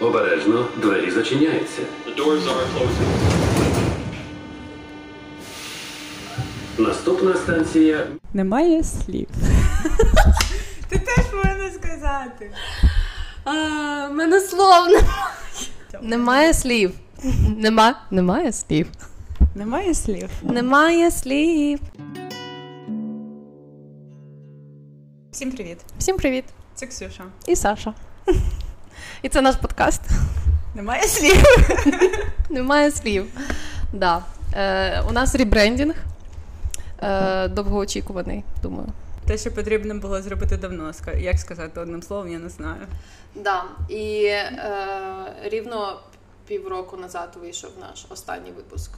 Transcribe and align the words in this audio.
Обережно, 0.00 0.68
двері 0.76 1.10
зачиняються. 1.10 1.82
The 2.06 2.16
doors 2.16 2.42
are 2.42 2.64
closing. 2.74 3.10
Наступна 6.78 7.34
станція 7.34 8.06
Немає 8.34 8.84
слів. 8.84 9.28
Ти 10.88 10.98
теж 10.98 11.24
повинна 11.24 11.70
сказати. 11.70 12.50
А, 13.44 13.52
мене 14.08 14.40
слов 14.40 14.86
немає. 14.88 15.04
Немає 16.02 16.54
слів. 16.54 16.92
Нема, 17.56 17.94
немає 18.10 18.52
слів. 18.52 18.86
Немає 19.54 19.94
слів. 19.94 20.30
Немає 20.42 21.10
слів. 21.10 21.78
Всім 25.32 25.52
привіт. 25.52 25.78
Всім 25.98 26.16
привіт. 26.16 26.44
Це 26.74 26.86
Ксюша. 26.86 27.24
І 27.46 27.56
Саша. 27.56 27.94
І 29.22 29.28
це 29.28 29.40
наш 29.40 29.56
подкаст. 29.56 30.02
Немає 30.74 31.02
слів. 31.02 31.44
Немає 32.50 32.90
слів. 32.90 33.26
Да. 33.92 34.24
Е, 34.54 35.02
у 35.08 35.12
нас 35.12 35.34
ребрендінг. 35.34 35.94
Е, 37.02 37.48
довгоочікуваний, 37.48 38.44
думаю. 38.62 38.88
Те, 39.26 39.38
що 39.38 39.50
потрібно 39.50 39.94
було 39.94 40.22
зробити 40.22 40.56
давно. 40.56 40.92
Як 41.18 41.38
сказати 41.38 41.80
одним 41.80 42.02
словом, 42.02 42.28
я 42.28 42.38
не 42.38 42.48
знаю. 42.48 42.86
Да. 43.34 43.64
І 43.88 44.24
е, 44.24 44.50
рівно 45.44 46.00
півроку 46.46 46.96
назад 46.96 47.36
вийшов 47.40 47.70
наш 47.80 48.06
останній 48.08 48.50
випуск 48.50 48.90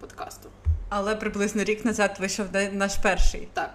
подкасту. 0.00 0.48
Але 0.88 1.14
приблизно 1.16 1.64
рік 1.64 1.84
назад 1.84 2.16
вийшов 2.20 2.46
наш 2.72 2.94
перший. 2.96 3.48
Так. 3.52 3.70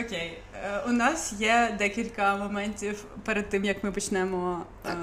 Окей, 0.00 0.38
Е, 0.64 0.80
у 0.88 0.92
нас 0.92 1.32
є 1.32 1.74
декілька 1.78 2.36
моментів 2.36 3.04
перед 3.24 3.48
тим, 3.48 3.64
як 3.64 3.84
ми 3.84 3.92
почнемо 3.92 4.62
е, 4.84 4.88
Так. 4.88 4.96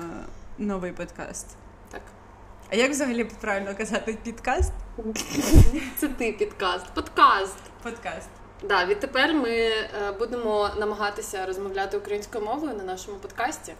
новий 0.57 0.91
подкаст. 0.91 1.47
Так. 1.91 2.01
А 2.71 2.75
як 2.75 2.91
взагалі 2.91 3.23
правильно 3.23 3.75
казати 3.77 4.17
підкаст? 4.23 4.73
Це 5.97 6.07
ти 6.07 6.31
підкаст. 6.31 6.85
Подкаст. 6.93 7.57
Подкаст. 7.83 8.29
Да, 8.63 8.85
відтепер 8.85 9.33
ми 9.33 9.49
е, 9.49 9.83
будемо 10.19 10.69
намагатися 10.79 11.45
розмовляти 11.45 11.97
українською 11.97 12.45
мовою 12.45 12.73
на 12.73 12.83
нашому 12.83 13.17
подкасті. 13.17 13.73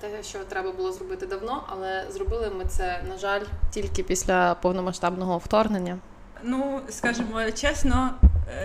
Те, 0.00 0.22
що 0.22 0.38
треба 0.38 0.72
було 0.72 0.92
зробити 0.92 1.26
давно, 1.26 1.64
але 1.68 2.06
зробили 2.10 2.50
ми 2.58 2.64
це, 2.64 3.02
на 3.08 3.18
жаль, 3.18 3.40
тільки 3.70 4.02
після 4.02 4.54
повномасштабного 4.54 5.38
вторгнення. 5.38 5.98
Ну, 6.42 6.80
скажімо 6.88 7.50
чесно, 7.50 8.10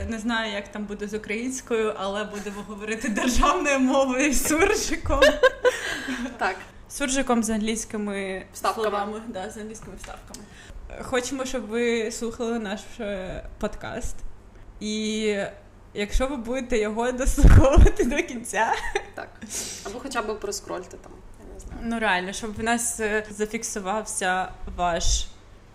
не 0.09 0.19
знаю, 0.19 0.53
як 0.53 0.67
там 0.67 0.85
буде 0.85 1.07
з 1.07 1.13
українською, 1.13 1.93
але 1.97 2.23
будемо 2.23 2.61
говорити 2.67 3.09
державною 3.09 3.79
мовою 3.79 4.33
з 4.33 4.47
суржиком. 4.47 5.21
Так, 6.37 6.55
Суржиком 6.89 7.43
з 7.43 7.49
англійськими 7.49 8.45
Вставками. 8.53 8.83
словами, 8.89 9.21
да, 9.27 9.49
з 9.49 9.57
англійськими 9.57 9.95
вставками. 9.95 10.45
Е, 10.99 11.03
Хочемо, 11.03 11.45
щоб 11.45 11.67
ви 11.67 12.11
слухали 12.11 12.59
наш 12.59 12.81
е, 12.99 13.43
подкаст. 13.59 14.15
І 14.79 15.35
якщо 15.93 16.27
ви 16.27 16.35
будете 16.35 16.77
його 16.77 17.11
дослуховувати 17.11 18.03
до 18.03 18.15
кінця, 18.23 18.73
так. 19.15 19.29
Або 19.85 19.99
хоча 19.99 20.21
б 20.21 20.39
проскрольте 20.39 20.97
там, 20.97 21.11
я 21.47 21.53
не 21.53 21.59
знаю. 21.59 21.81
ну 21.83 21.99
реально, 21.99 22.33
щоб 22.33 22.55
в 22.55 22.63
нас 22.63 22.99
е, 22.99 23.25
зафіксувався 23.29 24.51
ваш. 24.77 25.27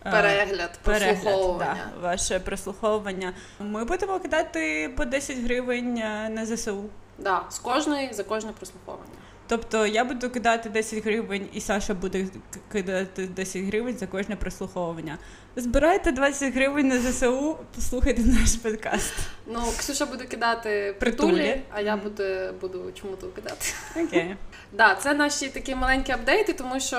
Е, 0.06 0.11
Перегляд, 0.11 0.78
Перегляд, 0.83 1.22
прослуховування. 1.22 1.91
да, 1.95 2.08
ваше 2.08 2.41
прослуховування. 2.41 3.33
Ми 3.61 3.84
будемо 3.84 4.19
кидати 4.20 4.91
по 4.97 5.05
10 5.05 5.39
гривень 5.39 5.97
е, 5.98 6.28
на 6.28 6.47
ЗСУ. 6.47 6.84
Да, 7.19 7.42
з 7.48 7.58
кожної 7.58 8.12
за 8.12 8.25
кожне 8.25 8.53
прослуховування. 8.53 9.11
Тобто 9.48 9.86
я 9.86 10.04
буду 10.04 10.30
кидати 10.30 10.68
10 10.68 11.04
гривень, 11.04 11.48
і 11.52 11.60
Саша 11.60 11.94
буде 11.94 12.26
кидати 12.72 13.26
10 13.26 13.62
гривень 13.62 13.96
за 13.98 14.06
кожне 14.06 14.36
прослуховування. 14.36 15.18
Збирайте 15.56 16.12
20 16.12 16.54
гривень 16.54 16.88
на 16.88 16.98
ЗСУ, 17.00 17.56
послухайте 17.74 18.22
наш 18.22 18.54
подкаст. 18.56 19.12
Ну, 19.46 19.60
Ксюша 19.78 20.06
буде 20.06 20.24
кидати 20.24 20.94
Притулі. 21.00 21.30
притулі, 21.33 21.62
а 21.70 21.80
я 21.80 21.96
буду, 21.96 22.24
буду 22.61 22.92
чому-то 23.00 23.27
кидати. 23.27 23.67
Окей. 23.96 24.36
Да, 24.74 24.94
це 24.94 25.14
наші 25.14 25.48
такі 25.48 25.74
маленькі 25.74 26.12
апдейти, 26.12 26.52
тому 26.52 26.80
що 26.80 26.96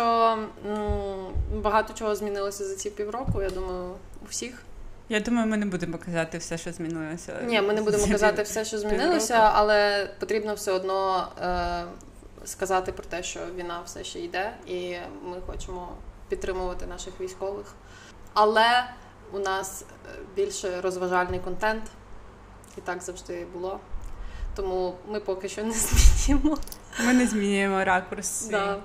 м, 0.67 1.61
багато 1.61 1.93
чого 1.93 2.15
змінилося 2.15 2.63
за 2.65 2.75
ці 2.75 2.89
півроку. 2.89 3.41
Я 3.41 3.49
думаю, 3.49 3.91
у 4.23 4.25
всіх. 4.29 4.61
Я 5.09 5.19
думаю, 5.19 5.47
ми 5.47 5.57
не 5.57 5.65
будемо 5.65 5.97
казати 5.97 6.37
все, 6.37 6.57
що 6.57 6.71
змінилося. 6.71 7.33
Ні, 7.45 7.61
ми 7.61 7.73
не 7.73 7.81
будемо 7.81 8.07
казати 8.07 8.41
все, 8.43 8.65
що 8.65 8.77
змінилося, 8.77 9.33
але 9.53 10.09
потрібно 10.19 10.53
все 10.53 10.71
одно 10.71 11.27
е, 11.41 11.83
сказати 12.45 12.91
про 12.91 13.03
те, 13.03 13.23
що 13.23 13.39
війна 13.55 13.81
все 13.85 14.03
ще 14.03 14.19
йде, 14.19 14.57
і 14.67 14.95
ми 15.23 15.37
хочемо 15.47 15.87
підтримувати 16.29 16.85
наших 16.85 17.21
військових. 17.21 17.65
Але 18.33 18.85
у 19.33 19.39
нас 19.39 19.85
е, 20.05 20.19
більше 20.35 20.81
розважальний 20.81 21.39
контент, 21.39 21.83
і 22.77 22.81
так 22.81 23.01
завжди 23.01 23.45
було. 23.53 23.79
Тому 24.55 24.95
ми 25.07 25.19
поки 25.19 25.49
що 25.49 25.63
не 25.63 25.71
змінюємо. 25.73 26.57
Ми 27.05 27.13
не 27.13 27.27
змінюємо 27.27 27.83
ракурс. 27.83 28.47
Да. 28.47 28.79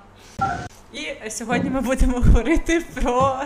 І 0.92 1.30
сьогодні 1.30 1.70
ми 1.70 1.80
будемо 1.80 2.20
говорити 2.20 2.82
про 2.94 3.40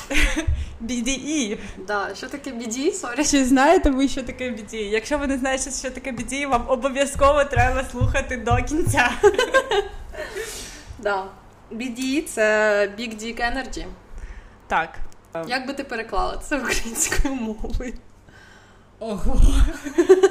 BDE. 0.80 1.58
Да. 1.86 2.14
Що 2.14 2.28
таке 2.28 2.50
BD? 2.50 2.92
Сорі. 2.92 3.24
Чи 3.24 3.44
знаєте 3.44 3.90
ви, 3.90 4.08
що 4.08 4.22
таке 4.22 4.50
BDE? 4.50 4.76
Якщо 4.76 5.18
ви 5.18 5.26
не 5.26 5.38
знаєте, 5.38 5.70
що 5.70 5.90
таке 5.90 6.12
BDE, 6.12 6.46
вам 6.48 6.64
обов'язково 6.68 7.44
треба 7.44 7.84
слухати 7.84 8.36
до 8.36 8.56
кінця. 8.56 9.10
Да. 10.98 11.24
BD– 11.72 12.22
це 12.26 12.42
Big 12.98 13.22
Dick 13.22 13.40
Energy. 13.40 13.86
Так. 14.66 14.98
Як 15.46 15.66
би 15.66 15.72
ти 15.72 15.84
переклала 15.84 16.36
це 16.36 16.58
українською 16.58 17.34
мовою? 17.34 17.94
Ого. 18.98 19.40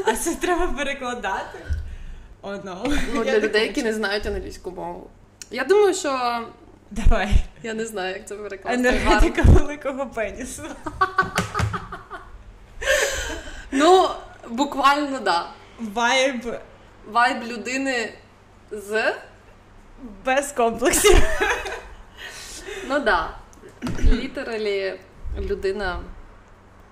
А 0.07 0.13
це 0.15 0.35
треба 0.35 0.67
перекладати? 0.67 1.59
О, 2.41 2.49
no. 2.51 2.99
Ну, 3.13 3.23
для 3.23 3.31
не 3.31 3.39
людей, 3.39 3.67
які 3.67 3.83
не 3.83 3.93
знають 3.93 4.25
англійську 4.25 4.71
мову. 4.71 5.09
Я 5.53 5.63
думаю, 5.63 5.93
що 5.93 6.41
Давай. 6.91 7.29
я 7.63 7.73
не 7.73 7.85
знаю, 7.85 8.13
як 8.13 8.27
це 8.27 8.35
перекласти. 8.35 8.79
Енергетика 8.79 9.41
великого 9.41 10.05
пенісу. 10.05 10.63
Ну, 13.71 14.09
буквально, 14.49 15.19
да. 15.19 15.49
Вайб 15.79 16.55
Вайб 17.07 17.43
людини 17.43 18.13
з. 18.71 19.13
без 20.25 20.51
комплексів. 20.51 21.23
Ну 22.89 22.99
да. 22.99 23.29
Літералі 23.99 24.99
людина. 25.39 25.99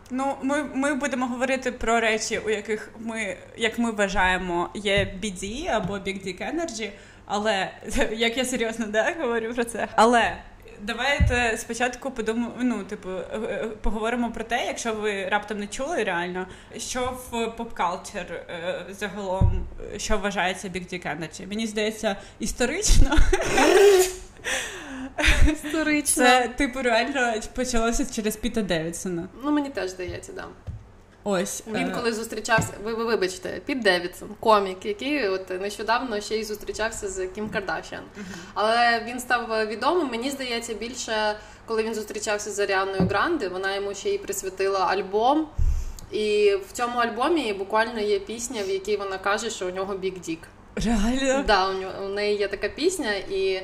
Ну, 0.09 0.35
ми, 0.41 0.63
ми 0.63 0.93
будемо 0.93 1.27
говорити 1.27 1.71
про 1.71 1.99
речі, 1.99 2.39
у 2.45 2.49
яких 2.49 2.89
ми, 2.99 3.37
як 3.57 3.79
ми 3.79 3.91
вважаємо, 3.91 4.69
є 4.73 5.15
BD 5.23 5.67
або 5.67 5.93
Big 5.93 6.27
Dick 6.27 6.55
Energy, 6.55 6.91
але 7.31 7.71
як 8.11 8.37
я 8.37 8.45
серйозно 8.45 8.85
да, 8.87 9.15
говорю 9.21 9.53
про 9.53 9.63
це. 9.63 9.87
Але 9.95 10.37
давайте 10.81 11.57
спочатку 11.57 12.11
подумаємо, 12.11 12.55
ну, 12.61 12.83
типу, 12.83 13.09
е, 13.09 13.25
е, 13.33 13.67
поговоримо 13.81 14.31
про 14.31 14.43
те, 14.43 14.65
якщо 14.65 14.93
ви 14.93 15.29
раптом 15.29 15.59
не 15.59 15.67
чули 15.67 16.03
реально, 16.03 16.47
що 16.77 17.17
в 17.31 17.35
поп-калтчер 17.35 18.33
е, 18.33 18.85
загалом, 18.89 19.67
е, 19.95 19.99
що 19.99 20.17
вважається 20.17 20.67
Big 20.67 20.93
Dick 20.93 21.17
Energy. 21.17 21.47
Мені 21.47 21.67
здається, 21.67 22.15
історично. 22.39 23.17
Історична. 25.53 26.25
Це, 26.25 26.47
типу, 26.47 26.81
реально 26.81 27.33
почалося 27.55 28.05
через 28.13 28.35
Піта 28.35 28.61
Девідсона. 28.61 29.27
Ну, 29.43 29.51
мені 29.51 29.69
теж 29.69 29.89
здається, 29.89 30.33
да. 30.33 30.45
Ось. 31.23 31.63
Він 31.67 31.87
е, 31.87 31.91
коли 31.95 32.13
зустрічався, 32.13 32.73
ви, 32.83 32.93
ви 32.93 33.05
вибачте, 33.05 33.61
Піт 33.65 33.83
Девідсон, 33.83 34.29
комік, 34.39 34.85
який 34.85 35.27
от 35.27 35.61
нещодавно 35.61 36.21
ще 36.21 36.35
й 36.35 36.43
зустрічався 36.43 37.09
з 37.09 37.27
Кім 37.27 37.49
Кардашіан. 37.49 38.03
Але 38.53 39.03
він 39.07 39.19
став 39.19 39.67
відомим, 39.67 40.07
мені 40.07 40.31
здається, 40.31 40.73
більше 40.73 41.35
коли 41.65 41.83
він 41.83 41.93
зустрічався 41.93 42.51
з 42.51 42.59
Аріаною 42.59 43.01
Гранде, 43.09 43.47
вона 43.47 43.75
йому 43.75 43.93
ще 43.93 44.09
й 44.09 44.17
присвятила 44.17 44.79
альбом. 44.79 45.47
І 46.11 46.55
в 46.69 46.71
цьому 46.71 46.99
альбомі 46.99 47.53
буквально 47.53 47.99
є 47.99 48.19
пісня, 48.19 48.61
в 48.63 48.69
якій 48.69 48.97
вона 48.97 49.17
каже, 49.17 49.49
що 49.49 49.67
у 49.67 49.71
нього 49.71 49.97
бік 49.97 50.19
дік. 50.19 50.39
Реально? 50.75 51.43
Да, 51.47 51.69
у 51.69 51.73
нього 51.73 51.93
у 52.05 52.07
неї 52.07 52.37
є 52.37 52.47
така 52.47 52.69
пісня, 52.69 53.13
і 53.13 53.61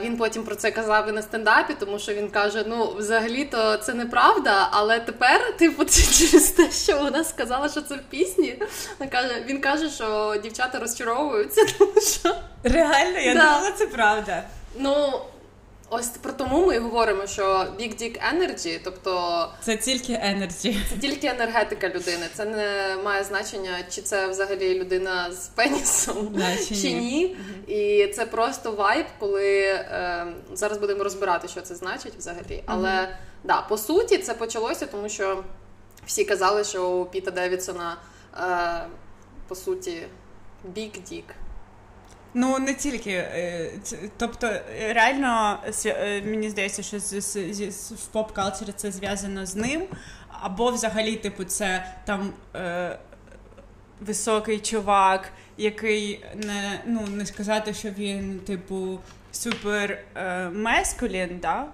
він 0.00 0.16
потім 0.16 0.42
про 0.44 0.54
це 0.54 0.70
казав 0.70 1.08
і 1.08 1.12
на 1.12 1.22
стендапі, 1.22 1.74
тому 1.80 1.98
що 1.98 2.14
він 2.14 2.30
каже: 2.30 2.64
ну, 2.66 2.94
взагалі-то 2.96 3.76
це 3.76 3.94
неправда, 3.94 4.68
але 4.72 5.00
тепер, 5.00 5.56
типу, 5.56 5.84
через 6.18 6.50
те, 6.50 6.70
що 6.70 6.98
вона 6.98 7.24
сказала, 7.24 7.68
що 7.68 7.80
це 7.82 7.94
в 7.94 8.02
пісні. 8.10 8.62
Він 9.46 9.60
каже, 9.60 9.90
що 9.90 10.36
дівчата 10.42 10.78
розчаровуються, 10.78 11.66
тому 11.78 12.00
що 12.00 12.34
Реально, 12.64 13.18
я 13.18 13.34
Да. 13.34 13.40
думала, 13.40 13.70
це 13.78 13.86
правда. 13.86 14.42
ну. 14.78 15.20
Ось 15.90 16.08
про 16.08 16.32
тому 16.32 16.66
ми 16.66 16.74
і 16.76 16.78
говоримо, 16.78 17.26
що 17.26 17.42
Big 17.80 18.02
Dick 18.02 18.34
Energy, 18.34 18.80
тобто 18.84 19.48
Це 19.62 19.76
тільки 19.76 20.18
energy. 20.22 20.76
це 20.90 20.96
тільки 21.00 21.26
енергетика 21.26 21.88
людини. 21.88 22.26
Це 22.34 22.44
не 22.44 22.96
має 23.04 23.24
значення, 23.24 23.78
чи 23.90 24.02
це 24.02 24.28
взагалі 24.28 24.78
людина 24.80 25.32
з 25.32 25.48
пенісом 25.48 26.28
Да, 26.34 26.56
чи 26.56 26.76
чи 26.76 26.92
ні. 26.92 27.36
ні. 27.66 27.74
І 27.74 28.06
це 28.12 28.26
просто 28.26 28.72
вайб, 28.72 29.06
коли 29.18 29.58
е, 29.64 30.26
зараз 30.52 30.78
будемо 30.78 31.04
розбирати, 31.04 31.48
що 31.48 31.60
це 31.60 31.74
значить 31.74 32.14
взагалі. 32.18 32.62
Але 32.66 33.16
да, 33.44 33.60
по 33.62 33.78
суті, 33.78 34.18
це 34.18 34.34
почалося, 34.34 34.86
тому 34.86 35.08
що 35.08 35.44
всі 36.06 36.24
казали, 36.24 36.64
що 36.64 36.90
у 36.90 37.04
Піта 37.04 37.30
Девідсона 37.30 37.96
е, 38.40 38.86
по 39.48 39.54
суті 39.54 40.02
Big 40.74 40.90
Dick. 41.12 41.24
Ну 42.34 42.58
не 42.58 42.74
тільки, 42.74 43.10
е, 43.10 43.70
тобто 44.16 44.50
реально 44.90 45.58
е, 45.86 46.22
мені 46.22 46.50
здається, 46.50 46.82
що 46.82 46.98
в 47.94 48.06
поп 48.06 48.32
калчері 48.32 48.72
це 48.76 48.92
зв'язано 48.92 49.46
з 49.46 49.56
ним, 49.56 49.82
або 50.28 50.70
взагалі, 50.70 51.16
типу, 51.16 51.44
це 51.44 51.94
там 52.04 52.32
е, 52.56 52.98
високий 54.00 54.58
чувак, 54.58 55.32
який 55.56 56.24
не 56.34 56.80
ну 56.86 57.00
не 57.06 57.26
сказати, 57.26 57.74
що 57.74 57.90
він, 57.90 58.40
типу, 58.40 58.98
супер 59.32 59.98
е, 60.16 60.48
мескулін, 60.48 61.38
да? 61.42 61.66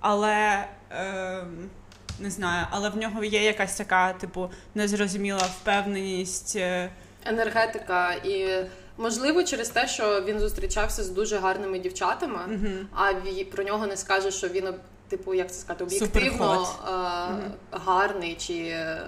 але 0.00 0.64
е, 0.90 1.44
не 2.18 2.30
знаю, 2.30 2.66
але 2.70 2.88
в 2.88 2.96
нього 2.96 3.24
є 3.24 3.42
якась 3.42 3.76
така, 3.76 4.12
типу, 4.12 4.50
незрозуміла 4.74 5.42
впевненість. 5.42 6.56
е, 6.56 6.90
енергетика 7.24 8.12
і. 8.12 8.64
Можливо, 8.98 9.42
через 9.42 9.68
те, 9.68 9.88
що 9.88 10.20
він 10.20 10.40
зустрічався 10.40 11.04
з 11.04 11.08
дуже 11.08 11.36
гарними 11.38 11.78
дівчатами, 11.78 12.38
а 12.94 13.12
ві- 13.12 13.44
про 13.44 13.64
нього 13.64 13.86
не 13.86 13.96
скаже, 13.96 14.30
що 14.30 14.48
він 14.48 14.68
типу, 15.08 15.34
як 15.34 15.52
це 15.52 15.60
сказати, 15.60 15.84
об'єктивно 15.84 16.28
е- 16.88 17.50
гарний 17.70 18.34
чи 18.34 18.54
е, 18.54 19.02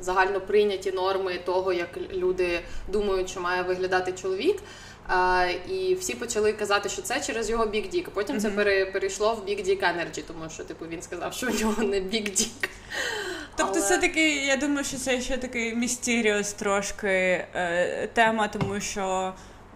загально 0.00 0.40
прийняті 0.40 0.92
норми 0.92 1.38
того, 1.44 1.72
як 1.72 1.88
люди 2.12 2.60
думають, 2.88 3.30
що 3.30 3.40
має 3.40 3.62
виглядати 3.62 4.12
чоловік. 4.12 4.56
Е, 5.10 5.52
і 5.68 5.94
всі 5.94 6.14
почали 6.14 6.52
казати, 6.52 6.88
що 6.88 7.02
це 7.02 7.20
через 7.20 7.50
його 7.50 7.64
Big 7.66 7.94
Dick. 7.94 8.06
Потім 8.14 8.40
це 8.40 8.50
пере- 8.50 8.86
перейшло 8.86 9.34
в 9.34 9.48
Big 9.50 9.66
Dick 9.68 9.80
Energy, 9.82 10.22
тому 10.26 10.50
що 10.54 10.64
типу 10.64 10.86
він 10.86 11.02
сказав, 11.02 11.32
що 11.34 11.46
у 11.46 11.50
нього 11.50 11.82
не 11.82 11.96
Big 11.96 12.30
Dick. 12.30 12.68
Тобто, 13.60 13.78
Але- 13.78 13.88
це 13.88 13.98
такий, 13.98 14.46
я 14.46 14.56
думаю, 14.56 14.84
що 14.84 14.96
це 14.96 15.20
ще 15.20 15.36
такий 15.36 15.74
містеріус 15.74 16.52
трошки 16.52 17.08
е, 17.08 18.08
тема, 18.12 18.48
тому 18.48 18.80
що. 18.80 19.32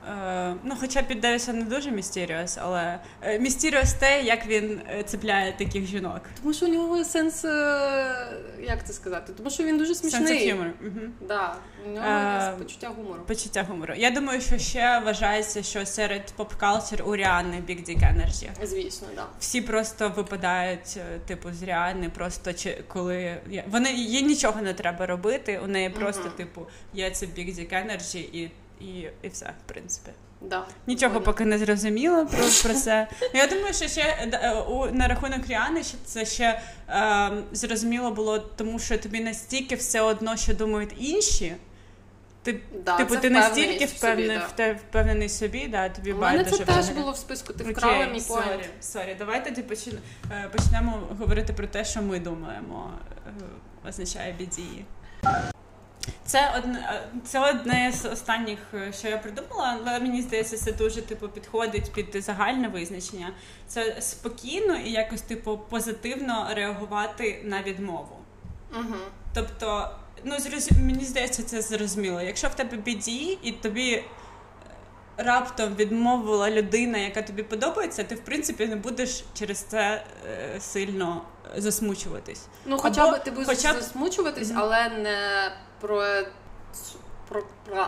Е, 0.08 0.54
ну, 0.64 0.76
хоча 0.80 1.02
під 1.02 1.20
Девіса 1.20 1.52
не 1.52 1.64
дуже 1.64 1.90
містеріус, 1.90 2.58
але 2.60 2.98
е, 3.22 3.38
містеріус 3.38 3.92
те, 3.92 4.22
як 4.22 4.46
він 4.46 4.80
е, 4.90 5.02
цепляє 5.02 5.52
таких 5.58 5.86
жінок. 5.86 6.20
Тому 6.42 6.54
що 6.54 6.66
у 6.66 6.68
нього 6.68 7.04
сенс, 7.04 7.44
е, 7.44 8.26
як 8.62 8.86
це 8.86 8.92
сказати? 8.92 9.32
Тому 9.36 9.50
що 9.50 9.64
він 9.64 9.78
дуже 9.78 9.94
смішний. 9.94 10.52
humor. 10.54 10.70
Мгм. 10.80 11.12
Да, 11.28 11.54
у 11.86 11.90
нього 11.90 12.06
Е, 12.06 12.54
почуття 12.58 12.88
гумору. 12.96 13.20
Почуття 13.26 13.66
гумору. 13.68 13.94
Я 13.96 14.10
думаю, 14.10 14.40
що 14.40 14.58
ще 14.58 14.98
вважається, 15.04 15.62
що 15.62 15.86
серед 15.86 16.32
поп-калтер 16.38 17.02
у 17.02 17.16
Ріани 17.16 17.56
Big 17.68 17.88
Dick 17.88 18.00
Energy. 18.00 18.48
Звісно, 18.66 19.08
да. 19.16 19.26
Всі 19.40 19.60
просто 19.60 20.08
випадають, 20.16 20.98
типу, 21.26 21.52
з 21.52 21.62
Ріани, 21.62 22.08
просто 22.08 22.52
чи 22.52 22.84
коли 22.88 23.36
вони 23.66 23.92
їй 23.92 24.22
нічого 24.22 24.62
не 24.62 24.74
треба 24.74 25.06
робити. 25.06 25.60
У 25.64 25.66
неї 25.66 25.90
просто, 25.90 26.28
типу, 26.28 26.66
є 26.94 27.10
це 27.10 27.26
Big 27.26 27.54
Dick 27.58 27.72
Energy 27.72 28.18
і, 28.18 28.50
і, 28.80 28.84
і 29.22 29.28
все, 29.28 29.46
в 29.46 29.68
принципі. 29.68 30.10
Да. 30.40 30.64
Нічого 30.86 31.12
Згодна. 31.12 31.32
поки 31.32 31.44
не 31.44 31.58
зрозуміло 31.58 32.26
про, 32.26 32.38
про 32.62 32.74
це. 32.80 33.08
Ну, 33.22 33.28
Я 33.40 33.46
думаю, 33.46 33.74
що 33.74 33.88
ще 33.88 34.00
е, 34.32 34.52
у 34.52 34.86
на 34.86 35.08
рахунок 35.08 35.46
Ріани, 35.48 35.82
що 35.82 35.98
це 36.04 36.24
ще 36.26 36.60
е, 36.88 37.30
зрозуміло 37.52 38.10
було, 38.10 38.38
тому 38.38 38.78
що 38.78 38.98
тобі 38.98 39.20
настільки 39.20 39.74
все 39.74 40.00
одно, 40.00 40.36
що 40.36 40.54
думають 40.54 40.94
інші. 40.98 41.54
Ти, 42.42 42.60
Да, 42.84 42.96
типу, 42.96 43.16
ти 43.16 43.30
настільки 43.30 43.84
впевненість 43.86 43.94
в 43.94 43.98
собі, 43.98 44.12
впевнений, 44.12 44.38
да. 44.56 44.72
впевнений 44.72 45.28
собі, 45.28 45.68
да, 45.68 45.88
тобі 45.88 46.12
У 46.12 46.18
мене 46.18 46.38
байдуже 46.38 46.64
це 46.64 46.72
теж 46.72 46.88
було 46.88 47.12
в 47.12 47.16
списку. 47.16 47.52
Ти 47.52 47.64
вкрала 47.64 48.06
мій 48.06 48.20
сорі, 48.20 48.42
point. 48.46 48.64
сорі. 48.80 49.16
Давай 49.18 49.44
тоді 49.44 49.62
почне- 49.62 49.98
е, 50.30 50.48
почнемо 50.56 51.00
говорити 51.18 51.52
про 51.52 51.66
те, 51.66 51.84
що 51.84 52.02
ми 52.02 52.18
думаємо, 52.20 52.90
е, 53.26 53.88
означає 53.88 54.34
BDE. 54.40 54.84
Це 56.26 56.54
одне, 56.58 56.78
е, 56.78 57.20
це 57.24 57.50
одне 57.50 57.92
з 57.92 58.04
останніх, 58.04 58.58
е, 58.74 58.92
що 58.92 59.08
я 59.08 59.18
придумала, 59.18 59.78
але 59.86 60.00
мені 60.00 60.22
здається, 60.22 60.56
це 60.56 60.72
дуже 60.72 61.02
типу 61.02 61.28
підходить 61.28 61.92
під 61.92 62.22
загальне 62.24 62.68
визначення. 62.68 63.32
Це 63.66 63.96
спокійно 64.00 64.76
і 64.76 64.90
якось 64.90 65.22
типу 65.22 65.58
позитивно 65.58 66.48
реагувати 66.54 67.40
на 67.44 67.62
відмову. 67.62 68.16
Угу. 68.72 68.94
Тобто, 69.34 69.90
ну 70.24 70.38
зрозу... 70.38 70.70
мені 70.86 71.04
здається, 71.04 71.42
це 71.42 71.62
зрозуміло. 71.62 72.20
Якщо 72.20 72.48
в 72.48 72.54
тебе 72.54 72.76
BD 72.76 73.38
і 73.42 73.52
тобі 73.52 73.92
е, 73.92 74.04
раптом 75.16 75.74
відмовила 75.74 76.50
людина, 76.50 76.98
яка 76.98 77.22
тобі 77.22 77.42
подобається, 77.42 78.04
ти 78.04 78.14
в 78.14 78.24
принципі 78.24 78.66
не 78.66 78.76
будеш 78.76 79.24
через 79.34 79.58
це 79.58 80.04
е, 80.26 80.60
сильно 80.60 81.22
засмучуватись. 81.56 82.46
Ну, 82.66 82.78
хоча 82.78 83.08
Або- 83.08 83.16
б 83.16 83.24
ти 83.24 83.30
будеш 83.30 83.46
хоча 83.46 83.74
засмучуватись, 83.74 84.52
але 84.56 84.88
не 84.88 85.50
про. 85.86 86.02
про, 87.28 87.42
про 87.64 87.82
е, 87.82 87.86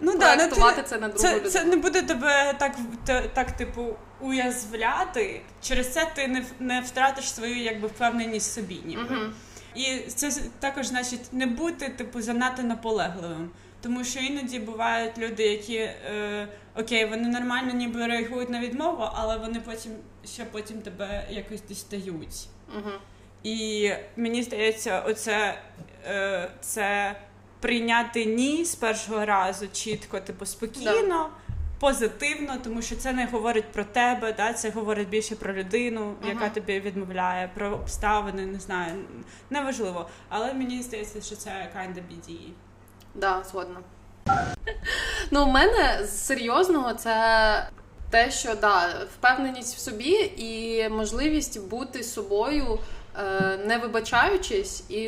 Ну 0.00 0.18
да, 0.18 0.36
ну, 0.36 0.42
це 0.84 0.98
на 0.98 1.08
другу 1.08 1.22
це, 1.22 1.34
людину. 1.34 1.50
це 1.50 1.64
не 1.64 1.76
буде 1.76 2.02
тебе 2.02 2.54
так, 2.58 2.76
та- 3.06 3.28
так 3.28 3.52
типу, 3.52 3.96
уязвляти. 4.20 5.42
Через 5.62 5.92
це 5.92 6.10
ти 6.14 6.28
не, 6.28 6.44
не 6.60 6.80
втратиш 6.80 7.34
свою 7.34 7.56
якби 7.56 7.88
впевненість 7.88 8.50
в 8.50 8.54
собі. 8.54 8.80
Ніби. 8.84 9.02
Мгм. 9.02 9.34
І 9.74 9.98
це 9.98 10.32
також 10.60 10.86
значить 10.86 11.32
не 11.32 11.46
бути 11.46 11.88
типу 11.88 12.22
занадто 12.22 12.62
наполегливим. 12.62 13.50
Тому 13.82 14.04
що 14.04 14.20
іноді 14.20 14.58
бувають 14.58 15.18
люди, 15.18 15.42
які 15.42 15.76
е, 15.76 16.48
окей, 16.76 17.04
вони 17.04 17.28
нормально 17.28 17.72
ніби 17.72 18.06
реагують 18.06 18.50
на 18.50 18.60
відмову, 18.60 19.08
але 19.14 19.36
вони 19.36 19.60
потім 19.60 19.92
ще 20.24 20.44
потім 20.44 20.82
тебе 20.82 21.26
якось 21.30 21.62
дістають. 21.62 22.48
Мгм. 22.76 22.92
І 23.42 23.90
мені 24.16 24.42
здається, 24.42 25.00
оце 25.00 25.58
е, 26.06 26.50
це 26.60 27.16
прийняти 27.64 28.24
ні 28.24 28.64
з 28.64 28.74
першого 28.74 29.24
разу 29.24 29.68
чітко, 29.72 30.20
типу 30.20 30.46
спокійно, 30.46 31.30
позитивно, 31.80 32.56
тому 32.64 32.82
що 32.82 32.96
це 32.96 33.12
не 33.12 33.26
говорить 33.26 33.72
про 33.72 33.84
тебе, 33.84 34.32
да? 34.32 34.52
це 34.52 34.70
говорить 34.70 35.08
більше 35.08 35.36
про 35.36 35.52
людину, 35.52 36.14
яка 36.28 36.48
тобі 36.48 36.80
відмовляє, 36.80 37.50
про 37.54 37.70
обставини, 37.70 38.46
не 38.46 38.60
знаю, 38.60 39.04
неважливо. 39.50 40.08
Але 40.28 40.54
мені 40.54 40.82
здається, 40.82 41.20
що 41.20 41.36
це 41.36 41.50
kinda 41.50 42.02
BD. 42.10 42.36
Да, 43.14 43.42
згодна. 43.50 43.80
Ну, 45.30 45.44
у 45.44 45.50
мене 45.50 46.00
з 46.04 46.26
серйозного 46.26 46.94
це 46.94 47.68
те, 48.10 48.30
що 48.30 48.54
да, 48.54 48.88
впевненість 49.14 49.76
в 49.76 49.78
собі 49.78 50.32
і 50.36 50.88
можливість 50.88 51.68
бути 51.68 52.02
собою, 52.02 52.78
е, 53.18 53.58
не 53.66 53.78
вибачаючись 53.78 54.90
і, 54.90 55.02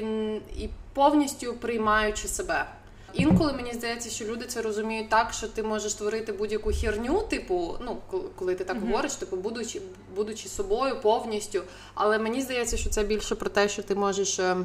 і 0.57 0.71
повністю 0.97 1.55
приймаючи 1.55 2.29
себе. 2.29 2.67
Інколи 3.15 3.53
мені 3.53 3.73
здається, 3.73 4.11
що 4.11 4.25
люди 4.25 4.47
це 4.47 4.63
розуміють 4.63 5.09
так, 5.09 5.33
що 5.33 5.49
ти 5.49 5.63
можеш 5.63 5.95
творити 5.95 6.33
будь-яку 6.33 6.73
херню, 6.73 7.23
типу, 7.31 7.75
ну 7.81 7.97
коли- 8.39 8.55
ти 8.55 8.65
так 8.65 8.81
говориш, 8.81 9.15
типу, 9.15 9.37
будучи, 9.37 9.83
будучи 10.17 10.49
собою 10.49 11.01
повністю. 11.03 11.63
Але 11.95 12.19
мені 12.19 12.41
здається, 12.43 12.77
що 12.77 12.91
це 12.91 13.05
більше 13.05 13.35
про 13.35 13.51
те, 13.51 13.69
що 13.69 13.83
ти 13.83 13.95
можеш. 13.95 14.39
е, 14.39 14.57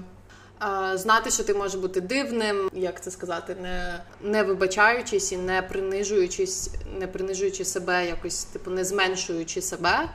е, 0.63 0.97
Знати, 0.97 1.31
що 1.31 1.43
ти 1.43 1.53
можеш 1.53 1.81
бути 1.81 2.01
дивним, 2.01 2.69
як 2.73 3.03
це 3.03 3.11
сказати, 3.11 3.55
не, 3.61 4.03
не 4.21 4.43
вибачаючись 4.43 5.31
і 5.31 5.37
не 5.37 5.61
принижуючись, 5.61 6.69
не 6.99 7.07
принижуючи 7.07 7.65
себе, 7.65 8.07
якось 8.07 8.43
типу 8.43 8.71
не 8.71 8.85
зменшуючи 8.85 9.61
себе, 9.61 10.09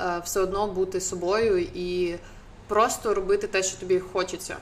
е, 0.00 0.20
все 0.24 0.40
одно 0.40 0.66
бути 0.66 1.00
собою 1.00 1.58
і 1.74 2.14
просто 2.68 3.14
робити 3.14 3.46
те, 3.46 3.62
що 3.62 3.78
тобі 3.80 3.98
хочеться. 3.98 4.56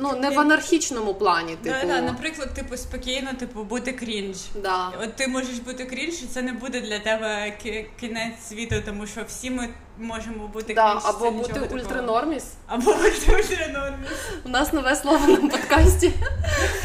Ну 0.00 0.12
не 0.16 0.30
в 0.30 0.40
анархічному 0.40 1.14
плані, 1.14 1.56
типу. 1.56 1.76
Да, 1.80 1.86
да, 1.86 2.00
наприклад, 2.00 2.54
типу, 2.54 2.76
спокійно, 2.76 3.32
типу, 3.34 3.64
бути 3.64 3.92
крінж. 3.92 4.36
да. 4.62 4.88
От 5.02 5.16
ти 5.16 5.28
можеш 5.28 5.58
бути 5.58 5.84
крінж, 5.84 6.22
і 6.22 6.26
це 6.26 6.42
не 6.42 6.52
буде 6.52 6.80
для 6.80 6.98
тебе 6.98 7.52
кінець 8.00 8.40
світу, 8.48 8.74
тому 8.86 9.06
що 9.06 9.20
всі 9.28 9.50
ми 9.50 9.68
можемо 9.98 10.48
бути 10.48 10.74
Да, 10.74 10.90
крінж. 10.90 11.04
або 11.06 11.30
бути 11.30 11.60
ультранорміс. 11.60 12.44
Або 12.66 12.92
бути 12.94 13.32
ультранорміс. 13.38 14.08
У 14.44 14.48
нас 14.48 14.72
нове 14.72 14.96
слово 14.96 15.26
на 15.26 15.48
подкасті. 15.48 16.12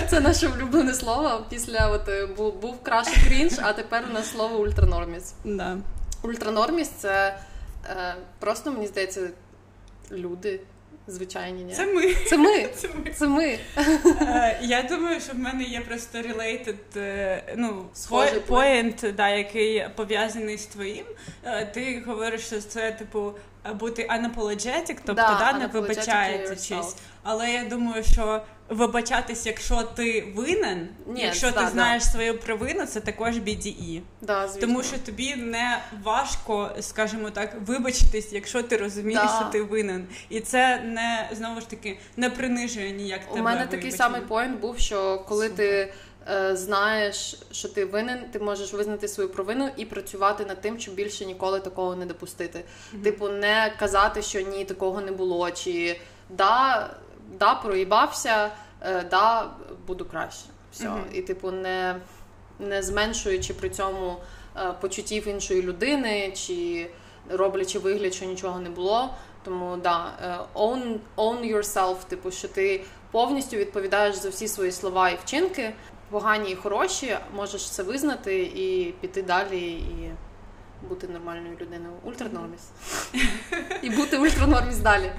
Це 0.09 0.19
наше 0.19 0.47
улюблене 0.47 0.93
слово. 0.93 1.45
Після 1.49 1.87
от 1.89 2.09
е, 2.09 2.25
бу- 2.25 2.51
був 2.51 2.83
краще 2.83 3.27
крінж, 3.27 3.53
а 3.61 3.73
тепер 3.73 4.03
у 4.09 4.13
нас 4.13 4.31
слово 4.31 4.57
ультранорміс. 4.57 5.33
Да. 5.43 5.77
Ультранорміс 6.21 6.87
це 6.89 7.39
е, 7.89 8.15
просто, 8.39 8.71
мені 8.71 8.87
здається, 8.87 9.29
люди, 10.11 10.59
звичайні. 11.07 11.63
Ні. 11.63 11.73
Це 11.73 11.85
ми. 11.85 12.13
Це 12.13 12.37
ми. 12.37 12.67
Це 12.75 12.87
ми. 12.87 13.11
Це 13.11 13.27
ми. 13.27 13.59
Е, 14.21 14.59
Я 14.61 14.81
думаю, 14.83 15.21
що 15.21 15.33
в 15.33 15.39
мене 15.39 15.63
є 15.63 15.81
просто 15.81 16.17
related, 16.17 16.97
е, 16.97 17.43
ну, 17.57 17.85
Схожий 17.93 18.39
point, 18.49 19.13
да, 19.13 19.29
який 19.29 19.85
пов'язаний 19.95 20.57
з 20.57 20.65
твоїм. 20.65 21.05
Е, 21.45 21.65
Ти 21.65 22.03
говориш, 22.07 22.41
що 22.41 22.61
це, 22.61 22.91
типу, 22.91 23.33
бути 23.79 24.07
unapologetic, 24.09 24.97
тобто 25.05 25.13
Да, 25.13 25.37
да, 25.39 25.59
не 25.59 25.67
вибачається 25.67 26.49
вибачаючись. 26.49 26.95
Але 27.29 27.51
я 27.51 27.63
думаю, 27.63 28.03
що 28.03 28.41
вибачатись, 28.69 29.45
якщо 29.45 29.83
ти 29.83 30.33
винен, 30.35 30.87
Ні, 31.07 31.21
якщо 31.21 31.47
да, 31.51 31.53
ти 31.57 31.63
да. 31.63 31.69
знаєш 31.69 32.03
свою 32.11 32.39
провину, 32.39 32.85
це 32.85 32.99
також 32.99 33.35
BDE. 33.37 34.01
Да, 34.21 34.47
звісно. 34.47 34.61
Тому 34.67 34.83
що 34.83 34.97
тобі 34.97 35.35
не 35.35 35.79
важко, 36.03 36.71
скажімо 36.79 37.29
так, 37.29 37.55
вибачитись, 37.65 38.33
якщо 38.33 38.63
ти 38.63 38.77
розумієш, 38.77 39.21
Да. 39.21 39.39
що 39.41 39.49
ти 39.51 39.63
винен. 39.63 40.07
І 40.29 40.39
це 40.39 40.79
не 40.79 41.29
знову 41.31 41.61
ж 41.61 41.69
таки 41.69 41.99
не 42.17 42.29
принижує 42.29 42.91
ніяк 42.91 43.21
У 43.27 43.33
тебе. 43.33 43.41
мене 43.41 43.67
такий 43.67 43.91
самий 43.91 44.21
поінт 44.21 44.59
був, 44.59 44.79
що 44.79 45.23
коли 45.27 45.49
ти 45.49 45.93
е, 46.31 46.55
знаєш, 46.55 47.39
що 47.51 47.69
ти 47.69 47.85
винен, 47.85 48.19
ти 48.31 48.39
можеш 48.39 48.73
визнати 48.73 49.07
свою 49.07 49.29
провину 49.29 49.69
і 49.77 49.85
працювати 49.85 50.45
над 50.45 50.61
тим, 50.61 50.79
щоб 50.79 50.95
більше 50.95 51.25
ніколи 51.25 51.59
такого 51.59 51.95
не 51.95 52.05
допустити. 52.05 52.63
Типу, 53.03 53.29
не 53.29 53.73
казати, 53.79 54.21
що 54.21 54.41
ні, 54.41 54.65
такого 54.65 55.01
не 55.01 55.11
було, 55.11 55.51
чи 55.51 55.99
да, 56.29 56.89
да, 57.39 57.55
проїбався, 57.55 58.51
е, 58.81 59.03
да, 59.03 59.49
буду 59.87 60.05
краще. 60.05 60.45
Все. 60.71 60.89
Мгм. 60.89 61.03
І, 61.13 61.21
типу, 61.21 61.51
не, 61.51 61.95
не 62.59 62.83
зменшуючи 62.83 63.53
при 63.53 63.69
цьому 63.69 64.17
е, 64.57 64.73
почуттів 64.81 65.27
іншої 65.27 65.61
людини, 65.61 66.31
чи 66.35 66.89
роблячи 67.29 67.79
вигляд, 67.79 68.13
що 68.13 68.25
нічого 68.25 68.59
не 68.59 68.69
було. 68.69 69.09
Тому 69.43 69.77
да, 69.77 70.11
е, 70.23 70.59
own, 70.59 70.97
own 71.17 71.55
yourself, 71.55 71.95
типу, 72.07 72.31
що 72.31 72.47
ти 72.47 72.83
повністю 73.11 73.57
відповідаєш 73.57 74.15
за 74.15 74.29
всі 74.29 74.47
свої 74.47 74.71
слова 74.71 75.09
і 75.09 75.17
вчинки, 75.25 75.73
погані 76.09 76.51
і 76.51 76.55
хороші, 76.55 77.17
можеш 77.35 77.69
це 77.69 77.83
визнати 77.83 78.41
і 78.43 78.93
піти 79.01 79.21
далі 79.21 79.71
і 79.71 80.11
бути 80.81 81.07
нормальною 81.07 81.57
людиною. 81.61 81.93
Ультранорміс. 82.03 82.61
І 83.81 83.89
бути 83.89 84.17
ультранорміс 84.17 84.77
далі. 84.77 85.11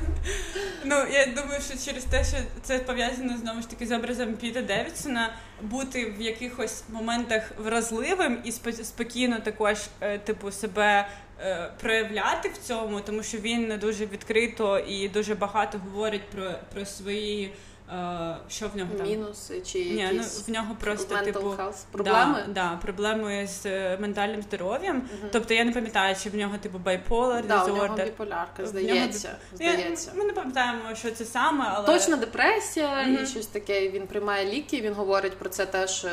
Ну, 0.85 0.95
я 1.13 1.27
думаю, 1.27 1.61
що 1.61 1.91
через 1.91 2.05
те, 2.05 2.25
що 2.25 2.37
це 2.63 2.79
пов'язано 2.79 3.39
знову 3.39 3.61
ж 3.61 3.71
таки 3.71 3.87
з 3.87 3.93
образом 3.93 4.35
Піта 4.35 4.63
Девідсона, 4.63 5.33
бути 5.63 6.15
в 6.19 6.21
якихось 6.21 6.85
моментах 6.89 7.43
вразливим 7.59 8.39
і 8.45 8.51
спо- 8.51 8.85
спокійно 8.85 9.41
також, 9.41 9.79
е, 10.01 10.19
типу, 10.19 10.51
себе 10.53 11.09
е, 11.41 11.73
проявляти 11.81 12.49
в 12.49 12.59
цьому, 12.59 13.01
тому 13.01 13.23
що 13.23 13.39
він 13.39 13.69
не 13.69 13.77
дуже 13.77 14.07
відкрито 14.07 14.79
і 14.79 15.09
дуже 15.09 15.35
багато 15.35 15.79
говорить 15.79 16.31
про, 16.31 16.51
про 16.75 16.87
свої. 16.87 17.53
Е, 17.93 18.37
що 18.49 18.69
в 18.69 18.77
нього 18.77 18.91
там? 18.99 19.07
Мінуси 19.07 19.61
чи 19.61 19.79
Ні, 19.79 20.11
ну 20.13 20.23
в 20.47 20.51
нього 20.51 20.77
просто 20.81 21.17
типу 21.17 21.39
health 21.41 21.85
проблеми. 21.93 22.45
Да, 22.47 22.53
да, 22.53 22.77
проблеми 22.83 23.47
з 23.47 23.67
е, 23.67 23.99
ментальним 24.01 24.43
здоров'ям. 24.43 24.97
Мгм. 24.97 25.29
Тобто 25.33 25.55
я 25.55 25.65
не 25.65 25.73
пам'ятаю, 25.73 26.17
чи 26.23 26.31
в 26.31 26.35
нього 26.35 26.59
типу 26.59 26.79
bipolar, 26.79 27.47
Да, 27.47 27.65
у 27.65 27.69
нього 27.69 27.81
біполярка, 27.81 28.05
біполярка, 28.05 28.63
В 28.63 28.67
здається. 28.67 29.29
Я- 29.61 29.73
здається. 29.73 30.13
Ми 30.15 30.25
не 30.25 30.33
пам'ятаємо, 30.33 30.95
що 30.95 31.11
це 31.11 31.25
саме, 31.25 31.65
але 31.75 31.87
Точна 31.87 32.17
депресія 32.17 33.03
Мгм. 33.03 33.19
і 33.23 33.27
щось 33.27 33.47
таке. 33.47 33.89
Він 33.91 34.07
приймає 34.07 34.53
ліки, 34.53 34.81
він 34.81 34.93
говорить 34.95 35.39
про 35.39 35.49
це 35.49 35.67
теж 35.67 36.05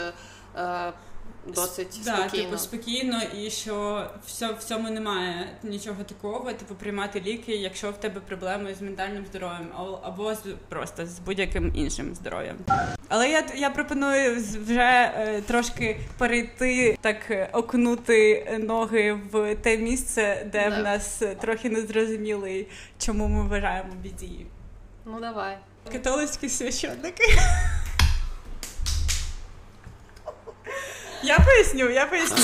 е, 0.57 0.93
досить 1.45 1.99
да, 2.05 2.15
спокійно. 2.17 2.43
типу 2.43 2.57
спокійно, 2.57 3.21
і 3.37 3.49
що 3.49 4.05
все, 4.27 4.53
в 4.53 4.63
цьому 4.63 4.89
немає 4.89 5.47
нічого 5.63 6.03
такого. 6.03 6.53
Типу 6.53 6.75
приймати 6.75 7.21
ліки, 7.21 7.55
якщо 7.55 7.91
в 7.91 7.97
тебе 7.97 8.19
проблеми 8.21 8.75
з 8.79 8.81
ментальним 8.81 9.25
здоров'ям, 9.25 9.67
або 10.03 10.35
з 10.35 10.39
просто 10.69 11.05
з 11.05 11.19
будь-яким 11.19 11.71
іншим 11.75 12.15
здоров'ям. 12.15 12.55
Але 13.07 13.29
я 13.29 13.43
я 13.55 13.69
пропоную 13.69 14.35
вже 14.65 15.11
е, 15.15 15.41
трошки 15.47 15.99
перейти, 16.17 16.97
так 17.01 17.31
е, 17.31 17.49
окунути 17.53 18.47
ноги 18.63 19.13
в 19.31 19.55
те 19.55 19.77
місце, 19.77 20.47
де 20.51 20.69
Да. 20.69 20.79
в 20.79 20.83
нас 20.83 21.21
трохи 21.41 21.69
незрозумілий, 21.69 22.67
чому 22.99 23.27
ми 23.27 23.47
вважаємо 23.49 23.93
бідії. 24.03 24.45
Ну 25.05 25.19
давай. 25.19 25.57
Католицькі 25.91 26.49
священники. 26.49 27.23
Я 31.23 31.39
поясню, 31.39 31.89
я 31.89 32.05
поясню. 32.05 32.37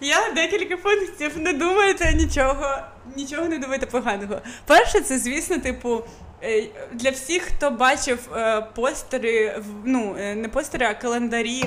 Я 0.00 0.30
декілька 0.34 0.76
пунктів 0.76 1.38
не 1.38 1.52
думайте 1.52 2.12
нічого, 2.14 2.78
нічого 3.16 3.44
не 3.48 3.58
думайте 3.58 3.86
поганого. 3.86 4.40
Перше, 4.66 5.00
це, 5.00 5.18
звісно, 5.18 5.58
типу. 5.58 6.02
е, 6.42 6.64
Для 6.92 7.10
всіх, 7.10 7.42
хто 7.42 7.70
бачив 7.70 8.18
е, 8.36 8.66
постери, 8.74 9.62
ну 9.84 10.16
е, 10.20 10.34
не 10.34 10.48
постери, 10.48 10.86
а 10.86 10.94
календарі 10.94 11.64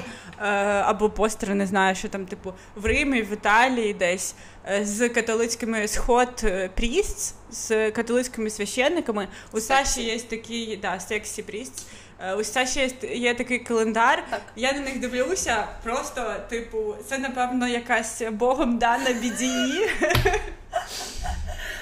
або 0.86 1.10
постери, 1.10 1.56
не 1.56 1.66
знаю, 1.68 1.96
що 1.96 2.10
там, 2.10 2.26
типу, 2.26 2.54
в 2.76 2.86
Римі, 2.86 3.22
в 3.22 3.34
Італії 3.34 3.94
десь 3.94 4.36
з 4.82 5.10
католицькими 5.10 5.88
сход 5.88 6.46
пріст, 6.76 7.36
з 7.52 7.92
католицькими 7.92 8.50
священниками. 8.50 9.28
У 9.52 9.60
Саші 9.60 10.04
є 10.04 10.20
такий 10.20 10.78
да, 10.82 11.00
сексі 11.00 11.44
пріст. 11.44 11.88
Е, 12.24 12.44
це 12.44 12.68
ще 12.68 12.90
є, 13.14 13.34
такий 13.34 13.60
календар. 13.60 14.24
Так. 14.30 14.42
Я 14.56 14.74
на 14.74 14.80
них 14.80 15.00
дивлюся, 15.00 15.68
просто, 15.84 16.36
типу, 16.50 16.96
це 17.10 17.18
напевно 17.18 17.68
якась 17.68 18.22
богом 18.32 18.78
дана 18.78 19.14
бідії. 19.14 19.90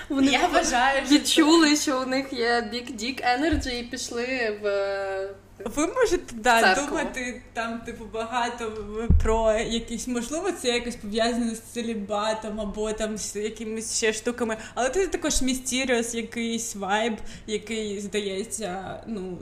Вони 0.09 0.31
Я 0.31 0.47
вважаю, 0.47 1.05
що 1.05 1.15
відчули, 1.15 1.75
що 1.75 2.01
у 2.01 2.05
них 2.05 2.33
є 2.33 2.69
big 2.73 2.95
dick 3.01 3.39
energy 3.39 3.79
і 3.79 3.83
пішли 3.83 4.59
в 4.61 4.67
Ви 5.65 5.87
можете 5.87 6.35
да, 6.35 6.75
думати 6.75 7.41
там, 7.53 7.79
типу, 7.79 8.05
багато 8.13 8.71
про 9.23 9.53
якісь, 9.53 10.07
можливо, 10.07 10.51
це 10.51 10.67
якось 10.67 10.95
пов'язане 10.95 11.55
з 11.55 11.59
целібатом 11.59 12.59
або 12.61 12.93
там 12.93 13.17
з 13.17 13.35
якимись 13.35 13.97
ще 13.97 14.13
штуками, 14.13 14.57
але 14.75 14.89
це 14.89 15.07
також 15.07 15.41
містеріус, 15.41 16.15
якийсь 16.15 16.75
вайб, 16.75 17.17
який 17.47 17.99
здається, 17.99 19.03
ну, 19.07 19.37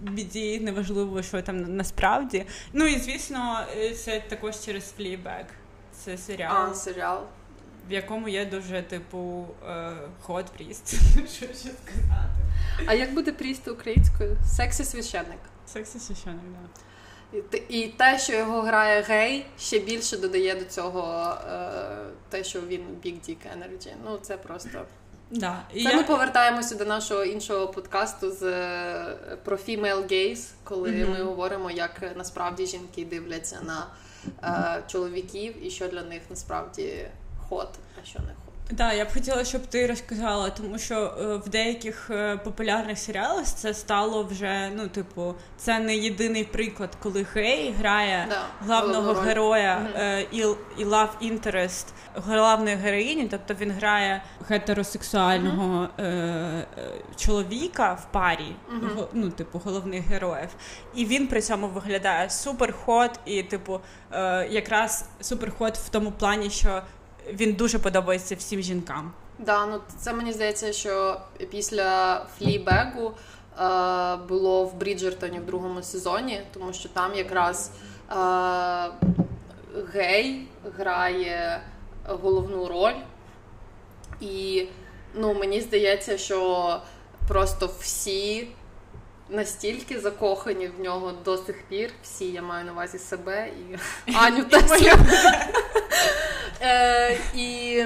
біді, 0.00 0.60
неважливо, 0.60 1.22
що 1.22 1.42
там 1.42 1.76
насправді. 1.76 2.44
Ну 2.72 2.86
і 2.86 2.98
звісно, 2.98 3.60
е, 3.78 3.94
це 3.94 4.22
також 4.28 4.60
через 4.64 4.94
Fleabag. 4.98 5.44
Це 6.04 6.18
серіал, 6.18 6.70
а, 6.70 6.74
серіал. 6.74 7.22
в 7.88 7.92
якому 7.92 8.28
є 8.28 8.44
дуже, 8.44 8.82
типу, 8.82 9.46
ход 10.20 10.46
пріст. 10.46 10.88
Що 11.14 11.46
ще 11.46 11.54
сказати? 11.54 12.36
А 12.86 12.94
як 12.94 13.14
буде 13.14 13.32
пріст 13.32 13.68
українською? 13.68 14.36
Сексі 14.56 14.84
священник. 14.84 15.38
Сексі 15.66 15.98
священник, 15.98 16.40
да. 16.44 17.38
І 17.38 17.42
те- 17.42 17.62
І 17.68 17.88
те, 17.88 18.18
що 18.18 18.32
його 18.32 18.60
грає 18.62 19.02
гей, 19.02 19.46
ще 19.58 19.78
більше 19.78 20.16
додає 20.16 20.54
до 20.54 20.64
цього 20.64 21.34
е, 21.52 21.70
те, 22.28 22.44
що 22.44 22.60
він 22.60 22.80
big 23.04 23.14
dick 23.28 23.36
energy. 23.58 23.92
Ну 24.04 24.18
це 24.22 24.36
просто. 24.36 24.84
Да. 25.30 25.62
І 25.74 25.84
Це 25.84 25.90
я- 25.90 25.96
ми 25.96 26.02
повертаємося 26.04 26.74
до 26.74 26.84
нашого 26.84 27.24
іншого 27.24 27.68
подкасту 27.68 28.30
з 28.30 28.40
про 29.44 29.56
female 29.56 30.06
gaze, 30.12 30.50
коли 30.64 30.90
Мгм. 30.92 31.10
ми 31.12 31.22
говоримо, 31.22 31.70
як 31.70 32.02
насправді 32.16 32.66
жінки 32.66 33.04
дивляться 33.04 33.58
на 33.62 33.86
е, 34.78 34.82
чоловіків 34.86 35.66
і 35.66 35.70
що 35.70 35.88
для 35.88 36.02
них 36.02 36.22
насправді 36.30 37.08
ход, 37.48 37.68
а 38.02 38.06
що 38.06 38.18
не 38.18 38.24
ход. 38.44 38.45
Да, 38.70 38.92
я 38.92 39.04
б 39.04 39.12
хотіла, 39.12 39.44
щоб 39.44 39.66
ти 39.66 39.86
розказала, 39.86 40.50
тому 40.50 40.78
що 40.78 40.94
е, 41.20 41.36
в 41.36 41.48
деяких 41.48 42.10
е, 42.10 42.36
популярних 42.36 42.98
серіалах 42.98 43.44
це 43.44 43.74
стало 43.74 44.24
вже, 44.24 44.70
ну, 44.76 44.88
типу, 44.88 45.34
це 45.56 45.78
не 45.78 45.96
єдиний 45.96 46.44
приклад, 46.44 46.90
коли 47.02 47.26
гей 47.34 47.74
грає 47.78 48.26
Да, 48.28 48.42
главного 48.66 49.12
героя 49.14 49.88
е, 49.96 50.20
і, 50.32 50.38
і 50.78 50.84
love 50.84 51.08
interest 51.22 51.86
головної 52.14 52.76
героїні, 52.76 53.28
тобто 53.30 53.54
він 53.54 53.70
грає 53.70 54.22
гетеросексуального 54.48 55.88
е, 55.98 56.66
чоловіка 57.16 57.92
в 57.94 58.12
парі, 58.12 58.56
го- 58.96 59.08
ну, 59.12 59.30
типу, 59.30 59.60
головних 59.64 60.04
героїв. 60.06 60.48
І 60.94 61.04
він 61.04 61.26
при 61.26 61.40
цьому 61.42 61.68
виглядає 61.68 62.30
супер 62.30 62.74
хот, 62.84 63.20
і, 63.26 63.42
типу, 63.42 63.80
е, 64.12 64.48
якраз 64.50 65.04
супер 65.20 65.52
хот 65.58 65.76
в 65.78 65.88
тому 65.88 66.10
плані, 66.12 66.50
що 66.50 66.82
він 67.32 67.52
дуже 67.52 67.78
подобається 67.78 68.34
всім 68.34 68.60
жінкам. 68.60 69.12
Да, 69.38 69.66
ну 69.66 69.80
це 69.98 70.12
мені 70.12 70.32
здається, 70.32 70.72
що 70.72 71.20
після 71.50 72.20
флібегу 72.38 73.12
е, 73.60 74.16
було 74.28 74.64
в 74.64 74.74
Бріджертоні 74.74 75.40
в 75.40 75.46
другому 75.46 75.82
сезоні, 75.82 76.40
тому 76.54 76.72
що 76.72 76.88
там 76.88 77.14
якраз 77.14 77.70
е, 78.10 78.14
гей 79.92 80.48
грає 80.76 81.60
головну 82.04 82.68
роль. 82.68 82.94
І 84.20 84.66
ну, 85.14 85.34
мені 85.34 85.60
здається, 85.60 86.18
що 86.18 86.80
просто 87.28 87.70
всі 87.80 88.48
настільки 89.28 90.00
закохані 90.00 90.68
в 90.68 90.80
нього 90.80 91.12
до 91.24 91.36
сих 91.36 91.62
пір. 91.68 91.90
Всі, 92.02 92.32
я 92.32 92.42
маю 92.42 92.64
на 92.64 92.72
увазі 92.72 92.98
себе 92.98 93.48
і 93.48 93.76
Аню 94.14 94.44
теж. 94.44 94.64
Е, 96.60 97.18
І 97.34 97.84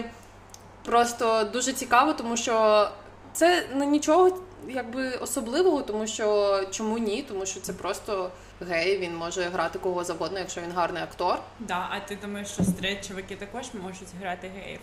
просто 0.84 1.44
дуже 1.44 1.72
цікаво, 1.72 2.12
тому 2.12 2.36
що 2.36 2.88
це 3.32 3.66
ну, 3.74 3.84
нічого 3.84 4.38
якби 4.68 5.10
особливого, 5.10 5.82
тому 5.82 6.06
що 6.06 6.60
чому 6.70 6.98
ні? 6.98 7.22
Тому 7.28 7.46
що 7.46 7.60
це 7.60 7.72
просто 7.72 8.30
гей, 8.60 8.98
він 8.98 9.16
може 9.16 9.42
грати 9.42 9.78
кого 9.78 10.04
завгодно, 10.04 10.38
якщо 10.38 10.60
він 10.60 10.72
гарний 10.72 11.02
актор. 11.02 11.38
Да, 11.58 11.88
а 11.90 12.00
ти 12.00 12.18
думаєш, 12.22 12.48
що 12.48 12.64
straight 12.64 13.08
чуваки 13.08 13.36
також 13.36 13.66
можуть 13.82 14.08
грати 14.20 14.48
геїв? 14.48 14.80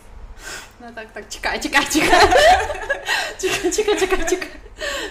Ну 0.79 0.87
так, 0.95 1.07
так, 1.13 1.23
чекай, 1.29 1.59
чекай, 1.59 1.85
чекай. 1.93 2.29
Чекай, 3.41 3.71
чекай, 3.71 3.99
чекай, 3.99 4.29
чекай. 4.29 4.49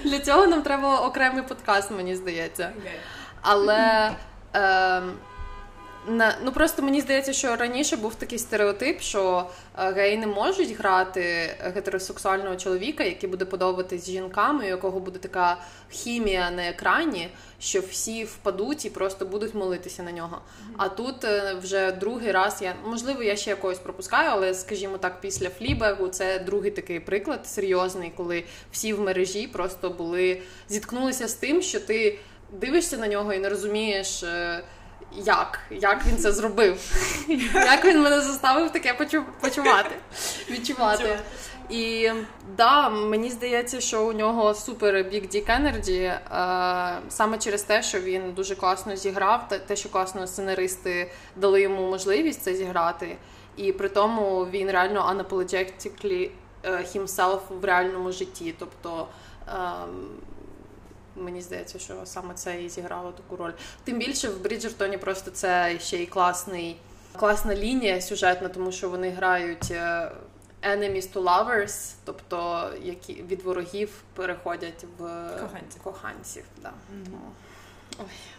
Для 0.05 0.19
цього 0.19 0.47
нам 0.47 0.63
треба 0.63 1.01
окремий 1.01 1.43
подкаст, 1.43 1.91
мені 1.91 2.17
здається. 2.17 2.73
Але 3.43 4.11
е, 4.55 5.03
на, 6.09 6.39
ну 6.45 6.53
просто 6.53 6.83
мені 6.83 7.01
здається, 7.01 7.33
що 7.33 7.57
раніше 7.57 7.97
був 7.97 8.15
такий 8.15 8.39
стереотип, 8.39 9.01
що 9.01 9.51
е, 9.79 9.93
геї 9.93 10.17
не 10.17 10.27
можуть 10.27 10.79
грати 10.79 11.23
гетеросексуального 11.75 12.57
чоловіка, 12.57 13.05
який 13.05 13.31
буде 13.31 13.45
подобатись 13.45 14.07
жінкам, 14.07 14.61
і 14.63 14.67
у 14.67 14.69
якого 14.69 15.01
буде 15.01 15.19
така 15.19 15.59
хімія 15.91 16.51
на 16.51 16.69
екрані, 16.69 17.29
що 17.61 17.81
всі 17.81 18.25
впадуть 18.25 18.85
і 18.85 18.91
просто 18.91 19.27
будуть 19.27 19.55
молитися 19.55 20.03
на 20.03 20.13
нього. 20.13 20.39
А 20.77 20.89
тут 20.89 21.25
е, 21.25 21.55
вже 21.63 21.93
другий 21.93 22.33
раз 22.33 22.63
я 22.63 22.75
можливо 22.85 23.23
я 23.23 23.37
ще 23.37 23.51
якогось 23.51 23.79
пропускаю, 23.79 24.31
але 24.33 24.55
скажімо 24.55 24.99
так, 24.99 25.21
після 25.21 25.49
Флібегу 25.49 26.09
це 26.09 26.39
другий 26.39 26.71
такий 26.71 27.01
приклад 27.01 27.47
серйозний, 27.47 28.13
коли 28.17 28.45
всі 28.73 28.93
в 28.93 29.01
мережі 29.01 29.47
просто 29.47 29.91
були 29.91 30.41
зіткнулися 30.69 31.29
з 31.29 31.35
тим, 31.35 31.63
що 31.63 31.81
ти 31.81 32.19
дивишся 32.53 32.97
на 32.97 33.09
нього 33.09 33.33
і 33.33 33.39
не 33.39 33.49
розумієш. 33.49 34.25
Е, 35.13 35.21
Як? 35.25 35.59
Як 35.71 36.07
він 36.07 36.19
це 36.19 36.33
зробив? 36.33 36.81
Як 37.55 37.85
він 37.85 38.03
мене 38.03 38.21
заставив 38.21 38.71
таке 38.73 38.93
почу- 38.93 39.25
почувати, 39.41 39.91
відчувати? 40.51 41.19
І 41.71 42.11
да, 42.57 42.89
мені 42.89 43.31
здається, 43.31 43.81
що 43.81 44.07
у 44.07 44.13
нього 44.13 44.55
супер 44.55 44.95
Big 44.95 45.35
Dick 45.35 45.47
Energy, 45.61 46.03
е, 46.03 47.01
саме 47.09 47.39
через 47.39 47.63
те, 47.63 47.83
що 47.83 48.01
він 48.01 48.33
дуже 48.33 48.55
класно 48.55 48.97
зіграв, 48.97 49.49
те, 49.67 49.77
що 49.77 49.89
класно 49.89 50.27
сценаристи 50.27 51.11
дали 51.37 51.61
йому 51.63 51.91
можливість 51.91 52.43
це 52.43 52.55
зіграти. 52.55 53.17
І 53.57 53.73
при 53.73 53.89
тому 53.89 54.47
він 54.51 54.71
реально 54.71 55.15
unapologetically 55.15 56.31
е, 56.65 56.71
himself 56.71 57.41
в 57.61 57.65
реальному 57.65 58.13
житті. 58.13 58.55
Тобто 58.59 59.09
ем, 59.49 60.09
Мені 61.17 61.41
здається, 61.43 61.79
що 61.79 61.95
саме 62.05 62.35
це 62.35 62.63
і 62.63 62.69
зіграло 62.69 63.13
таку 63.13 63.37
роль. 63.37 63.53
Тим 63.85 63.99
більше 63.99 64.29
в 64.29 64.43
Бріджертоні 64.43 64.99
просто 64.99 65.31
це 65.31 65.79
ще 65.81 66.03
й 66.03 66.07
класний, 66.07 66.77
класна 67.17 67.55
лінія 67.55 68.01
сюжетна, 68.01 68.49
тому 68.49 68.73
що 68.73 68.91
вони 68.91 69.11
грають 69.11 69.71
е, 69.71 70.11
enemies 70.63 71.13
to 71.13 71.23
lovers, 71.23 71.93
тобто 72.05 72.71
які 72.83 73.15
від 73.15 73.43
ворогів 73.43 73.91
переходять 74.15 74.85
в 74.99 75.03
Коханців. 75.41 75.83
коханців 75.83 76.45
да. 76.63 76.73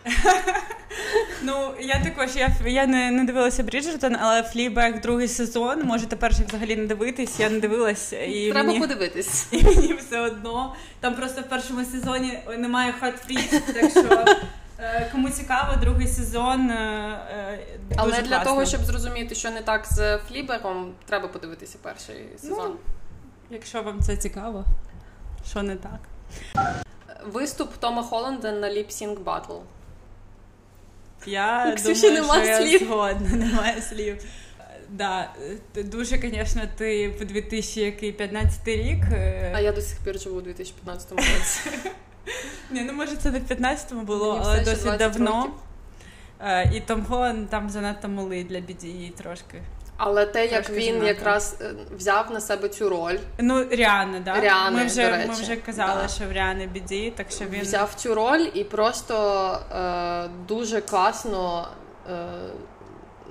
Ну, 1.42 1.74
я 1.80 2.04
також 2.04 2.36
я, 2.36 2.56
я 2.66 2.86
не, 2.88 3.12
не 3.12 3.24
дивилася 3.24 3.64
Бріджертон, 3.64 4.16
але 4.20 4.44
Флібек 4.44 5.02
другий 5.02 5.28
сезон. 5.28 5.84
Можете 5.84 6.16
перший 6.16 6.46
взагалі 6.46 6.76
не 6.76 6.86
дивитись. 6.86 7.40
Я 7.40 7.50
не 7.50 7.60
дивилась 7.60 8.14
і 8.14 8.50
Треба 8.52 8.68
мені, 8.68 8.80
подивитись. 8.80 9.48
і 9.52 9.64
мені 9.64 9.94
все 9.94 10.20
одно. 10.20 10.76
Там 11.00 11.16
просто 11.16 11.42
в 11.42 11.50
першому 11.50 11.86
сезоні 11.86 12.40
немає 12.58 12.94
хат-фріз, 13.02 13.62
так 13.74 13.92
що 13.92 14.26
е, 14.80 15.10
кому 15.12 15.30
цікаво, 15.30 15.74
другий 15.82 16.08
сезон. 16.08 16.70
е, 16.70 17.20
е, 17.32 17.60
Дуже 17.90 18.02
Але 18.02 18.22
для 18.22 18.44
того, 18.44 18.66
щоб 18.66 18.82
зрозуміти, 18.82 19.36
що 19.36 19.52
не 19.52 19.62
так 19.62 19.86
з 19.86 20.18
Флібером, 20.18 20.94
треба 21.06 21.28
подивитися 21.28 21.78
перший 21.82 22.26
сезон. 22.38 22.76
Якщо 23.50 23.82
вам 23.84 24.02
це 24.02 24.18
цікаво, 24.18 24.66
що 25.50 25.64
не 25.64 25.76
так. 25.76 26.00
Виступ 27.32 27.74
Тома 27.78 28.04
Холланда 28.04 28.52
на 28.52 28.70
lip 28.70 28.91
sync 28.91 29.20
battle. 29.20 29.54
Я 31.26 31.74
Ксюші 31.76 32.02
думаю, 32.02 32.22
нема 32.22 32.34
що 32.36 32.46
я 32.46 32.58
слів. 32.62 32.80
згодна, 32.88 33.30
немає 33.46 33.82
слів. 33.82 34.24
Да, 34.90 35.32
дуже, 35.76 36.18
звісно, 36.18 36.62
ти 36.78 37.16
по 37.20 37.26
2015 37.26 38.68
рік. 38.68 39.04
е, 39.12 39.52
А 39.56 39.60
я 39.60 39.72
до 39.72 39.82
сих 39.82 40.00
пір 40.00 40.20
живу 40.20 40.38
у 40.38 40.42
2015 40.42 41.12
році. 41.12 41.60
Ні, 42.72 42.82
ну 42.82 42.94
може 42.94 43.16
це 43.16 43.32
не 43.32 43.40
в 43.40 43.44
15-му 43.44 44.02
було, 44.02 44.34
Мені 44.34 44.46
але 44.46 44.60
досить 44.64 44.98
давно. 44.98 45.36
років. 45.38 45.52
Е, 46.42 46.72
І 46.76 46.80
Том 46.80 47.06
Холланд 47.06 47.50
там 47.50 47.70
занадто 47.70 48.08
малий 48.08 48.44
для 48.44 48.58
BDE 48.58 49.12
трошки. 49.12 49.62
Але 49.98 50.26
те, 50.26 50.42
як 50.46 50.52
Трошки 50.66 50.74
він 50.74 50.86
занадто. 50.86 51.08
якраз 51.08 51.58
е, 51.62 51.72
взяв 51.98 52.32
на 52.32 52.42
себе 52.42 52.70
цю 52.70 52.90
роль, 52.90 53.18
Ну, 53.40 53.66
Ріана, 53.70 54.20
да? 54.20 54.40
Ріани, 54.42 54.78
ми 54.78 54.84
до 54.84 54.88
вже, 54.90 55.12
речі. 55.12 55.28
ми 55.28 55.34
вже 55.34 55.56
казали, 55.56 56.02
Да. 56.02 56.08
що 56.08 56.26
в 56.26 56.32
Ріани 56.32 56.70
BDE, 56.76 57.12
так 57.16 57.32
що 57.32 57.46
він 57.46 57.62
взяв 57.62 57.94
цю 57.96 58.16
роль 58.16 58.46
і 58.54 58.64
просто 58.64 59.16
е, 59.76 60.30
дуже 60.48 60.82
класно. 60.82 61.68
Е, 62.12 62.28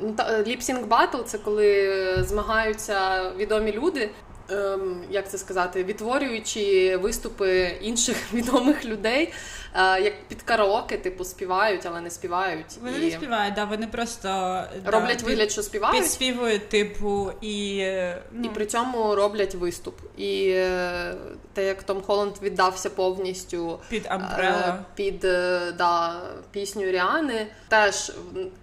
ну, 0.00 0.14
Lip 0.46 0.63
sync 0.63 0.86
battle 0.86 1.22
це 1.26 1.38
коли 1.38 2.16
змагаються 2.22 3.22
відомі 3.36 3.72
люди. 3.72 4.10
Ем, 4.50 5.04
як 5.10 5.30
це 5.30 5.38
сказати, 5.38 5.84
відтворюючи 5.84 6.96
виступи 6.96 7.76
інших 7.80 8.16
відомих 8.34 8.84
людей, 8.84 9.32
як 9.76 10.12
під 10.28 10.42
караоке, 10.42 10.96
типу, 10.96 11.24
співають, 11.24 11.86
але 11.86 12.00
не 12.00 12.10
співають. 12.10 12.66
Вони 12.82 12.98
і 12.98 13.04
не 13.04 13.10
співають, 13.10 13.54
да, 13.54 13.64
вони 13.64 13.86
просто 13.86 14.28
да, 14.28 14.90
роблять 14.90 15.16
під- 15.16 15.26
вигляд, 15.26 15.50
що 15.50 15.62
співають, 15.62 15.96
підспівують, 16.00 16.68
типу, 16.68 17.30
і, 17.40 17.78
е, 17.78 18.22
ну, 18.32 18.44
і 18.44 18.48
при 18.48 18.66
цьому 18.66 19.14
роблять 19.14 19.54
виступ. 19.54 19.94
І 20.16 20.48
е, 20.48 21.14
те, 21.52 21.64
як 21.66 21.82
Том 21.82 22.02
Холланд 22.02 22.32
віддався 22.42 22.90
повністю 22.90 23.78
під 23.88 24.06
Е, 24.06 24.84
під 24.94 25.24
е, 25.24 25.72
да, 25.78 26.20
пісню 26.50 26.82
Ріани. 26.82 27.46
Теж, 27.68 28.12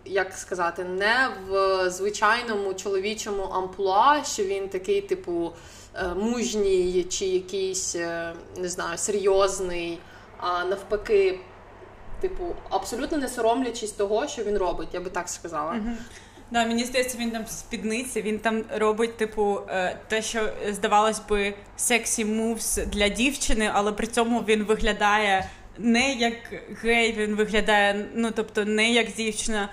як 0.06 0.34
сказати, 0.34 0.84
не 0.84 1.30
в 1.50 1.90
звичайному 1.90 2.74
чоловічому 2.74 3.44
амплуа, 3.44 4.24
що 4.24 4.44
він 4.44 4.70
такий, 4.70 5.02
типу, 5.02 5.52
е, 5.96 6.08
мужній 6.08 7.06
чи 7.10 7.26
якийсь, 7.26 7.96
е, 7.96 8.34
не 8.58 8.70
знаю, 8.70 8.98
серйозний, 8.98 10.00
а 10.44 10.66
навпаки, 10.66 11.40
типу, 12.22 12.44
абсолютно 12.70 13.18
не 13.18 13.28
соромлячись 13.28 13.92
того, 13.92 14.28
що 14.28 14.44
він 14.44 14.58
робить, 14.58 14.90
я 14.94 15.00
би 15.00 15.10
так 15.10 15.30
сказала. 15.30 15.76
Да, 16.52 16.66
мені 16.66 16.84
здається, 16.84 17.18
він 17.18 17.32
там 17.32 17.48
спідниці, 17.48 18.22
він 18.22 18.40
там 18.40 18.64
робить, 18.76 19.18
типу, 19.18 19.60
е, 19.70 19.98
те, 20.08 20.22
що 20.22 20.40
е, 20.40 20.74
здавалось 20.74 21.22
би, 21.30 21.54
сексі 21.78 22.26
мувс 22.26 22.78
для 22.78 23.10
дівчини, 23.10 23.72
але 23.74 23.92
при 23.92 24.08
цьому 24.08 24.40
він 24.40 24.64
виглядає 24.64 25.50
не 25.78 26.14
як 26.14 26.34
гей, 26.84 27.12
він 27.18 27.36
виглядає, 27.36 28.06
ну 28.16 28.32
тобто, 28.36 28.66
не 28.66 28.92
як 28.92 29.12
дівчина. 29.14 29.70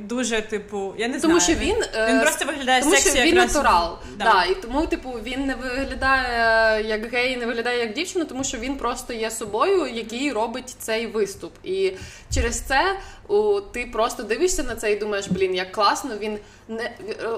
Дуже, 0.00 0.42
типу, 0.42 0.94
я 0.98 1.08
не 1.08 1.20
Тому 1.20 1.40
знаю. 1.40 1.58
що 1.58 1.66
він, 1.66 1.82
е, 1.94 2.06
він 2.10 2.20
просто 2.20 2.44
виглядає 2.44 2.80
Тому 2.82 2.94
сексі 2.94 3.10
що 3.10 3.18
він 3.20 3.34
якраз. 3.34 3.54
натурал. 3.54 3.98
Да. 4.16 4.24
Да. 4.24 4.44
і 4.44 4.54
тому, 4.62 4.86
типу, 4.86 5.10
він 5.10 5.46
не 5.46 5.54
виглядає 5.54 6.88
як 6.88 7.12
гей, 7.12 7.36
не 7.36 7.46
виглядає 7.46 7.78
як 7.78 7.92
дівчина, 7.94 8.24
тому 8.24 8.44
що 8.44 8.58
він 8.58 8.76
просто 8.76 9.12
є 9.12 9.30
собою, 9.30 9.86
який 9.86 10.32
робить 10.32 10.76
цей 10.78 11.06
виступ. 11.06 11.52
І 11.64 11.92
через 12.34 12.60
це 12.60 12.96
у, 13.28 13.60
ти 13.60 13.88
просто 13.92 14.22
дивишся 14.22 14.62
на 14.62 14.74
це 14.74 14.92
і 14.92 14.96
думаєш, 14.96 15.28
блін, 15.28 15.54
як 15.54 15.72
класно. 15.72 16.16
Він 16.20 16.38
не 16.68 16.82
е, 16.84 16.92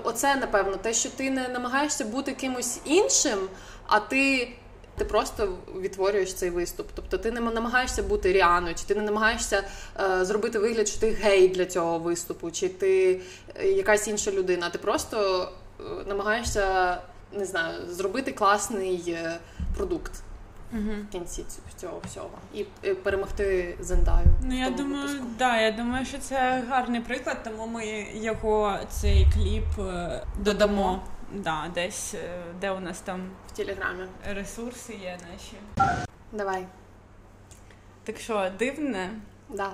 оце 0.04 0.36
напевно, 0.36 0.76
те, 0.76 0.92
що 0.94 1.08
ти 1.08 1.30
не 1.30 1.48
намагаєшся 1.48 2.04
бути 2.04 2.32
кимось 2.32 2.80
іншим, 2.84 3.38
а 3.86 4.00
ти. 4.00 4.48
Ти 5.00 5.06
просто 5.06 5.56
відтворюєш 5.80 6.34
цей 6.34 6.50
виступ. 6.50 6.88
Тобто 6.94 7.18
ти 7.18 7.30
не 7.30 7.40
намагаєшся 7.40 8.02
бути 8.02 8.32
Ріаною, 8.32 8.74
чи 8.74 8.84
ти 8.84 8.94
не 8.94 9.02
намагаєшся 9.02 9.64
е, 10.00 10.24
зробити 10.24 10.58
вигляд, 10.58 10.88
що 10.88 11.00
ти 11.00 11.10
гей 11.10 11.48
для 11.48 11.66
цього 11.66 11.98
виступу, 11.98 12.50
чи 12.50 12.68
ти 12.68 13.20
е, 13.54 13.66
якась 13.66 14.08
інша 14.08 14.30
людина. 14.30 14.70
Ти 14.70 14.78
просто 14.78 15.48
е, 15.80 15.82
намагаєшся 16.08 16.98
не 17.32 17.44
знаю, 17.44 17.74
зробити 17.88 18.32
класний 18.32 19.04
е, 19.08 19.38
продукт 19.76 20.12
в 20.72 21.12
кінці 21.12 21.44
цього 21.76 22.00
всього 22.06 22.38
і, 22.54 22.64
перемогти 22.94 23.76
Зендаю. 23.80 24.26
Ну, 24.44 24.58
я 24.58 24.70
думаю, 24.70 25.02
випуску. 25.02 25.26
да, 25.38 25.60
я 25.60 25.70
думаю, 25.70 26.06
що 26.06 26.18
це 26.18 26.62
гарний 26.68 27.00
приклад, 27.00 27.36
тому 27.44 27.66
ми 27.66 28.06
його 28.14 28.78
цей 28.88 29.26
кліп 29.34 29.78
е, 29.78 30.22
додамо. 30.38 31.02
Да, 31.34 31.70
десь, 31.74 32.14
де 32.60 32.70
у 32.70 32.80
нас 32.80 33.00
там 33.00 33.20
телеграмі. 33.64 34.04
ресурси 34.34 34.94
є 35.02 35.18
наші. 35.32 35.92
Давай. 36.32 36.66
Так 38.04 38.18
що, 38.20 38.50
дивне, 38.58 39.10
Да. 39.48 39.72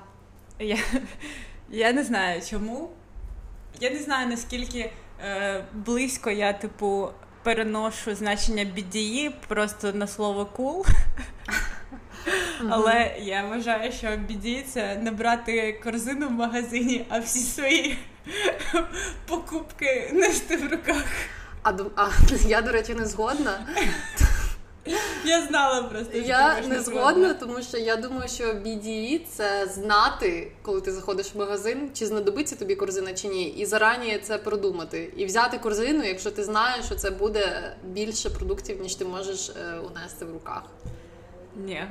Я, 0.58 0.78
я 1.70 1.92
не 1.92 2.04
знаю 2.04 2.42
чому. 2.50 2.90
Я 3.80 3.90
не 3.90 3.98
знаю, 3.98 4.28
наскільки 4.28 4.92
е, 5.24 5.64
близько 5.72 6.30
я, 6.30 6.52
типу, 6.52 7.10
переношу 7.42 8.14
значення 8.14 8.64
BDE 8.64 9.32
просто 9.48 9.92
на 9.92 10.06
слово 10.06 10.48
cool. 10.56 10.86
Але 12.70 13.16
я 13.20 13.44
вважаю, 13.46 13.92
що 13.92 14.06
BD 14.06 14.62
це 14.62 14.96
не 14.96 15.10
брати 15.10 15.80
корзину 15.84 16.28
в 16.28 16.32
магазині, 16.32 17.06
а 17.08 17.18
всі 17.18 17.38
свої 17.38 17.98
покупки 19.26 20.10
нести 20.12 20.56
в 20.56 20.72
руках. 20.72 21.04
А, 21.66 21.72
а 21.96 22.10
я, 22.46 22.62
до 22.62 22.72
речі, 22.72 22.94
не 22.94 23.06
згодна. 23.06 23.66
Я 25.24 25.46
знала 25.46 25.82
просто. 25.82 26.12
що 26.12 26.22
Я 26.22 26.60
не 26.60 26.80
згодна, 26.80 27.34
тому 27.34 27.62
що 27.62 27.78
я 27.78 27.96
думаю, 27.96 28.28
що 28.28 28.44
BDE– 28.44 29.20
це 29.28 29.66
знати, 29.66 30.52
коли 30.62 30.80
ти 30.80 30.92
заходиш 30.92 31.34
в 31.34 31.38
магазин, 31.38 31.90
чи 31.94 32.06
знадобиться 32.06 32.56
тобі 32.56 32.74
корзина 32.74 33.14
чи 33.14 33.28
ні, 33.28 33.48
і 33.48 33.66
зарані 33.66 34.18
це 34.18 34.38
продумати. 34.38 35.12
І 35.16 35.26
взяти 35.26 35.58
корзину, 35.58 36.04
якщо 36.04 36.30
ти 36.30 36.44
знаєш, 36.44 36.84
що 36.86 36.94
це 36.94 37.10
буде 37.10 37.76
більше 37.84 38.30
продуктів, 38.30 38.80
ніж 38.82 38.94
ти 38.94 39.04
можеш 39.04 39.48
е, 39.50 39.78
унести 39.78 40.24
в 40.24 40.32
руках. 40.32 40.62
Ні. 41.56 41.84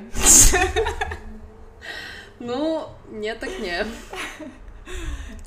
Ну, 2.40 2.82
ні, 3.12 3.34
так 3.40 3.50
ні. 3.60 3.84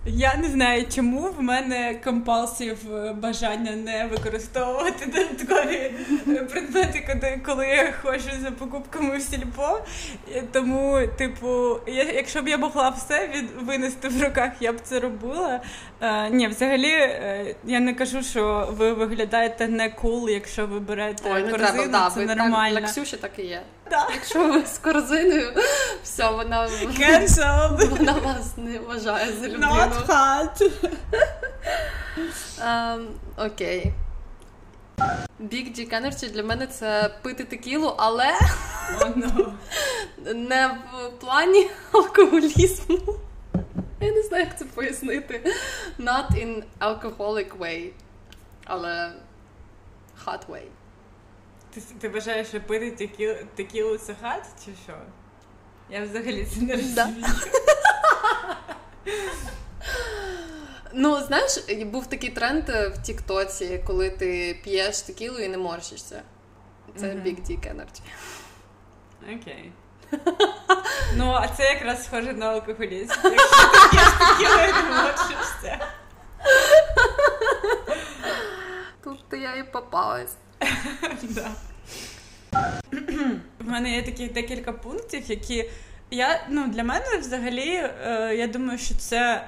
Я 0.06 0.38
не 0.38 0.48
знаю, 0.48 0.86
чому 0.96 1.22
в 1.22 1.42
мене 1.42 1.96
компалсів 2.04 2.96
е, 2.96 3.14
бажання 3.14 3.72
не 3.72 4.08
використовувати 4.12 5.06
додаткові 5.06 5.94
е, 6.28 6.44
предмети, 6.44 7.08
коли, 7.08 7.42
коли 7.46 7.68
я 7.68 7.94
ходжу 8.02 8.30
за 8.42 8.52
покупками 8.52 9.18
в 9.18 9.22
сільпо. 9.22 9.80
Тому, 10.52 11.08
типу, 11.18 11.80
я, 11.88 12.04
якщо 12.04 12.42
б 12.42 12.48
я 12.48 12.58
могла 12.58 12.90
все 12.90 13.28
від, 13.28 13.68
винести 13.68 14.08
в 14.08 14.24
руках, 14.24 14.52
я 14.60 14.74
б 14.74 14.76
це 14.84 15.00
робила. 15.00 15.62
Е, 16.02 16.30
ні, 16.30 16.48
взагалі, 16.48 16.92
е, 16.92 17.56
я 17.64 17.80
не 17.80 17.94
кажу, 17.94 18.24
що 18.24 18.70
ви 18.78 18.94
виглядаєте 18.94 19.68
не 19.68 19.90
кул, 19.90 20.30
якщо 20.30 20.68
ви 20.68 20.80
берете 20.80 21.24
Ой, 21.26 21.44
не 21.44 21.52
корзину, 21.52 21.74
треба, 21.74 21.92
да, 21.92 22.10
це 22.10 22.20
ви 22.20 22.28
так, 22.28 22.38
нормально. 22.38 22.80
для 22.80 22.88
Ксюші 22.88 23.18
так 23.18 23.32
і 23.38 23.42
є. 23.42 23.62
Якщо 24.14 24.48
ви 24.48 24.66
з 24.66 24.78
корзиною, 24.78 25.54
все, 26.04 26.30
вона, 26.32 26.68
вона 27.90 28.12
вас 28.14 28.58
не 28.58 28.80
вважає 28.80 29.34
за 29.34 29.48
людину. 29.48 29.68
Not 29.68 30.06
hot. 30.08 30.72
Ем, 32.62 33.08
окей. 33.38 33.94
Big 35.42 35.80
Dick 35.80 35.90
Energy 36.02 36.32
для 36.32 36.44
мене 36.44 36.68
це 36.68 37.14
пити 37.22 37.44
текілу, 37.44 37.94
але 37.98 38.34
Oh, 39.00 39.14
no. 39.18 39.54
не 40.34 40.68
в 40.68 41.10
плані 41.20 41.70
алкоголізму. 41.92 43.00
Я 44.02 44.12
не 44.12 44.22
знаю, 44.22 44.44
як 44.46 44.58
це 44.60 44.66
пояснити. 44.66 45.54
Not 46.00 46.32
in 46.32 46.64
alcoholic 46.80 47.58
way, 47.58 47.90
але 48.66 49.12
hot 50.26 50.40
way. 50.50 50.62
Ти, 51.74 51.82
ти 52.02 52.10
вважаєш, 52.10 52.48
що 52.48 52.62
пити 52.62 52.92
текілу, 52.92 53.36
текілу 53.56 53.98
це 53.98 54.16
хат, 54.22 54.46
чи 54.66 54.72
що? 54.84 54.94
Я 55.90 56.04
взагалі 56.04 56.46
це 56.46 56.62
не 56.62 56.76
розумію. 56.76 57.26
Ну, 60.94 61.22
знаєш, 61.22 61.58
був 61.86 62.08
такий 62.08 62.30
тренд 62.30 62.70
е, 62.70 62.88
в 62.88 62.98
Тіктоці, 63.02 63.84
коли 63.88 64.10
ти 64.10 64.60
п'єш 64.64 65.02
текілу 65.02 65.40
і 65.40 65.48
не 65.48 65.58
морщишся. 65.58 66.22
Це. 66.96 67.06
Big 67.06 67.42
Dick 67.50 67.76
Energy. 67.76 68.02
Окей. 69.36 69.72
Ну, 71.16 71.32
а 71.32 71.48
це 71.48 71.64
якраз 71.64 72.06
схоже 72.06 72.34
на 72.34 72.46
алкоголізм. 72.46 73.12
Якщо 73.24 73.68
ти 73.72 73.90
п'єш 73.92 74.08
текілу 74.20 74.60
і 74.60 74.74
не 74.74 75.02
морщишся. 75.02 75.88
Тут 79.04 79.20
я 79.32 79.56
і 79.56 79.72
попалась. 79.72 80.36
В 83.60 83.72
мене 83.72 83.96
є 83.96 84.04
таких 84.04 84.34
декілька 84.34 84.72
пунктів, 84.72 85.24
які 85.28 85.70
я 86.12 86.48
ну 86.50 86.68
для 86.68 86.84
мене 86.84 87.18
взагалі 87.20 87.70
е, 88.06 88.36
я 88.36 88.48
думаю, 88.48 88.80
що 88.80 88.96
це 88.96 89.48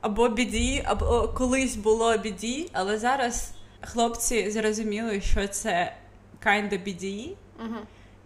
або 0.00 0.28
біді, 0.28 0.82
або 0.86 1.28
колись 1.28 1.76
було 1.76 2.18
біді, 2.18 2.70
але 2.72 2.98
зараз 2.98 3.52
хлопці 3.80 4.50
зрозуміли, 4.50 5.20
що 5.20 5.48
це 5.48 5.96
kinda 6.46 6.82
біді, 6.82 7.36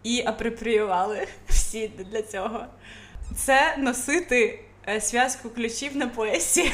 і 0.02 0.22
апропріювали 0.26 1.26
всі 1.48 1.88
для 1.88 2.22
цього. 2.22 2.66
Це 3.36 3.76
носити 3.78 4.60
е, 4.88 5.00
зв'язку 5.00 5.50
ключів 5.50 5.96
на 5.96 6.06
поясі. 6.06 6.72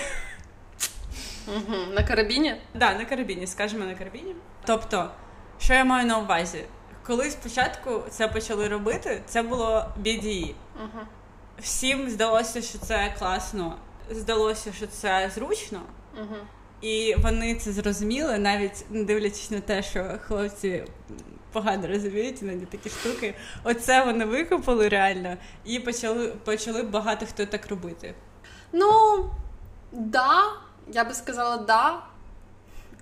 Угу. 1.48 1.76
На 1.92 2.02
карабіні? 2.02 2.54
Да, 2.74 2.94
на 2.94 3.04
карабіні, 3.04 3.46
скажімо 3.46 3.84
на 3.84 3.94
карабіні. 3.94 4.34
Тобто, 4.66 5.10
що 5.60 5.74
я 5.74 5.84
маю 5.84 6.06
на 6.06 6.18
увазі? 6.18 6.64
Коли 7.06 7.30
спочатку 7.30 8.02
це 8.10 8.28
почали 8.28 8.68
робити, 8.68 9.22
це 9.26 9.42
було 9.42 9.86
BDE. 10.02 10.54
Угу. 10.76 11.06
Всім 11.60 12.10
здалося, 12.10 12.62
що 12.62 12.78
це 12.78 13.14
класно, 13.18 13.76
здалося, 14.10 14.72
що 14.72 14.86
це 14.86 15.30
зручно, 15.34 15.80
Угу. 16.18 16.36
і 16.80 17.14
вони 17.22 17.54
це 17.54 17.72
зрозуміли, 17.72 18.38
навіть 18.38 18.84
не 18.90 19.04
дивлячись 19.04 19.50
на 19.50 19.60
те, 19.60 19.82
що 19.82 20.18
хлопці 20.26 20.84
погано 21.52 21.88
розуміють 21.88 22.42
іноді 22.42 22.66
такі 22.66 22.90
штуки. 22.90 23.34
Оце 23.64 24.04
вони 24.04 24.24
викопали 24.24 24.88
реально 24.88 25.36
і 25.64 25.78
почали 25.80 26.28
почали 26.28 26.82
багато 26.82 27.26
хто 27.26 27.46
так 27.46 27.68
робити. 27.68 28.14
Ну, 28.72 28.90
да, 29.92 30.42
я 30.92 31.04
би 31.04 31.14
сказала 31.14 31.56
да, 31.56 32.02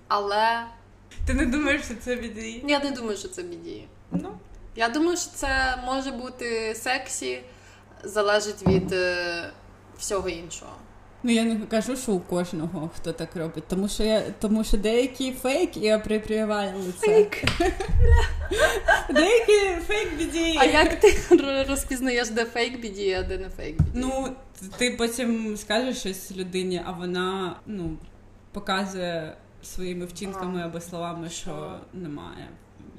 але 0.07 0.63
Ти 1.25 1.33
не 1.33 1.45
думаєш, 1.45 1.81
що 1.85 1.93
це 1.95 2.15
BDE? 2.15 2.61
я 2.69 2.79
не 2.79 2.91
думаю, 2.91 3.17
що 3.17 3.27
це 3.27 3.43
біді. 3.43 3.83
Ну, 4.11 4.29
Я 4.75 4.89
думаю, 4.89 5.17
що 5.17 5.29
це 5.35 5.49
може 5.85 6.11
бути 6.11 6.75
сексі, 6.75 7.41
залежить 8.03 8.67
від 8.67 8.91
е, 8.91 9.51
всього 9.97 10.29
іншого. 10.29 10.71
Ну 11.23 11.31
я 11.31 11.43
не 11.43 11.65
кажу, 11.65 11.97
що 11.97 12.11
у 12.11 12.19
кожного 12.19 12.89
хто 12.95 13.13
так 13.13 13.35
робить, 13.35 13.63
тому 13.67 13.89
що 13.89 14.03
я 14.03 14.21
тому 14.39 14.63
що 14.63 14.77
деякі 14.77 15.31
фейк 15.31 15.77
і 15.77 15.89
апропріювали 15.89 16.73
це. 16.99 17.07
Фейк. 17.07 17.43
деякі 19.09 19.81
фейк 19.87 20.19
BDE. 20.19 20.55
А 20.59 20.65
як 20.65 20.99
ти 20.99 21.17
розпізнаєш, 21.69 22.29
де 22.29 22.45
фейк 22.45 22.79
біді, 22.79 23.13
а 23.13 23.23
де 23.23 23.37
не 23.37 23.49
фейк 23.49 23.77
біді? 23.77 23.91
Ну, 23.93 24.35
ти 24.77 24.91
потім 24.91 25.57
скажеш 25.57 25.97
щось 25.97 26.31
людині, 26.31 26.81
а 26.85 26.91
вона 26.91 27.55
ну, 27.65 27.97
показує 28.51 29.33
своїми 29.63 30.05
вчинками 30.05 30.61
або 30.61 30.81
словами, 30.81 31.29
що 31.29 31.79
немає. 31.93 32.47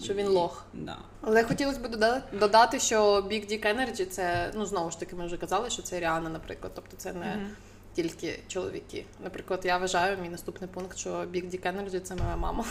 Що 0.02 0.14
він 0.14 0.26
лох. 0.28 0.64
Да. 0.74 0.96
Але 1.20 1.44
хотілося 1.44 1.80
б 1.80 1.88
додати, 1.90 2.36
додати, 2.38 2.78
що 2.78 3.16
Big 3.20 3.52
Dick 3.52 3.66
Energy 3.76 4.06
це, 4.06 4.52
ну 4.54 4.66
знову 4.66 4.90
ж 4.90 5.00
таки, 5.00 5.16
ми 5.16 5.26
вже 5.26 5.36
казали, 5.36 5.70
що 5.70 5.82
це 5.82 6.00
Ріана, 6.00 6.30
наприклад. 6.30 6.72
Тобто 6.74 6.96
це 6.96 7.12
не 7.12 7.26
Мгм. 7.36 7.50
тільки 7.94 8.38
чоловіки. 8.48 9.04
Наприклад, 9.24 9.60
я 9.64 9.78
вважаю, 9.78 10.18
мій 10.22 10.28
наступний 10.28 10.70
пункт, 10.74 10.98
що 10.98 11.10
Big 11.10 11.44
Dick 11.50 11.62
Energy 11.62 12.00
це 12.00 12.14
моя 12.14 12.36
мама. 12.36 12.64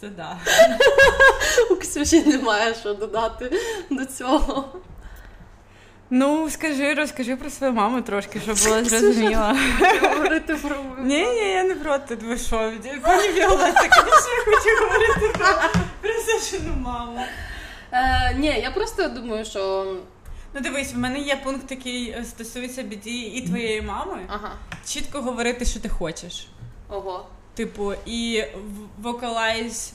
Це 0.00 0.08
да. 0.08 0.38
У 1.70 1.76
Ксюші 1.76 2.22
немає 2.24 2.74
що 2.74 2.94
додати 2.94 3.60
до 3.90 4.04
цього. 4.06 4.68
Ну, 6.14 6.50
скажи, 6.50 6.94
розкажи 6.94 7.36
про 7.36 7.50
свою 7.50 7.72
маму 7.72 8.02
трошки, 8.02 8.40
щоб 8.40 8.58
було 8.58 8.84
зрозуміло. 8.84 9.56
Говорити 10.02 10.54
про 10.54 10.82
мою 10.82 11.02
Ні, 11.02 11.26
ні, 11.26 11.48
я 11.50 11.64
не 11.64 11.74
проти. 11.74 12.14
Ви 12.14 12.38
що? 12.38 12.72
Пані 13.02 13.28
Віолетта, 13.28 13.80
звісно, 13.82 14.32
я 14.32 14.44
хочу 14.44 14.84
говорити 14.84 15.38
про, 15.38 15.46
про 16.00 16.70
маму. 16.76 17.20
Е, 17.92 18.34
ні, 18.38 18.46
я 18.46 18.70
просто 18.70 19.08
думаю, 19.08 19.44
що 19.44 19.94
Ну 20.54 20.60
дивись, 20.60 20.94
в 20.94 20.98
мене 20.98 21.18
є 21.18 21.36
пункт, 21.36 21.70
який 21.70 22.10
е, 22.10 22.24
стосується 22.24 22.82
біді 22.82 23.20
і 23.20 23.46
твоєї 23.46 23.82
мами. 23.82 24.18
ага, 24.28 24.52
Чітко 24.86 25.20
говорити, 25.20 25.64
що 25.64 25.80
ти 25.80 25.88
хочеш. 25.88 26.48
ого, 26.88 27.26
Типу, 27.54 27.92
і 28.06 28.44
вокалайз 29.02 29.92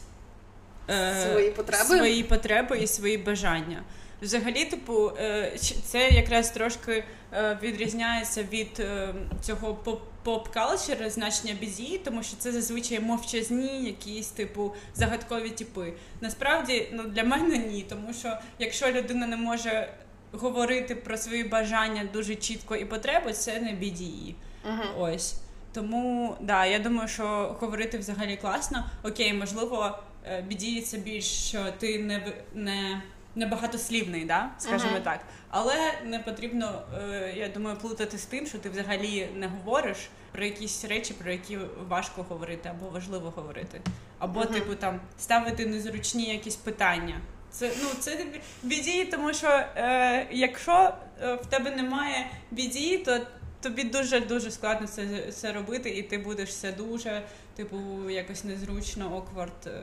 Свої 1.32 1.52
потреби? 1.52 1.84
свої 1.84 2.24
потреби 2.24 2.78
і 2.78 2.88
свої 2.88 3.18
бажання. 3.18 3.84
Взагалі, 4.22 4.66
типу, 4.66 5.12
е, 5.20 5.52
це 5.84 6.10
якраз 6.10 6.52
трошки 6.52 7.04
е, 7.34 7.60
відрізняється 7.64 8.44
від 8.44 8.80
е, 8.80 9.14
цього 9.42 9.78
поп- 9.86 10.00
поп-калчера, 10.26 11.10
значення 11.10 11.54
бізі, 11.60 12.02
тому 12.04 12.24
що 12.24 12.38
це 12.38 12.52
зазвичай 12.52 13.00
мовчазні, 13.00 13.86
якісь 13.86 14.28
типу 14.28 14.74
загадкові 14.94 15.50
типи. 15.50 15.94
Насправді, 16.22 16.90
ну 16.94 17.04
для 17.04 17.24
мене 17.24 17.58
ні, 17.58 17.86
тому 17.90 18.14
що 18.14 18.38
якщо 18.60 18.92
людина 18.92 19.28
не 19.28 19.38
може 19.38 19.90
говорити 20.32 20.96
про 20.96 21.18
свої 21.18 21.44
бажання 21.44 22.10
дуже 22.14 22.36
чітко 22.36 22.76
і 22.76 22.86
потреби, 22.86 23.34
це 23.34 23.60
не 23.60 23.72
BDE. 23.72 24.34
угу. 24.66 24.84
Ось. 25.00 25.36
Тому 25.74 26.36
да, 26.42 26.66
я 26.66 26.80
думаю, 26.80 27.08
що 27.08 27.56
говорити 27.60 27.98
взагалі 27.98 28.38
класно. 28.38 28.86
Окей, 29.04 29.34
можливо, 29.34 30.00
е, 30.26 30.42
біді 30.42 30.82
це 30.82 30.98
більш 30.98 31.26
що 31.26 31.66
ти 31.80 32.00
не 32.00 32.34
не, 32.54 33.02
не 33.38 33.46
багатослівний, 33.46 34.26
да? 34.26 34.50
скажімо 34.58 34.92
Мгм. 34.92 35.04
так. 35.04 35.20
Але 35.50 35.76
не 36.06 36.20
потрібно, 36.20 36.82
е, 36.98 37.34
я 37.38 37.48
думаю, 37.48 37.78
плутати 37.78 38.18
з 38.18 38.26
тим, 38.26 38.48
що 38.48 38.58
ти 38.58 38.70
взагалі 38.70 39.30
не 39.36 39.48
говориш 39.48 39.98
про 40.32 40.46
якісь 40.46 40.86
речі, 40.86 41.14
про 41.14 41.32
які 41.32 41.60
важко 41.88 42.24
говорити 42.24 42.70
або 42.70 42.90
важливо 42.90 43.34
говорити. 43.36 43.82
Або, 44.20 44.40
Мгм. 44.40 44.54
типу, 44.54 44.76
там 44.76 45.00
ставити 45.20 45.66
незручні 45.66 46.34
якісь 46.34 46.56
питання. 46.56 47.22
Це 47.52 47.72
ну 47.84 47.90
це 48.00 48.26
біді, 48.64 49.06
тому 49.06 49.34
що 49.34 49.48
е, 49.48 50.28
якщо 50.32 50.94
е, 51.22 51.34
в 51.34 51.46
тебе 51.46 51.72
немає 51.76 52.32
біді, 52.52 52.98
то 52.98 53.20
тобі 53.62 53.84
дуже 53.84 54.20
дуже 54.20 54.52
складно 54.52 54.88
це, 54.88 55.32
це 55.32 55.54
робити, 55.54 55.90
і 55.90 56.04
ти 56.04 56.18
будеш 56.18 56.50
все 56.50 56.72
дуже, 56.72 57.22
типу, 57.56 58.10
якось 58.10 58.44
незручно, 58.44 59.16
оквард 59.16 59.68
е, 59.68 59.82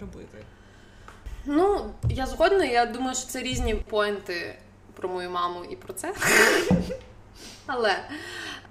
робити. 0.00 0.38
Ну, 1.50 1.94
я 2.10 2.26
згодна, 2.26 2.64
я 2.64 2.86
думаю, 2.86 3.14
що 3.14 3.26
це 3.26 3.42
різні 3.42 3.74
поінти 3.74 4.58
про 4.94 5.08
мою 5.08 5.30
маму 5.30 5.64
і 5.64 5.76
про 5.76 5.92
це. 5.92 6.14
Але 7.66 7.96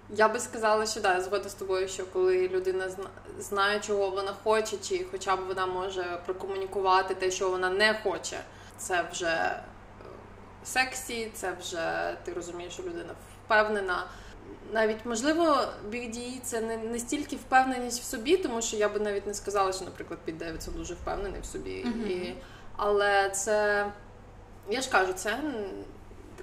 я 0.10 0.30
би 0.30 0.40
сказала, 0.40 0.86
що 0.86 1.02
да, 1.02 1.14
я 1.14 1.22
згодна 1.22 1.50
з 1.50 1.54
тобою, 1.54 1.88
що 1.88 2.06
коли 2.06 2.48
людина 2.48 2.90
зна- 2.90 3.10
знає, 3.40 3.80
чого 3.80 4.10
вона 4.10 4.34
хоче, 4.44 4.78
чи 4.78 5.06
хоча 5.12 5.36
б 5.36 5.40
вона 5.48 5.66
може 5.66 6.20
прокомунікувати 6.26 7.16
те, 7.16 7.32
що 7.32 7.50
вона 7.50 7.70
не 7.70 8.00
хоче, 8.04 8.40
це 8.78 9.06
вже 9.12 9.28
е, 9.28 9.62
сексі, 10.64 11.32
це 11.34 11.54
вже 11.60 12.14
ти 12.24 12.34
розумієш, 12.34 12.74
що 12.74 12.84
людина 12.84 13.14
впевнена. 13.46 14.04
Навіть 14.74 15.06
можливо, 15.06 15.44
Big 15.92 16.16
D 16.16 16.42
це 16.44 16.62
не, 16.62 16.78
не 16.78 17.00
стільки 17.00 17.36
впевненість 17.36 18.02
в 18.02 18.04
собі, 18.04 18.38
тому 18.38 18.62
що 18.62 18.78
я 18.78 18.90
би 18.90 19.00
навіть 19.00 19.28
не 19.28 19.34
сказала, 19.34 19.74
що, 19.74 19.86
наприклад, 19.86 20.20
Піт 20.26 20.38
Девідсон 20.38 20.74
дуже 20.78 20.94
впевнений 20.94 21.42
в 21.42 21.46
собі. 21.46 21.72
І, 22.10 22.36
але 22.78 23.30
це 23.30 23.86
я 24.70 24.82
ж 24.82 24.90
кажу, 24.90 25.14
це 25.14 25.40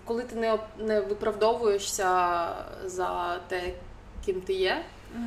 коли 0.05 0.23
ти 0.23 0.37
не, 0.37 0.59
не 0.79 1.01
виправдовуєшся 1.01 2.49
за 2.85 3.39
те, 3.49 3.75
ким 4.25 4.41
ти 4.41 4.53
є. 4.53 4.85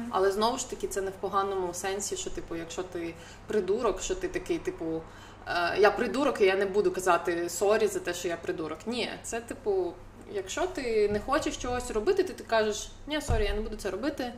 Але 0.09 0.31
знову 0.31 0.57
ж 0.57 0.69
таки, 0.69 0.87
це 0.87 1.01
не 1.01 1.09
в 1.09 1.13
поганому 1.13 1.73
сенсі, 1.73 2.17
що, 2.17 2.29
типу, 2.29 2.55
якщо 2.55 2.83
ти 2.83 3.13
придурок, 3.47 4.01
що 4.01 4.15
ти 4.15 4.27
такий, 4.27 4.57
типу, 4.57 5.01
е, 5.47 5.77
я 5.79 5.91
придурок, 5.91 6.41
і 6.41 6.45
я 6.45 6.55
не 6.55 6.65
буду 6.65 6.91
казати 6.91 7.49
сорі 7.49 7.87
за 7.87 7.99
те, 7.99 8.13
що 8.13 8.27
я 8.27 8.37
придурок. 8.37 8.77
Ні, 8.85 9.09
це 9.23 9.41
типу, 9.41 9.93
якщо 10.31 10.67
ти 10.67 11.09
не 11.09 11.19
хочеш 11.19 11.57
чогось 11.57 11.91
робити, 11.91 12.23
ти, 12.23 12.33
ти 12.33 12.43
кажеш, 12.43 12.89
ні, 13.07 13.21
сорі, 13.21 13.43
я 13.43 13.53
не 13.53 13.61
буду 13.61 13.75
це 13.75 13.91
робити, 13.91 14.33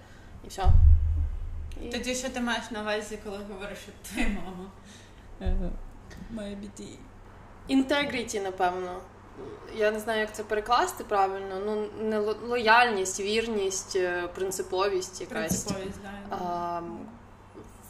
і 0.46 0.48
все. 0.48 0.64
І... 1.84 1.90
Тоді 1.90 2.16
що 2.16 2.30
ти 2.30 2.40
маєш 2.40 2.72
на 2.72 2.82
увазі, 2.82 3.20
коли 3.24 3.38
говориш, 3.38 3.78
що 3.80 3.92
твоя 4.10 4.28
мама 4.28 4.72
Е, 6.30 6.34
Моя 6.34 6.56
BD. 6.56 7.00
Integrity, 7.70 8.44
напевно. 8.44 9.02
Я 9.78 9.92
не 9.92 10.00
знаю, 10.00 10.20
як 10.20 10.36
це 10.36 10.44
перекласти 10.44 11.04
правильно. 11.04 11.56
Ну, 11.66 11.88
не 12.10 12.20
ло- 12.20 12.48
лояльність, 12.48 13.20
вірність, 13.20 13.96
е, 13.96 14.28
принциповість 14.36 15.22
якась 15.22 15.64
принциповість, 15.64 16.00
да. 16.30 16.36
а, 16.36 16.82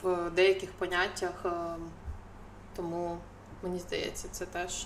в 0.04 0.30
деяких 0.30 0.72
поняттях. 0.72 1.46
а, 1.46 1.76
Тому 2.76 3.18
мені 3.64 3.80
здається, 3.80 4.28
це 4.32 4.46
теж 4.46 4.86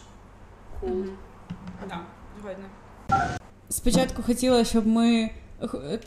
кул. 0.80 0.90
Мгм. 0.90 1.18
Да, 1.90 2.00
згодна. 2.42 2.66
Спочатку 3.70 4.24
хотіла, 4.24 4.64
щоб 4.64 4.88
ми 4.88 5.30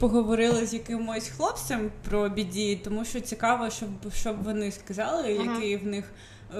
поговорили 0.00 0.66
з 0.66 0.74
якимось 0.74 1.28
хлопцем 1.28 1.90
про 2.08 2.28
біді, 2.28 2.76
тому 2.84 3.04
що 3.04 3.20
цікаво, 3.20 3.70
щоб, 3.70 3.88
щоб 4.14 4.42
вони 4.44 4.72
сказали, 4.72 5.38
Ага. 5.40 5.52
який 5.54 5.76
в 5.76 5.86
них 5.86 6.04
е, 6.04 6.12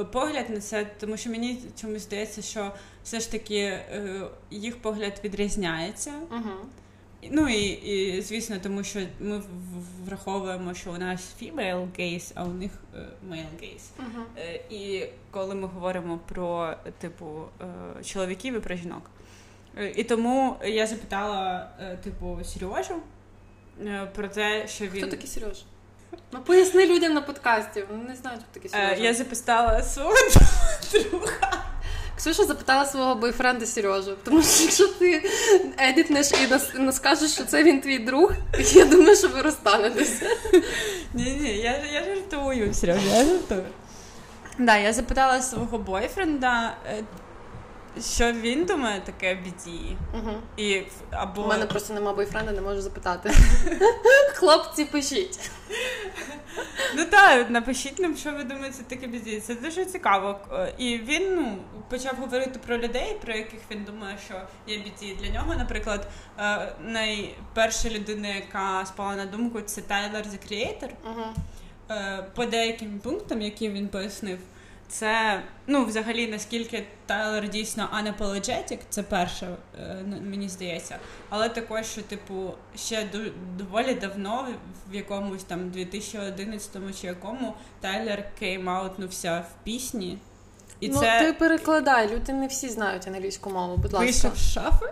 погляд 0.05 0.51
на 0.51 0.61
це, 0.61 0.87
тому 1.01 1.17
що 1.17 1.31
мені 1.31 1.63
чомусь 1.81 2.03
здається, 2.03 2.43
що 2.43 2.73
все 3.05 3.21
ж 3.21 3.31
таки 3.33 3.57
е, 3.57 4.23
їх 4.51 4.83
погляд 4.83 5.21
відрізняється. 5.25 6.13
Угу. 6.31 6.51
Ну 7.31 7.49
і, 7.49 7.63
і 7.67 8.23
звісно, 8.23 8.57
тому 8.63 8.85
що 8.85 9.01
ми 9.21 9.43
враховуємо, 10.05 10.75
що 10.75 10.93
у 10.93 10.97
нас 10.97 11.35
female 11.43 11.89
gaze, 11.99 12.33
а 12.35 12.45
у 12.45 12.53
них 12.53 12.71
е, 12.95 12.99
male 13.31 13.63
gaze. 13.63 13.83
Е, 14.39 14.61
І 14.71 15.07
коли 15.31 15.55
ми 15.55 15.67
говоримо 15.67 16.21
про 16.29 16.75
типу 16.99 17.43
е, 17.61 18.05
чоловіків 18.05 18.55
і 18.55 18.61
про 18.61 18.77
жінок. 18.77 19.11
Е, 19.79 19.91
І 19.97 20.05
тому 20.05 20.57
я 20.65 20.87
запитала, 20.87 21.71
е, 21.81 21.97
типу, 21.97 22.39
Сережу 22.45 22.95
е, 23.85 24.11
про 24.15 24.29
те, 24.29 24.69
що 24.69 24.87
він. 24.87 25.03
Хто 25.03 25.11
такий 25.11 25.27
Сережа? 25.27 25.63
Ну 26.33 26.41
поясни 26.41 26.87
людям 26.87 27.15
на 27.15 27.21
подкасті. 27.21 27.85
Вони 27.91 28.05
не 28.09 28.17
знають, 28.17 28.41
хто 28.41 28.61
такий 28.61 28.71
Е, 28.75 28.87
Сережа. 28.89 29.03
Я 29.03 29.15
запитала 29.15 29.83
свого 29.83 30.15
друга. 30.93 31.63
Ксюша 32.17 32.45
запитала 32.45 32.87
свого 32.87 33.15
бойфренда 33.15 33.67
Сережу, 33.67 34.17
тому 34.25 34.43
що 34.43 34.63
якщо 34.63 34.89
ти 34.89 35.31
едітнеш 35.79 36.33
і 36.33 36.47
нас, 36.81 36.97
скажеш, 36.97 37.31
що 37.33 37.45
це 37.45 37.63
він 37.65 37.81
твій 37.81 37.99
друг, 37.99 38.33
я 38.73 38.85
думаю, 38.85 39.17
що 39.17 39.29
ви 39.29 39.43
розстанетеся. 39.43 40.27
Ні, 41.15 41.39
ні, 41.41 41.57
я, 41.57 41.85
я 41.93 42.05
жартую, 42.05 42.75
Сережа, 42.75 43.09
я 43.17 43.25
жартую. 43.25 43.65
Да, 44.59 44.77
я 44.77 44.93
запитала 44.93 45.43
свого 45.43 45.79
бойфренда, 45.79 46.77
е, 46.87 47.05
що 48.01 48.33
він 48.33 48.65
думає 48.65 49.01
таке 49.01 49.35
біді. 49.35 49.97
Угу. 50.15 50.31
І 50.57 50.83
або 51.11 51.43
У 51.43 51.47
мене 51.47 51.67
просто 51.67 51.95
нема 51.95 52.13
бойфренда, 52.13 52.53
не 52.53 52.61
можу 52.61 52.81
запитати. 52.81 53.31
Хлопці, 54.35 54.85
пишіть. 54.85 55.51
Ну 56.97 57.05
так, 57.05 57.51
напишіть 57.51 57.99
нам, 57.99 58.17
що 58.17 58.33
ви 58.33 58.45
думаєте 58.45 58.83
таке 58.89 59.07
біді. 59.07 59.41
Це 59.41 59.55
дуже 59.55 59.85
цікаво. 59.85 60.41
Е, 60.53 60.75
І 60.79 60.99
він 60.99 61.35
ну, 61.37 61.59
почав 61.91 62.17
говорити 62.17 62.61
про 62.67 62.79
людей, 62.79 63.17
про 63.23 63.35
яких 63.35 63.61
він 63.71 63.85
думає, 63.85 64.19
що 64.25 64.35
є 64.67 64.79
біді. 64.79 65.17
Для 65.23 65.29
нього, 65.29 65.55
наприклад, 65.55 66.09
е, 66.39 66.73
найперша 66.85 67.89
людина, 67.89 68.29
яка 68.29 68.87
спала 68.87 69.17
на 69.17 69.27
думку, 69.27 69.61
це 69.61 69.81
Тайлер 69.81 70.25
The 70.25 70.53
Creator. 70.53 70.91
Угу. 71.05 71.25
По 72.35 72.45
деяким 72.45 72.99
пунктам, 72.99 73.43
які 73.43 73.69
він 73.69 73.89
пояснив, 73.89 74.39
це 74.89 75.43
ну, 75.67 75.85
взагалі 75.85 76.27
наскільки 76.29 76.87
Тайлер 77.07 77.49
дійсно 77.49 77.89
unapologetic, 78.03 78.79
це 78.89 79.03
перше, 79.03 79.57
е, 79.81 80.05
мені 80.23 80.49
здається. 80.49 80.99
Але 81.31 81.49
також, 81.49 81.87
що, 81.87 82.03
типу, 82.03 82.55
ще 82.77 83.07
доволі 83.59 83.95
давно, 83.95 84.49
в- 84.91 84.95
якомусь 84.95 85.45
там 85.45 85.61
2011-му 85.61 86.93
чи 87.01 87.07
якому 87.07 87.55
Тайлер 87.81 88.25
кейм-аутнувся 88.43 89.41
в 89.41 89.65
пісні. 89.65 90.19
І 90.81 90.89
ну, 90.89 91.01
це 91.01 91.21
ти 91.21 91.33
перекладай, 91.33 92.15
люди 92.15 92.33
не 92.33 92.47
всі 92.47 92.69
знають 92.69 93.07
англійську 93.07 93.51
мову, 93.51 93.77
будь 93.77 93.93
ласка. 93.93 94.05
вийшов 94.07 94.37
з 94.37 94.53
шафи. 94.53 94.87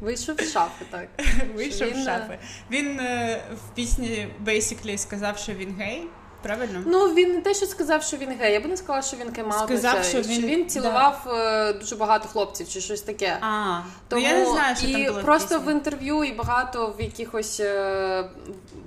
Вийшов 0.00 0.40
з 0.40 0.52
шафи, 0.52 0.84
так. 0.90 1.08
Вийшов 1.54 1.88
він, 1.88 2.02
з 2.02 2.04
шафи. 2.04 2.38
Він 2.70 3.00
е, 3.00 3.40
в 3.54 3.74
пісні 3.74 4.28
basically 4.44 4.98
сказав, 4.98 5.38
що 5.38 5.52
він 5.52 5.74
гей. 5.78 6.02
Правильно? 6.42 6.82
Ну 6.86 7.14
він 7.14 7.34
не 7.34 7.40
те, 7.40 7.54
що 7.54 7.66
сказав, 7.66 8.02
що 8.02 8.16
він 8.16 8.30
гей. 8.40 8.52
Я 8.52 8.60
би 8.60 8.68
не 8.68 8.76
сказала, 8.76 9.02
що 9.02 9.16
він 9.16 9.32
кеймаут. 9.32 9.64
Сказав, 9.68 10.04
що 10.04 10.22
що 10.22 10.32
він- 10.32 10.46
він 10.46 10.68
цілував 10.68 11.26
е, 11.28 11.72
дуже 11.72 11.96
багато 11.96 12.28
хлопців 12.28 12.68
чи 12.68 12.80
щось 12.80 13.00
таке. 13.02 13.38
А, 13.40 13.80
Тому 14.08 14.22
ну 14.22 14.28
я 14.28 14.38
не 14.38 14.46
знаю, 14.46 14.76
що 14.76 14.86
і 14.86 14.92
там 14.92 15.04
було 15.04 15.20
просто 15.24 15.54
пісні. 15.58 15.72
в 15.72 15.76
інтерв'ю 15.76 16.24
і 16.24 16.32
багато 16.32 16.94
в 16.98 17.02
якихось 17.02 17.60
е, 17.60 18.24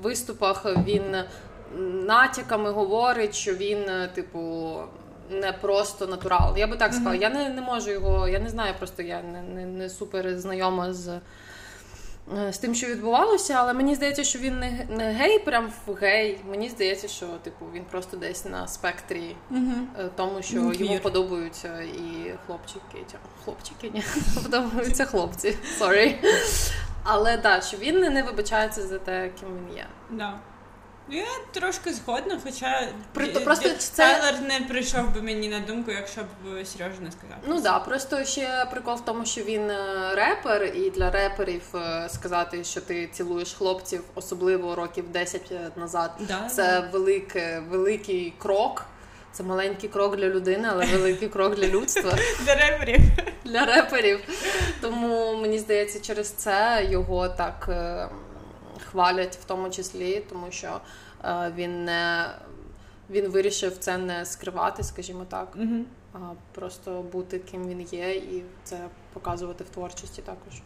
виступах 0.02 0.66
він 0.86 1.16
натяками 2.06 2.72
говорить, 2.72 3.36
що 3.36 3.54
він, 3.54 3.78
е, 3.90 4.10
типу, 4.16 4.74
не 5.32 5.54
просто 5.54 6.08
натурал. 6.08 6.58
Я 6.58 6.68
би 6.68 6.78
так 6.78 6.94
сказала. 6.94 7.16
Я 7.16 7.30
не, 7.30 7.50
не 7.50 7.62
можу 7.62 7.92
його, 7.92 8.28
я 8.28 8.40
не 8.40 8.50
знаю, 8.50 8.74
просто 8.78 9.02
я 9.04 9.22
не, 9.22 9.42
не, 9.42 9.66
не 9.66 9.90
супер 9.90 10.40
знайома 10.40 10.94
з. 10.94 11.20
Е, 12.38 12.54
З 12.54 12.58
тим, 12.58 12.76
що 12.76 12.88
відбувалося, 12.88 13.54
але 13.54 13.74
мені 13.74 13.96
здається, 13.96 14.24
що 14.24 14.40
він 14.40 14.60
не, 14.60 14.88
не 14.90 15.12
гей, 15.14 15.40
прям 15.40 15.72
в 15.88 15.94
гей. 15.94 16.40
Мені 16.50 16.70
здається, 16.70 17.08
що 17.08 17.26
типу 17.26 17.66
він 17.74 17.84
просто 17.92 18.18
десь 18.18 18.46
на 18.46 18.68
спектрі 18.68 19.36
е, 19.52 20.10
тому, 20.16 20.42
що 20.42 20.56
Він 20.56 20.86
йому 20.86 21.00
подобаються 21.00 21.82
і 21.82 22.34
хлопчики. 22.46 23.06
Хлопчики, 23.46 23.92
ні, 23.94 24.04
подобаються 24.44 25.06
хлопці. 25.06 25.58
Sorry. 25.80 26.16
Але 27.04 27.38
так, 27.38 27.64
що 27.64 27.78
він 27.78 28.00
не, 28.00 28.10
не 28.10 28.24
вибачається 28.24 28.82
за 28.82 29.00
те, 29.00 29.30
ким 29.40 29.50
він 29.50 29.78
є. 29.78 29.86
Да. 30.10 30.40
Я 31.10 31.26
трошки 31.52 31.94
згодна, 31.94 32.40
хоча 32.44 32.88
просто 33.44 33.70
це- 33.70 33.96
Тайлер 33.96 34.42
не 34.42 34.62
прийшов 34.68 35.14
би 35.16 35.22
мені 35.22 35.50
на 35.50 35.60
думку, 35.60 35.92
якщо 35.92 36.22
б 36.22 36.66
Сережа 36.66 37.02
не 37.02 37.12
сказав. 37.12 37.38
Ну 37.48 37.54
так, 37.56 37.64
да, 37.64 37.80
просто 37.80 38.24
ще 38.26 38.68
прикол 38.72 38.96
в 38.96 39.06
тому, 39.06 39.26
що 39.26 39.42
він 39.44 39.70
е, 39.70 40.10
репер, 40.16 40.64
і 40.64 40.90
для 40.90 41.12
реперів 41.12 41.62
е, 41.76 42.10
сказати, 42.10 42.64
що 42.64 42.82
ти 42.82 43.08
цілуєш 43.08 43.54
хлопців, 43.54 44.04
особливо 44.16 44.76
років 44.76 45.10
10 45.12 45.52
назад, 45.78 46.12
Да, 46.20 46.50
це 46.50 46.90
велике, 46.92 47.64
великий 47.70 48.34
крок. 48.38 48.86
Це 49.34 49.44
маленький 49.44 49.90
крок 49.90 50.16
для 50.18 50.28
людини, 50.28 50.68
але 50.72 50.86
великий 50.86 51.28
крок 51.30 51.56
для 51.56 51.68
людства. 51.68 52.12
До 52.46 52.54
реперів. 52.56 53.00
для 53.46 53.66
реперів. 53.66 54.20
Тому 54.82 55.36
мені 55.42 55.60
здається, 55.60 56.00
через 56.00 56.30
це 56.30 56.88
його 56.90 57.30
так 57.30 57.66
е, 57.70 58.08
хвалять 58.92 59.36
в 59.36 59.44
тому 59.44 59.70
числі, 59.70 60.24
тому 60.30 60.46
що 60.50 60.82
е, 61.24 61.54
він 61.56 61.86
не 61.86 62.26
він 63.10 63.28
вирішив 63.28 63.78
це 63.78 63.98
не 63.98 64.26
скривати, 64.26 64.84
скажімо 64.84 65.26
так, 65.30 65.56
Угу. 65.56 65.84
а 66.14 66.18
просто 66.52 67.02
бути 67.12 67.40
ким 67.40 67.68
він 67.68 67.82
є, 67.82 68.16
і 68.16 68.44
це 68.64 68.78
показувати 69.14 69.64
в 69.64 69.70
творчості 69.70 70.22
також. 70.22 70.62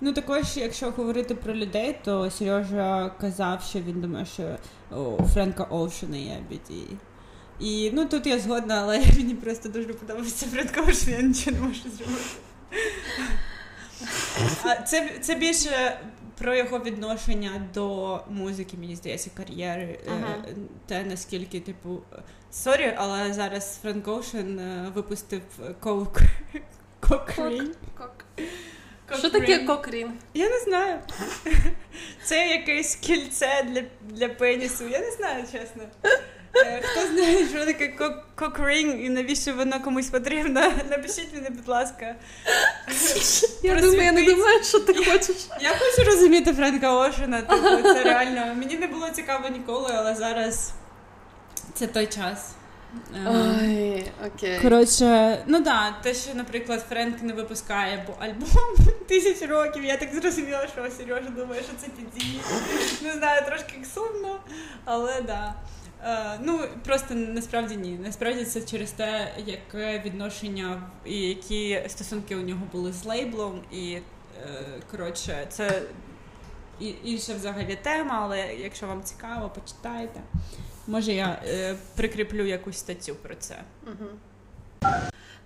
Ну 0.00 0.12
також, 0.12 0.56
якщо 0.56 0.90
говорити 0.90 1.34
про 1.34 1.54
людей, 1.54 1.98
то 2.04 2.30
Сережа 2.30 3.10
казав, 3.20 3.62
що 3.62 3.80
він 3.80 4.00
думає, 4.00 4.26
що 4.26 4.56
у 4.90 5.22
Френка 5.22 5.66
Оушена 5.70 6.16
є 6.16 6.38
BD. 6.50 6.84
І 7.60 7.90
ну 7.94 8.06
тут 8.06 8.26
я 8.26 8.38
згодна, 8.38 8.74
але 8.82 8.98
мені 9.16 9.34
просто 9.34 9.68
дуже 9.68 9.94
подобається 9.94 10.46
Френк 10.46 10.88
Оушен, 10.88 11.10
я 11.14 11.22
нічого 11.22 11.56
не 11.56 11.62
можу 11.62 11.80
зробити. 11.82 12.24
А 14.64 14.82
це, 14.82 15.18
це 15.20 15.34
більше 15.34 16.00
про 16.38 16.54
його 16.54 16.78
відношення 16.78 17.68
до 17.74 18.20
музики, 18.28 18.76
мені 18.76 18.96
здається, 18.96 19.30
кар'єри, 19.36 19.98
е, 20.06 20.10
Ага. 20.10 20.34
те 20.86 21.04
наскільки, 21.04 21.60
типу, 21.60 22.02
сорі, 22.50 22.94
але 22.96 23.32
зараз 23.32 23.78
Френк 23.82 24.08
Оушен 24.08 24.58
е, 24.58 24.92
випустив. 24.94 25.42
Cock. 25.80 26.18
Що 29.18 29.30
таке 29.30 29.58
cock 29.58 29.82
ring? 29.82 30.12
Я 30.34 30.50
не 30.50 30.60
знаю. 30.60 30.98
Це 32.24 32.48
якесь 32.48 32.96
кільце 32.96 33.62
для, 33.62 33.82
для 34.00 34.28
пенісу. 34.28 34.88
Я 34.88 35.00
не 35.00 35.10
знаю, 35.10 35.44
чесно. 35.52 35.82
Хто 36.82 37.06
знає, 37.06 37.48
що 37.48 37.66
таке 37.66 37.88
cock- 37.88 38.22
cock 38.34 38.64
ring 38.64 38.94
і 39.00 39.08
навіщо 39.08 39.54
воно 39.54 39.80
комусь 39.80 40.06
потрібно? 40.10 40.60
Напишіть 40.90 41.28
мені, 41.34 41.48
будь 41.50 41.68
ласка. 41.68 42.14
Я 43.62 43.74
думаю, 43.74 44.02
я 44.02 44.12
не 44.12 44.22
думаю, 44.24 44.64
що 44.64 44.80
ти 44.80 44.94
хочеш. 44.94 45.36
Я 45.60 45.70
хочу 45.78 46.10
розуміти 46.10 46.52
Френка 46.52 46.96
Ошена, 46.98 47.40
типу, 47.42 47.82
це 47.82 48.02
реально. 48.04 48.54
Мені 48.54 48.76
не 48.78 48.86
було 48.86 49.10
цікаво 49.10 49.48
ніколи, 49.48 49.90
але 49.96 50.14
зараз 50.14 50.72
це 51.74 51.86
той 51.86 52.06
час. 52.06 52.50
Е, 53.14 53.28
Ой, 53.28 54.10
окей. 54.26 54.58
Коротше, 54.62 55.38
ну 55.46 55.60
да, 55.60 55.94
те, 56.02 56.14
що, 56.14 56.34
наприклад, 56.34 56.84
Френк 56.88 57.22
не 57.22 57.32
випускає 57.32 58.04
бо 58.06 58.24
альбом 58.24 58.86
тисяч 59.08 59.48
років, 59.48 59.84
я 59.84 59.96
так 59.96 60.14
зрозуміла, 60.14 60.66
що 60.72 60.90
Сережа 60.98 61.28
думає, 61.30 61.62
що 61.62 61.72
це 61.80 61.86
підії. 61.88 62.40
Не 63.02 63.12
знаю, 63.12 63.42
трошки 63.46 63.74
сумно, 63.94 64.40
але 64.84 65.20
да. 65.26 65.54
Е, 66.04 66.38
ну, 66.42 66.60
просто 66.84 67.14
насправді 67.14 67.76
ні. 67.76 67.98
Насправді 68.02 68.44
це 68.44 68.60
через 68.60 68.90
те, 68.90 69.34
яке 69.46 70.02
відношення 70.04 70.82
і 71.04 71.20
які 71.20 71.82
стосунки 71.88 72.36
у 72.36 72.40
нього 72.40 72.60
були 72.72 72.92
з 72.92 73.04
лейблом, 73.04 73.60
і 73.72 73.92
е, 73.92 74.02
коротше, 74.90 75.46
це 75.48 75.82
інша 77.04 77.34
взагалі 77.34 77.78
тема, 77.82 78.20
але 78.22 78.54
якщо 78.54 78.86
вам 78.86 79.02
цікаво, 79.02 79.50
почитайте. 79.54 80.20
Може, 80.86 81.12
я 81.12 81.42
е, 81.46 81.76
прикріплю 81.96 82.44
якусь 82.46 82.78
статтю 82.78 83.14
про 83.14 83.34
це. 83.34 83.56
Мгм. 83.86 84.08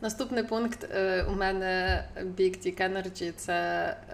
Наступний 0.00 0.44
пункт 0.44 0.88
е, 0.94 1.22
у 1.22 1.35
мене 1.35 2.04
Big 2.16 2.66
Dick 2.66 2.80
Energy 2.80 3.32
це 3.37 3.54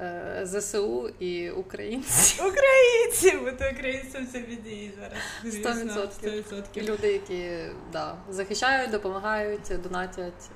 е, 0.02 0.40
ЗСУ 0.46 1.08
і 1.18 1.50
українці. 1.50 2.42
Українці, 2.50 3.36
бути 3.44 3.74
українцем 3.78 4.26
це 4.32 4.38
BDE 4.38 4.92
зараз. 5.00 5.18
Сто 5.54 5.72
звісно, 5.72 6.02
відсотків. 6.02 6.82
100%. 6.82 6.92
Люди, 6.92 7.12
які 7.12 7.50
да, 7.92 8.16
захищають, 8.30 8.90
допомагають, 8.90 9.72
донатять. 9.82 10.50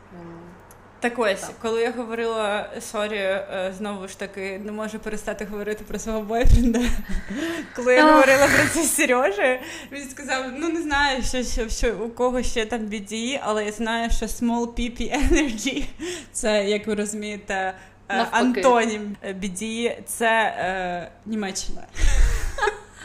Так 1.00 1.18
ось, 1.18 1.40
Так. 1.40 1.50
коли 1.62 1.82
я 1.82 1.90
говорила 1.90 2.70
sorry, 2.80 3.18
е, 3.18 3.74
знову 3.78 4.08
ж 4.08 4.18
таки, 4.18 4.60
не 4.64 4.72
можу 4.72 4.98
перестати 4.98 5.44
говорити 5.44 5.84
про 5.84 5.98
свого 5.98 6.20
бойфренда. 6.20 6.80
Коли 7.76 7.94
я 7.94 8.12
говорила 8.12 8.46
про 8.46 8.68
це 8.74 8.82
з 8.82 8.94
Сережею, 8.94 9.58
він 9.92 10.08
сказав: 10.10 10.44
ну 10.56 10.68
не 10.68 10.82
знаю, 10.82 11.22
що, 11.22 11.42
що, 11.42 11.68
що 11.68 11.94
у 11.96 12.08
кого 12.08 12.42
ще 12.42 12.66
там 12.66 12.80
BDE, 12.80 13.40
але 13.42 13.64
я 13.64 13.72
знаю, 13.72 14.10
що 14.10 14.26
small 14.26 14.66
PP 14.66 15.18
energy 15.30 15.84
це, 16.32 16.64
як 16.64 16.86
ви 16.86 16.94
розумієте, 16.94 17.74
е, 18.08 18.16
Навпаки. 18.16 18.44
антонім 18.46 19.16
біді, 19.34 19.96
це 20.06 20.26
е, 20.58 21.10
Німеччина. 21.26 21.82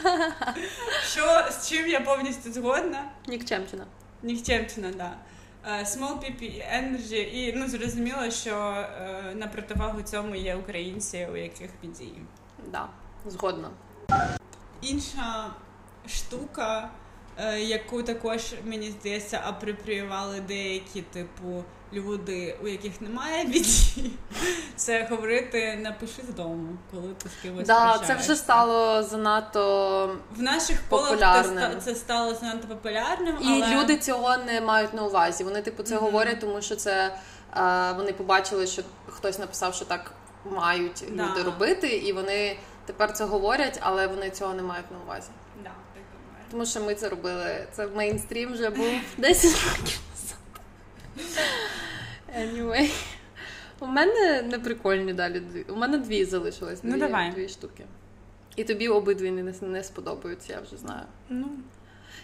Що 1.12 1.44
з 1.50 1.68
чим 1.68 1.88
я 1.88 2.00
повністю 2.00 2.52
згодна? 2.52 3.04
Нікчемчина. 3.26 3.84
Нікчемчина, 4.22 4.88
да. 4.96 5.12
Е, 5.66 5.84
Small 5.84 6.18
PP 6.18 6.42
Energy, 6.78 7.14
і 7.14 7.52
ну 7.56 7.68
зрозуміло, 7.68 8.30
що 8.30 8.56
е, 8.56 9.34
на 9.34 9.46
противагу 9.46 10.02
цьому 10.02 10.34
є 10.34 10.56
українці, 10.56 11.28
у 11.32 11.36
яких 11.36 11.70
підії. 11.80 12.22
Да, 12.72 12.88
згодна. 13.26 13.70
Інша 14.80 15.50
штука, 16.08 16.90
е, 17.38 17.60
яку 17.60 18.02
також 18.02 18.54
мені 18.64 18.90
здається, 18.90 19.42
апропріювали 19.44 20.40
деякі, 20.40 21.02
типу, 21.02 21.64
люди, 21.92 22.56
у 22.62 22.68
яких 22.68 23.00
немає 23.00 23.44
біді, 23.48 24.10
це 24.76 25.06
говорити 25.10 25.76
напиши 25.82 26.22
з 26.28 26.34
дому, 26.34 26.76
коли 26.90 27.14
ти 27.22 27.28
з 27.28 27.42
кимось 27.42 27.66
Да, 27.66 28.00
це 28.06 28.14
вже 28.14 28.36
стало 28.36 29.02
занадто. 29.02 30.16
в 30.36 30.42
наших 30.42 30.78
колах 30.88 31.44
це, 31.44 31.76
це 31.84 31.94
стало 31.94 32.34
занадто 32.34 32.68
популярним. 32.68 33.36
І 33.40 33.62
але... 33.62 33.74
люди 33.74 33.96
цього 33.98 34.36
не 34.36 34.60
мають 34.60 34.94
на 34.94 35.02
увазі. 35.04 35.44
Вони, 35.44 35.62
типу, 35.62 35.82
це 35.82 35.94
Мгм. 35.94 36.04
говорять, 36.04 36.40
тому 36.40 36.62
що 36.62 36.76
це 36.76 37.14
е, 37.56 37.92
вони 37.92 38.12
побачили, 38.12 38.66
що 38.66 38.82
хтось 39.08 39.38
написав, 39.38 39.74
що 39.74 39.84
так 39.84 40.12
мають 40.44 41.04
Да. 41.10 41.22
люди 41.26 41.42
робити, 41.42 41.88
і 41.88 42.12
вони 42.12 42.56
тепер 42.86 43.12
це 43.12 43.24
говорять, 43.24 43.78
але 43.82 44.06
вони 44.06 44.30
цього 44.30 44.54
не 44.54 44.62
мають 44.62 44.90
на 44.90 44.96
увазі. 45.04 45.28
Да, 45.62 45.70
так. 45.94 46.02
Тому 46.50 46.66
що 46.66 46.80
ми 46.80 46.94
це 46.94 47.08
робили. 47.08 47.66
Це 47.72 47.86
мейнстрім 47.86 48.52
вже 48.52 48.70
був 48.70 48.90
10 49.18 49.44
років. 49.78 49.98
Anyway. 52.38 52.92
У 53.80 53.86
мене 53.86 54.42
не 54.42 54.58
прикольні 54.58 55.12
далі. 55.12 55.42
У 55.68 55.76
мене 55.76 55.98
дві 55.98 56.24
залишились. 56.24 56.80
Ну, 56.82 56.92
дві, 56.92 57.00
давай. 57.00 57.30
дві 57.30 57.48
штуки. 57.48 57.84
І 58.56 58.64
тобі 58.64 58.88
обидві 58.88 59.30
не, 59.30 59.54
не 59.62 59.84
сподобаються, 59.84 60.52
я 60.52 60.60
вже 60.60 60.76
знаю. 60.76 61.02
Ну, 61.28 61.48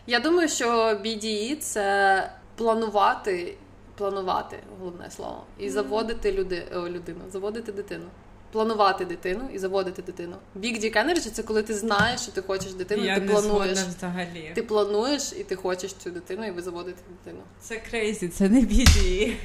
Я 0.07 0.21
думаю, 0.21 0.49
що 0.49 0.69
BDE– 1.05 1.57
це 1.61 2.33
планувати, 2.57 3.57
планувати 3.95 4.59
головне 4.79 5.11
слово, 5.11 5.45
і 5.59 5.71
заводити 5.71 6.33
люди, 6.33 6.67
о, 6.75 6.89
людину, 6.89 7.21
заводити 7.29 7.73
дитину. 7.73 8.07
Планувати 8.53 9.05
дитину 9.05 9.49
і 9.55 9.59
заводити 9.59 10.03
дитину. 10.03 10.37
Big 10.57 10.85
Dick 10.85 10.97
Energy– 10.97 11.31
це 11.33 11.43
коли 11.43 11.63
ти 11.63 11.75
знаєш, 11.75 12.21
що 12.21 12.33
ти 12.33 12.43
хочеш 12.43 12.73
дитину, 12.73 13.05
я 13.05 13.15
ти 13.15 13.21
не 13.21 13.27
плануєш. 13.33 13.77
згодна 13.79 13.95
взагалі. 13.99 14.53
Ти 14.55 14.63
плануєш 14.63 15.33
і 15.41 15.45
ти 15.45 15.57
хочеш 15.57 15.93
цю 15.93 16.11
дитину, 16.11 16.47
і 16.47 16.51
ви 16.51 16.63
заводите 16.63 17.03
дитину. 17.19 17.43
Це 17.61 17.77
крейзі, 17.91 18.29
це 18.29 18.49
не 18.49 18.61
біді. 18.61 19.37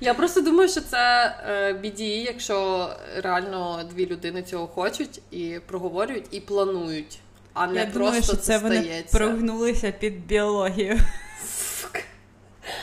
Я 0.00 0.14
просто 0.14 0.40
думаю, 0.40 0.68
що 0.68 0.80
це 0.80 1.34
е, 1.46 1.72
BDE, 1.72 2.24
якщо 2.24 2.88
реально 3.16 3.80
дві 3.94 4.06
людини 4.06 4.42
цього 4.42 4.66
хочуть 4.66 5.20
і 5.30 5.58
проговорюють, 5.66 6.24
і 6.30 6.40
планують, 6.40 7.18
а 7.52 7.66
не 7.66 7.74
Я 7.74 7.80
просто 7.86 7.98
думаю, 7.98 8.22
що 8.22 8.36
це 8.36 8.58
вони 8.58 8.82
стається. 8.82 9.18
прогнулися 9.18 9.92
під 9.92 10.26
біологію. 10.26 10.98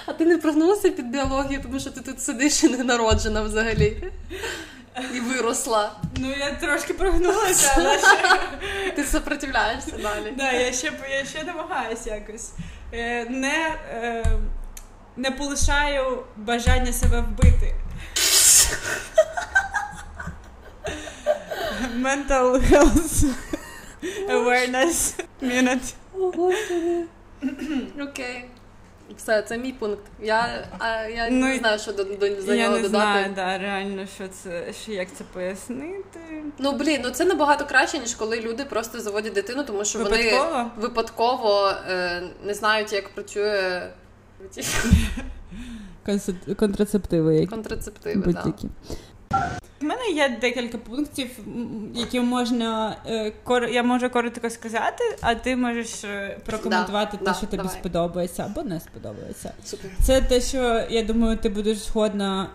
А 0.06 0.14
ти 0.14 0.26
не 0.26 0.38
прогнулася 0.38 0.90
під 0.90 1.12
біологію, 1.12 1.60
тому 1.64 1.80
що 1.80 1.90
ти 1.92 2.02
тут 2.02 2.22
сидиш 2.22 2.64
і 2.64 2.70
не 2.70 2.84
народжена 2.84 3.42
взагалі. 3.42 4.12
І 5.16 5.20
виросла. 5.20 5.92
Ну 6.18 6.36
я 6.40 6.52
трошки 6.52 6.94
прогнулася, 6.94 7.74
але 7.78 8.00
ще, 8.00 8.40
Ти 8.96 9.04
сопротивляєшся 9.04 9.92
далі. 9.92 10.34
да, 10.38 10.52
я 10.52 10.74
ще 10.74 10.92
я 11.12 11.26
ще 11.26 11.44
намагаюся 11.44 12.16
якось. 12.16 12.52
Е, 12.94 13.26
не, 13.26 13.76
е, 13.94 14.26
не 15.18 15.32
полишаю 15.32 16.24
бажання 16.38 16.94
себе 16.94 17.22
вбити. 17.22 17.76
Mental 22.02 22.58
health 22.72 23.26
awareness 24.30 25.14
minute. 25.42 25.94
О, 26.14 26.32
Господи. 26.32 27.06
Окей. 28.02 28.46
Все, 29.18 29.42
це 29.42 29.58
мій 29.58 29.72
пункт. 29.74 30.02
Я, 30.22 30.68
а, 30.80 31.04
я 31.08 31.30
Ну, 31.30 31.46
не 31.48 31.58
знаю, 31.58 31.80
що 31.80 31.94
до, 31.94 32.04
до, 32.04 32.42
за 32.42 32.56
Я 32.56 32.64
нього 32.64 32.76
не 32.78 32.82
додати. 32.84 32.90
знаю, 32.90 33.34
да, 33.36 33.58
реально, 33.58 34.06
що 34.16 34.28
це, 34.28 34.74
що 34.84 34.92
як 34.92 35.08
це 35.14 35.24
пояснити. 35.34 36.20
Ну 36.60 36.72
блін, 36.72 37.00
ну 37.04 37.10
це 37.10 37.26
набагато 37.26 37.66
краще, 37.66 38.00
ніж 38.00 38.14
коли 38.16 38.40
люди 38.42 38.66
просто 38.66 39.00
заводять 39.00 39.34
дитину, 39.34 39.64
тому 39.64 39.86
що 39.86 40.00
Випадково? 40.00 40.48
вони 40.54 40.70
випадково 40.78 41.72
е, 41.90 42.22
не 42.46 42.54
знають, 42.54 42.94
як 42.94 43.10
працює 43.10 43.82
Контрацептиви, 46.58 47.36
які 47.36 47.48
контрацептиви. 47.48 48.34
Да. 48.34 48.54
У 49.82 49.86
мене 49.86 50.10
є 50.14 50.38
декілька 50.42 50.78
пунктів, 50.78 51.30
які 51.96 52.20
можна 52.20 52.98
е, 53.08 53.32
кор- 53.46 53.70
я 53.70 53.84
можу 53.84 54.10
коротко 54.10 54.50
сказати, 54.50 55.04
а 55.22 55.36
ти 55.36 55.56
можеш 55.56 56.04
е, 56.04 56.38
прокоментувати 56.46 57.12
Да, 57.12 57.18
те, 57.18 57.26
да, 57.26 57.34
що 57.34 57.46
тобі 57.46 57.58
давай. 57.58 57.74
сподобається 57.80 58.46
або 58.46 58.64
не 58.64 58.80
сподобається. 58.80 59.54
Супер. 59.66 59.92
Це 60.04 60.22
те, 60.22 60.42
що 60.42 60.86
я 60.90 61.04
думаю, 61.04 61.38
ти 61.38 61.50
будеш 61.50 61.78
згодна 61.78 62.50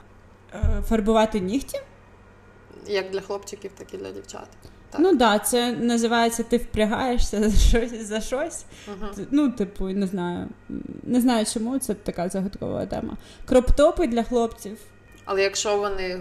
е, 0.54 0.82
фарбувати 0.88 1.40
нігті. 1.40 1.80
Як 2.86 3.10
для 3.10 3.20
хлопчиків, 3.20 3.70
так 3.78 3.94
і 3.94 3.96
для 3.96 4.10
дівчат. 4.10 4.48
Так. 4.90 5.00
Ну 5.00 5.08
так, 5.08 5.18
да, 5.18 5.38
це 5.38 5.72
називається 5.72 6.42
ти 6.42 6.56
впрягаєшся 6.56 7.50
за 7.50 7.56
щось 7.56 8.00
за 8.06 8.20
щось. 8.20 8.64
Угу. 8.88 9.14
Т- 9.16 9.26
Ну, 9.30 9.50
типу, 9.50 9.88
не 9.88 10.06
знаю. 10.06 10.48
Не 11.02 11.20
знаю, 11.20 11.46
чому 11.46 11.78
це 11.78 11.94
така 11.94 12.28
загадкова 12.28 12.86
тема. 12.86 13.16
Кроптопи 13.46 14.06
для 14.06 14.22
хлопців 14.22 14.78
Але 15.24 15.42
якщо 15.42 15.76
вони 15.78 16.20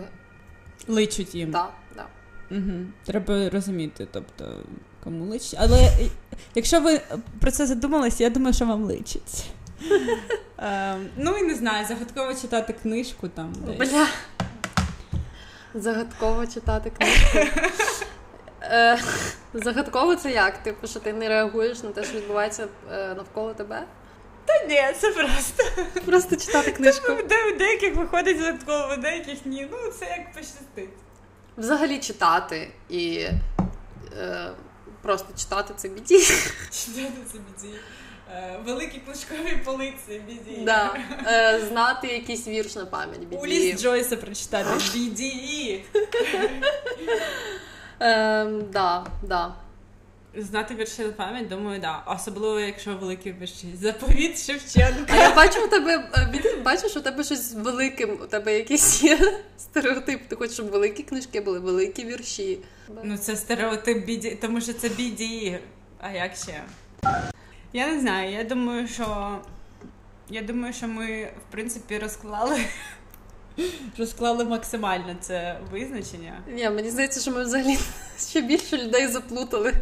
личуть 0.87 1.35
їм. 1.35 1.51
да, 1.51 1.69
да. 1.95 2.05
Угу. 2.51 2.71
Треба 3.05 3.49
розуміти, 3.49 4.07
тобто 4.11 4.57
кому 5.03 5.25
личить. 5.25 5.55
Але 5.59 5.77
е, 5.79 6.09
якщо 6.55 6.81
ви 6.81 7.01
про 7.39 7.51
це 7.51 7.65
задумались, 7.67 8.21
я 8.21 8.29
думаю, 8.29 8.53
що 8.53 8.65
вам 8.65 8.83
личить. 8.83 9.45
Ем, 10.57 11.09
ну 11.17 11.37
і 11.37 11.43
не 11.43 11.55
знаю, 11.55 11.85
загадково 11.87 12.33
читати 12.33 12.73
книжку 12.81 13.27
там. 13.27 13.53
Десь. 13.77 13.91
Бля. 13.91 14.07
Загадково 15.73 16.45
читати 16.47 16.91
книжку. 16.97 17.37
е, 18.61 18.99
загадково 19.53 20.15
це 20.15 20.31
як? 20.31 20.63
Типу, 20.63 20.87
що 20.87 20.99
ти 20.99 21.13
не 21.13 21.29
реагуєш 21.29 21.83
на 21.83 21.89
те, 21.89 22.03
що 22.03 22.17
відбувається 22.17 22.67
е, 22.91 23.13
навколо 23.15 23.53
тебе? 23.53 23.83
Та 24.45 24.65
ні, 24.67 24.81
це 24.99 25.11
просто. 25.11 25.63
Просто 26.05 26.35
читати 26.35 26.71
книжку. 26.71 27.13
У 27.53 27.57
деяких 27.57 27.95
виходить 27.95 28.39
загадково, 28.39 28.93
у 28.97 29.01
деяких 29.01 29.45
ні. 29.45 29.67
Ну, 29.71 29.77
це 29.99 30.05
як 30.05 30.33
пощастить. 30.33 30.89
Взагалі 31.57 31.99
читати 31.99 32.71
і 32.89 33.27
е, 34.19 34.51
просто 35.01 35.27
читати 35.37 35.73
це 35.77 35.89
біді. 35.89 36.19
Читати 36.71 37.11
це 37.31 37.37
біді. 37.37 37.73
Е, 38.31 38.59
Великі 38.65 38.99
книжкові 38.99 39.61
полиці 39.65 40.21
біді. 40.27 40.61
Да. 40.65 40.95
Е, 41.27 41.61
знати 41.69 42.07
якийсь 42.07 42.47
вірш 42.47 42.75
на 42.75 42.85
пам'ять 42.85 43.19
біді. 43.19 43.41
Уліс 43.41 43.81
Джойса 43.81 44.17
прочитати 44.17 44.69
біді. 44.93 45.83
Е, 47.99 48.45
да, 48.45 49.05
да. 49.23 49.55
Знати 50.37 50.75
вірші 50.75 51.01
на 51.01 51.11
пам'ять, 51.11 51.47
думаю, 51.47 51.79
да. 51.79 52.03
Особливо, 52.07 52.59
якщо 52.59 52.97
великі 52.97 53.31
вірші. 53.41 53.67
Заповіт 53.81 54.33
А 54.35 54.37
Шевченка. 54.37 55.15
я 55.15 55.35
бачу 55.35 55.65
у 55.65 55.67
тебе 55.67 56.09
е, 56.17 56.29
Біді, 56.31 56.49
бачиш, 56.65 56.97
у 56.97 57.01
тебе 57.01 57.23
щось 57.23 57.51
з 57.51 57.53
великим, 57.53 58.19
у 58.23 58.25
тебе 58.25 58.57
якийсь 58.57 59.03
є 59.03 59.39
стереотип. 59.57 60.27
Ти 60.27 60.35
хочеш, 60.35 60.53
щоб 60.53 60.69
великі 60.69 61.03
книжки 61.03 61.41
були, 61.41 61.59
великі 61.59 62.05
вірші. 62.05 62.59
Ну, 63.03 63.17
це 63.17 63.35
стереотип 63.35 64.05
біді, 64.05 64.37
тому 64.41 64.61
що 64.61 64.73
це 64.73 64.89
біді. 64.89 65.57
А 65.99 66.11
як 66.11 66.35
ще? 66.35 66.63
Я 67.73 67.87
не 67.87 67.99
знаю, 67.99 68.31
я 68.31 68.43
думаю, 68.43 68.87
що. 68.87 69.37
Я 70.29 70.41
думаю, 70.41 70.73
що 70.73 70.87
ми, 70.87 71.31
в 71.49 71.51
принципі, 71.51 71.97
розклали. 71.99 72.59
Розклали 73.97 74.45
максимально 74.45 75.15
це 75.21 75.59
визначення. 75.71 76.41
Ні, 76.47 76.69
мені 76.69 76.89
здається, 76.91 77.21
що 77.21 77.31
ми 77.31 77.43
взагалі 77.43 77.77
ще 78.29 78.41
більше 78.41 78.77
людей 78.77 79.07
заплутали. 79.07 79.73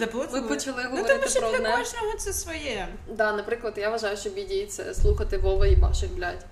Заплутали? 0.00 0.40
Ми 0.40 0.48
почали 0.48 0.82
Ну, 0.84 0.90
говорити 0.90 1.14
тому 1.14 1.30
що 1.30 1.40
про 1.40 1.50
для 1.50 1.76
кожного 1.76 2.12
це 2.18 2.32
своє. 2.32 2.88
Да, 3.12 3.32
наприклад, 3.32 3.74
я 3.76 3.90
вважаю, 3.90 4.16
що 4.16 4.30
біді 4.30 4.66
це 4.66 4.94
слухати 4.94 5.38
Вова 5.38 5.66
і 5.66 5.76
Башик, 5.76 6.12
блядь. 6.12 6.46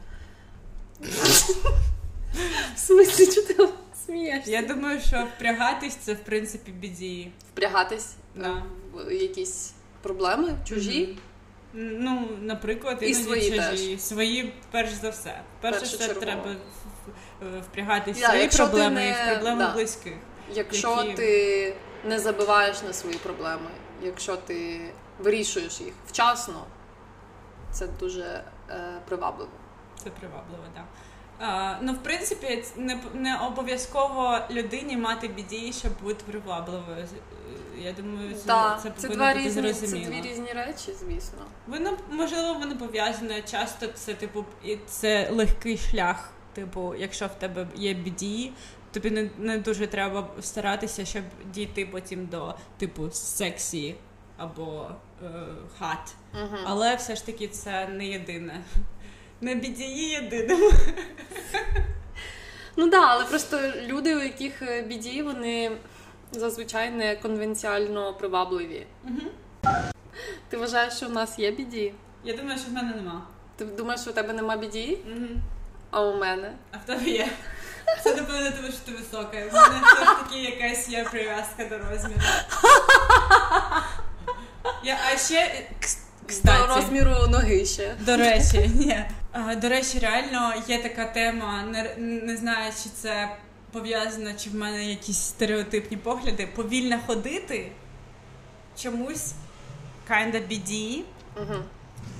В 2.75 2.79
смислі, 2.79 3.27
чого 3.27 3.47
ти 3.47 3.69
смієшся? 4.07 4.51
Я 4.51 4.63
думаю, 4.63 5.01
що 5.01 5.27
впрягатись 5.37 5.95
це, 5.97 6.13
в 6.13 6.19
принципі, 6.25 6.71
біді. 6.73 7.31
Впрягатись 7.53 8.13
Да. 8.35 8.63
в 8.95 9.13
якісь 9.13 9.73
проблеми 10.03 10.55
чужі. 10.69 11.19
Ну, 11.77 12.29
наприклад, 12.41 12.99
І 13.01 13.07
іноді 13.07 13.25
свої 13.25 13.61
чужі. 13.61 13.99
Свої, 13.99 14.55
перш 14.71 14.93
за 14.93 15.11
все. 15.11 15.41
Перше 15.61 15.85
все 15.85 15.97
Першочергово. 15.99 16.21
треба 16.43 16.57
впрягати 17.61 18.13
в- 18.13 18.17
свої 18.17 18.49
проблеми 18.49 18.95
не- 18.95 19.09
і 19.09 19.13
в 19.13 19.33
проблеми 19.33 19.65
да. 19.65 19.73
близьких. 19.73 20.13
Якщо 20.53 20.91
Які? 21.05 21.15
ти 21.15 21.75
не 22.05 22.19
забиваєш 22.19 22.83
на 22.83 22.93
свої 22.93 23.17
проблеми, 23.17 23.71
якщо 24.03 24.37
ти 24.37 24.81
вирішуєш 25.19 25.81
їх 25.81 25.95
вчасно, 26.07 26.65
це 27.73 27.87
дуже 27.87 28.45
е, 28.71 29.01
привабливо. 29.09 29.51
Це 30.05 30.11
привабливо, 30.11 30.63
так. 30.63 30.73
Да. 30.75 30.85
А, 31.47 31.79
ну, 31.83 31.93
в 31.93 32.03
принципі, 32.03 32.65
не, 32.77 32.99
не 33.15 33.37
обов'язково 33.37 34.39
людині 34.51 34.97
мати 34.97 35.29
біді, 35.29 35.73
щоб 35.73 35.93
бути 36.03 36.25
привабливою. 36.31 37.09
Я 37.79 37.93
думаю, 37.93 38.35
це, 38.35 38.47
Так, 38.47 38.83
це, 38.83 38.93
це, 38.97 39.09
повинно 39.09 39.25
два 39.25 39.35
бути 39.35 39.47
різні, 39.47 39.73
це 39.73 39.87
дві 39.87 40.23
різні 40.23 40.53
речі, 40.53 40.93
звісно. 41.01 41.39
Воно 41.67 41.97
можливо 42.11 42.55
воно 42.55 42.79
пов'язане. 42.79 43.43
Часто 43.43 43.87
це 43.87 44.15
типу 44.15 44.45
і 44.65 44.77
це 44.87 45.31
легкий 45.31 45.79
шлях. 45.79 46.31
Типу, 46.53 46.95
якщо 46.95 47.27
в 47.27 47.35
тебе 47.35 47.67
є 47.75 47.95
біді, 47.95 48.53
тобі 48.93 49.11
не, 49.11 49.31
не 49.39 49.59
дуже 49.59 49.87
треба 49.87 50.29
старатися, 50.41 51.05
щоб 51.05 51.25
дійти 51.53 51.87
потім 51.87 52.27
до 52.27 52.55
типу 52.79 53.11
сексі 53.11 53.95
або 54.37 54.87
е, 55.23 55.29
хат. 55.79 56.15
Угу. 56.35 56.57
Але 56.65 56.95
все 56.97 57.17
ж 57.17 57.27
таки 57.27 57.49
це 57.49 57.89
не 57.89 58.07
єдине. 58.07 58.65
Не 59.45 59.55
біді 59.55 59.85
є 59.85 60.09
єдиним. 60.09 60.59
Ну 62.77 62.91
так, 62.91 63.01
да, 63.01 63.07
але 63.09 63.25
просто 63.25 63.61
люди, 63.87 64.17
у 64.17 64.23
яких 64.23 64.63
е, 64.63 64.83
біді, 64.83 65.23
вони 65.23 65.73
зазвичай 66.33 66.91
не 66.91 67.17
конвенціально 67.17 68.15
привабливі. 68.15 68.87
Ти 70.49 70.57
вважаєш, 70.57 70.95
що 70.95 71.07
в 71.07 71.13
нас 71.13 71.39
є 71.39 71.51
біді? 71.51 71.93
Я 72.25 72.37
думаю, 72.37 72.59
що 72.59 72.71
в 72.71 72.73
мене 72.73 72.93
нема. 72.97 73.27
Ти 73.57 73.65
думаєш, 73.65 74.01
що 74.01 74.11
у 74.11 74.13
тебе 74.13 74.33
нема 74.33 74.57
біді, 74.57 74.99
Угу. 75.17 75.27
а 75.91 76.03
у 76.03 76.17
мене? 76.19 76.53
А 76.73 76.77
в 76.77 76.85
тебе 76.87 77.05
є. 77.11 77.29
Це 78.05 78.15
напевно 78.15 78.51
тому, 78.57 78.69
що 78.69 78.79
ти 78.87 78.93
висока. 78.93 79.31
В 79.31 79.53
мене 79.55 79.81
все 79.87 80.05
ж 80.05 80.11
таки 80.25 80.39
якась 80.43 80.89
є 80.89 81.05
прив'язка 81.05 81.65
до 81.71 81.79
розміру. 81.79 82.21
Я, 84.85 84.99
а 85.13 85.17
ще, 85.19 85.35
е, 85.35 85.71
До 86.45 86.67
розміру 86.77 87.15
ноги 87.31 87.65
ще. 87.65 87.95
до 88.01 88.17
речі, 88.17 88.71
ні. 88.75 89.05
А, 89.37 89.55
До 89.55 89.69
речі, 89.69 89.99
реально 89.99 90.53
є 90.69 90.83
така 90.83 91.05
тема, 91.05 91.63
не, 91.63 91.95
не 91.99 92.37
знаю, 92.37 92.73
чи 92.83 92.89
це 92.95 93.37
пов'язано, 93.73 94.31
чи 94.39 94.51
в 94.51 94.55
мене 94.55 94.85
якісь 94.85 95.19
стереотипні 95.21 95.97
погляди. 95.97 96.49
Повільно 96.55 96.99
ходити 97.07 97.73
чомусь 98.83 99.33
kinda 100.11 101.03
Угу. 101.37 101.55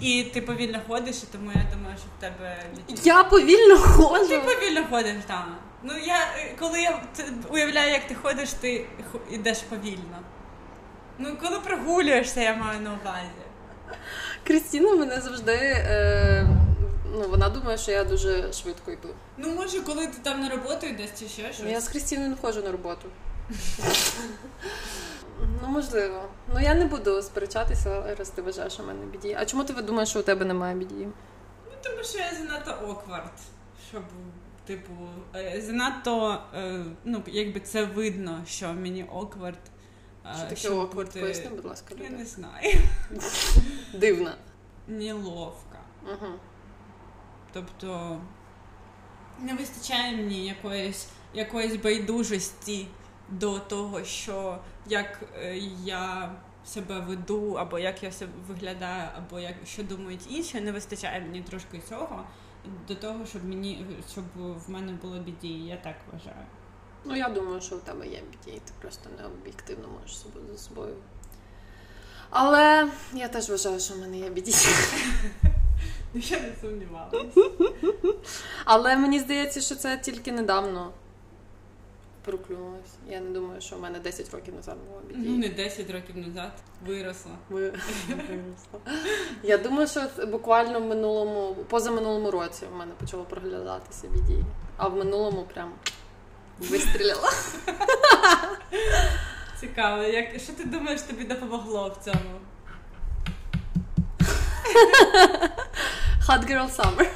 і 0.01 0.25
ти 0.25 0.41
повільно 0.41 0.81
ходиш, 0.89 1.17
і 1.23 1.27
тому 1.33 1.51
я 1.55 1.63
думаю, 1.77 1.97
що 1.97 2.07
в 2.19 2.21
тебе. 2.21 2.65
Я 3.05 3.25
повільно 3.25 3.79
ходжу. 3.79 4.29
Ти 4.29 4.39
повільно 4.39 4.85
ходиш 4.91 5.17
там. 5.27 5.57
Ну 5.83 5.93
я 6.05 6.19
е, 6.39 6.55
коли 6.59 6.83
я 6.83 7.03
уявляю, 7.51 7.93
як 7.93 8.07
ти 8.07 8.15
ходиш, 8.15 8.53
ти 8.53 8.87
йдеш 9.31 9.59
повільно. 9.59 10.19
Ну, 11.19 11.37
коли 11.43 11.61
прогулюєшся, 11.61 12.41
я 12.41 12.55
маю 12.55 12.81
на 12.81 12.91
увазі. 12.91 13.29
Крістіна 14.47 14.95
мене 14.95 15.21
завжди. 15.21 15.53
Е, 15.53 16.64
ну, 17.15 17.29
вона 17.29 17.49
думає, 17.49 17.79
що 17.79 17.91
я 17.93 18.05
дуже 18.05 18.53
швидко 18.53 18.91
йду. 18.91 19.09
Ну, 19.37 19.55
може, 19.55 19.81
коли 19.81 20.07
ти 20.07 20.17
там 20.23 20.41
на 20.41 20.49
роботу 20.49 20.87
йдеш 20.87 21.11
чи 21.19 21.29
ще 21.29 21.43
щось. 21.43 21.61
Ну, 21.65 21.71
Я 21.71 21.81
з 21.81 21.89
Крістіною 21.89 22.31
не 22.31 22.37
ходжу 22.37 22.63
на 22.63 22.73
роботу. 22.73 23.09
Ну, 25.63 25.69
можливо. 25.69 26.23
Ну 26.55 26.61
я 26.61 26.75
не 26.75 26.85
буду 26.85 27.23
сперечатися, 27.23 28.17
раз 28.19 28.31
ти 28.31 28.43
вважаєш, 28.43 28.73
що 28.73 28.83
в 28.83 28.87
мене 28.87 29.07
біді. 29.07 29.37
А 29.41 29.47
чому 29.47 29.65
ти 29.65 29.73
думаєш, 29.73 30.09
що 30.09 30.21
у 30.21 30.23
тебе 30.23 30.45
немає 30.45 30.75
біді? 30.77 30.95
Ну, 31.67 31.73
тому 31.83 32.05
що 32.05 32.19
я 32.19 32.31
занадто 32.39 32.71
оквард, 32.89 33.33
щоб, 33.91 34.03
типу, 34.67 34.93
е, 35.37 35.63
занадто, 35.67 36.39
е, 36.55 36.85
ну, 37.05 37.23
якби 37.27 37.61
це 37.61 37.85
видно, 37.85 38.43
що 38.47 38.73
мені 38.73 39.05
оквард. 39.05 39.59
е, 40.27 40.35
Що 40.39 40.49
таке 40.49 40.69
awkward? 40.75 40.95
бути- 40.95 41.21
Поясни, 41.21 41.49
будь 41.49 41.65
ласка, 41.65 41.95
Я 41.99 42.05
людям. 42.05 42.19
не 42.19 42.25
знаю. 42.25 42.73
Дивна. 43.95 44.35
Неловко. 44.89 45.79
Угу. 46.03 46.33
Тобто 47.55 48.21
не 49.41 49.55
вистачає 49.55 50.17
мені 50.17 50.47
якоїсь, 50.47 51.09
якоїсь 51.35 51.77
байдужості 51.77 52.87
до 53.29 53.59
того, 53.59 54.05
що 54.05 54.59
як 54.87 55.23
е, 55.37 55.57
я 55.85 56.33
себе 56.67 57.01
веду, 57.01 57.53
або 57.53 57.79
як 57.79 58.03
я 58.03 58.13
себе 58.13 58.33
виглядаю, 58.49 59.09
або 59.17 59.41
як 59.41 59.55
що 59.65 59.83
думають 59.83 60.27
інші. 60.31 60.61
Не 60.61 60.73
вистачає 60.73 61.21
мені 61.21 61.43
трошки 61.43 61.83
цього 61.89 62.25
до 62.89 62.95
того, 62.95 63.27
щоб 63.27 63.45
мені 63.45 63.87
щоб 64.13 64.25
в 64.37 64.71
мене 64.71 64.93
було 64.93 65.19
біді. 65.19 65.49
Я 65.49 65.77
так 65.77 65.97
вважаю. 66.13 66.47
Ну, 67.05 67.17
я 67.17 67.29
думаю, 67.29 67.61
що 67.61 67.77
у 67.77 67.79
тебе 67.81 68.07
є 68.09 68.23
біді, 68.31 68.57
і 68.57 68.61
ти 68.61 68.73
просто 68.81 69.11
не 69.19 69.27
об'єктивно 69.27 69.89
можеш 69.89 70.19
собою 70.19 70.47
за 70.53 70.59
собою. 70.59 70.97
Але 72.31 72.89
я 73.13 73.29
теж 73.29 73.51
вважаю, 73.51 73.81
що 73.81 73.95
в 73.95 73.99
мене 73.99 74.19
є 74.19 74.31
біді. 74.31 74.53
Ну, 76.15 76.21
Я 76.25 76.41
не 76.41 76.53
сумнівалася. 76.61 77.25
Але 78.65 78.97
мені 78.97 79.19
здається, 79.21 79.61
що 79.61 79.75
це 79.75 79.99
тільки 79.99 80.33
недавно 80.33 80.93
проклюнулось. 82.25 82.91
Я 83.09 83.21
не 83.21 83.31
думаю, 83.31 83.61
що 83.61 83.77
в 83.77 83.81
мене 83.81 83.99
10 83.99 84.35
років 84.35 84.55
назад 84.55 84.77
було 84.89 85.01
біді. 85.09 85.29
Ну, 85.31 85.37
не 85.37 85.49
10 85.49 85.91
років 85.91 86.17
назад 86.17 86.53
виросла. 86.87 87.33
Ви- 87.51 87.73
Я 89.43 89.59
думаю, 89.59 89.87
що 89.89 90.03
буквально 90.27 90.81
в 90.81 90.85
минулому, 90.85 91.55
позаминулому 91.69 92.31
році 92.31 92.67
в 92.73 92.77
мене 92.77 92.93
почало 93.01 93.25
проглядатися 93.25 94.07
біді. 94.09 94.45
А 94.77 94.89
в 94.89 94.97
минулому 94.97 95.47
прям 95.55 95.73
вистріляла. 96.59 97.31
Цікаво, 99.61 100.03
як 100.03 100.41
що 100.41 100.53
ти 100.53 100.65
думаєш, 100.65 101.03
тобі 101.03 101.25
допомогло 101.25 101.97
в 102.01 102.05
цьому? 102.05 102.31
Hot 106.29 106.51
Girl 106.51 106.77
Summer. 106.77 107.07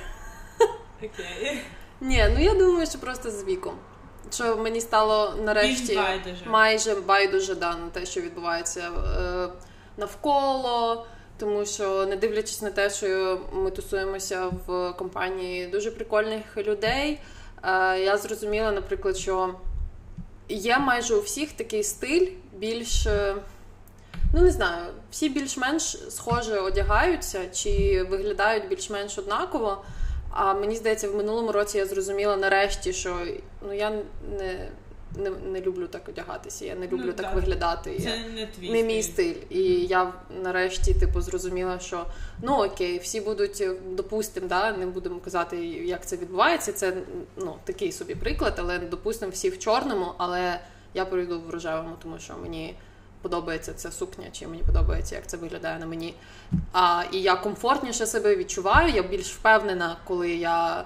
Окей. 0.98 1.64
Ні, 2.00 2.24
ну 2.34 2.44
я 2.44 2.54
думаю, 2.54 2.86
що 2.86 2.98
просто 2.98 3.30
з 3.30 3.44
віком. 3.44 3.74
Що 4.34 4.56
мені 4.56 4.80
стало 4.80 5.34
нарешті 5.44 5.96
байдуже. 5.96 6.44
майже 6.46 6.94
байдуже 6.94 7.54
да, 7.54 7.76
на 7.76 7.88
те, 7.88 8.06
що 8.06 8.20
відбувається 8.20 8.80
е, 8.80 9.48
навколо. 9.96 11.06
Тому 11.38 11.66
що, 11.66 12.06
не 12.06 12.16
дивлячись 12.16 12.62
на 12.62 12.70
те, 12.70 12.90
що 12.90 13.40
ми 13.52 13.70
тусуємося 13.70 14.46
в 14.66 14.92
компанії 14.92 15.66
дуже 15.66 15.90
прикольних 15.90 16.56
людей, 16.56 17.20
е, 17.62 18.00
я 18.00 18.16
зрозуміла, 18.16 18.72
наприклад, 18.72 19.16
що 19.16 19.54
є 20.48 20.78
майже 20.78 21.14
у 21.14 21.20
всіх 21.20 21.52
такий 21.52 21.84
стиль 21.84 22.28
більш. 22.52 23.06
Ну, 24.32 24.40
не 24.42 24.50
знаю, 24.50 24.92
всі 25.10 25.28
більш-менш 25.28 25.82
схоже 26.10 26.58
одягаються 26.60 27.40
чи 27.52 28.02
виглядають 28.10 28.68
більш-менш 28.68 29.18
однаково. 29.18 29.84
А 30.30 30.54
мені 30.54 30.76
здається, 30.76 31.08
в 31.10 31.14
минулому 31.16 31.52
році 31.52 31.78
я 31.78 31.86
зрозуміла 31.86 32.36
нарешті, 32.36 32.92
що 32.92 33.16
ну 33.66 33.72
я 33.72 33.90
не, 34.38 34.68
не, 35.16 35.30
не 35.30 35.60
люблю 35.60 35.86
так 35.86 36.08
одягатися, 36.08 36.64
я 36.64 36.74
не 36.74 36.86
люблю 36.86 37.02
Ну, 37.06 37.12
так 37.12 37.26
так. 37.26 37.34
виглядати. 37.34 37.96
Я- 37.98 38.28
не 38.34 38.46
твій 38.46 38.70
не 38.72 38.82
мій 38.82 39.02
стиль. 39.02 39.34
І 39.50 39.62
я 39.86 40.12
нарешті 40.42 40.94
типу 40.94 41.20
зрозуміла, 41.20 41.78
що 41.78 42.06
ну 42.42 42.64
окей, 42.64 42.98
всі 42.98 43.20
будуть, 43.20 43.64
допустим, 43.90 44.48
да, 44.48 44.72
не 44.72 44.86
будемо 44.86 45.20
казати, 45.20 45.56
як 45.66 46.06
це 46.06 46.16
відбувається. 46.16 46.72
Це 46.72 46.92
ну 47.36 47.56
такий 47.64 47.92
собі 47.92 48.14
приклад, 48.14 48.54
але 48.58 48.78
допустимо, 48.78 49.32
всі 49.32 49.50
в 49.50 49.58
чорному, 49.58 50.12
але 50.18 50.60
я 50.94 51.04
прийду 51.04 51.40
в 51.40 51.50
рожевому, 51.50 51.96
тому 52.02 52.18
що 52.18 52.34
мені. 52.42 52.74
Подобається 53.22 53.74
ця 53.74 53.90
сукня, 53.90 54.24
чи 54.32 54.48
мені 54.48 54.62
подобається, 54.62 55.14
як 55.14 55.26
це 55.26 55.36
виглядає 55.36 55.78
на 55.78 55.86
мені. 55.86 56.14
А, 56.72 57.04
і 57.12 57.22
я 57.22 57.36
комфортніше 57.36 58.06
себе 58.06 58.36
відчуваю, 58.36 58.94
я 58.94 59.02
більш 59.02 59.34
впевнена, 59.34 59.96
коли 60.04 60.30
я 60.30 60.80
е, 60.80 60.84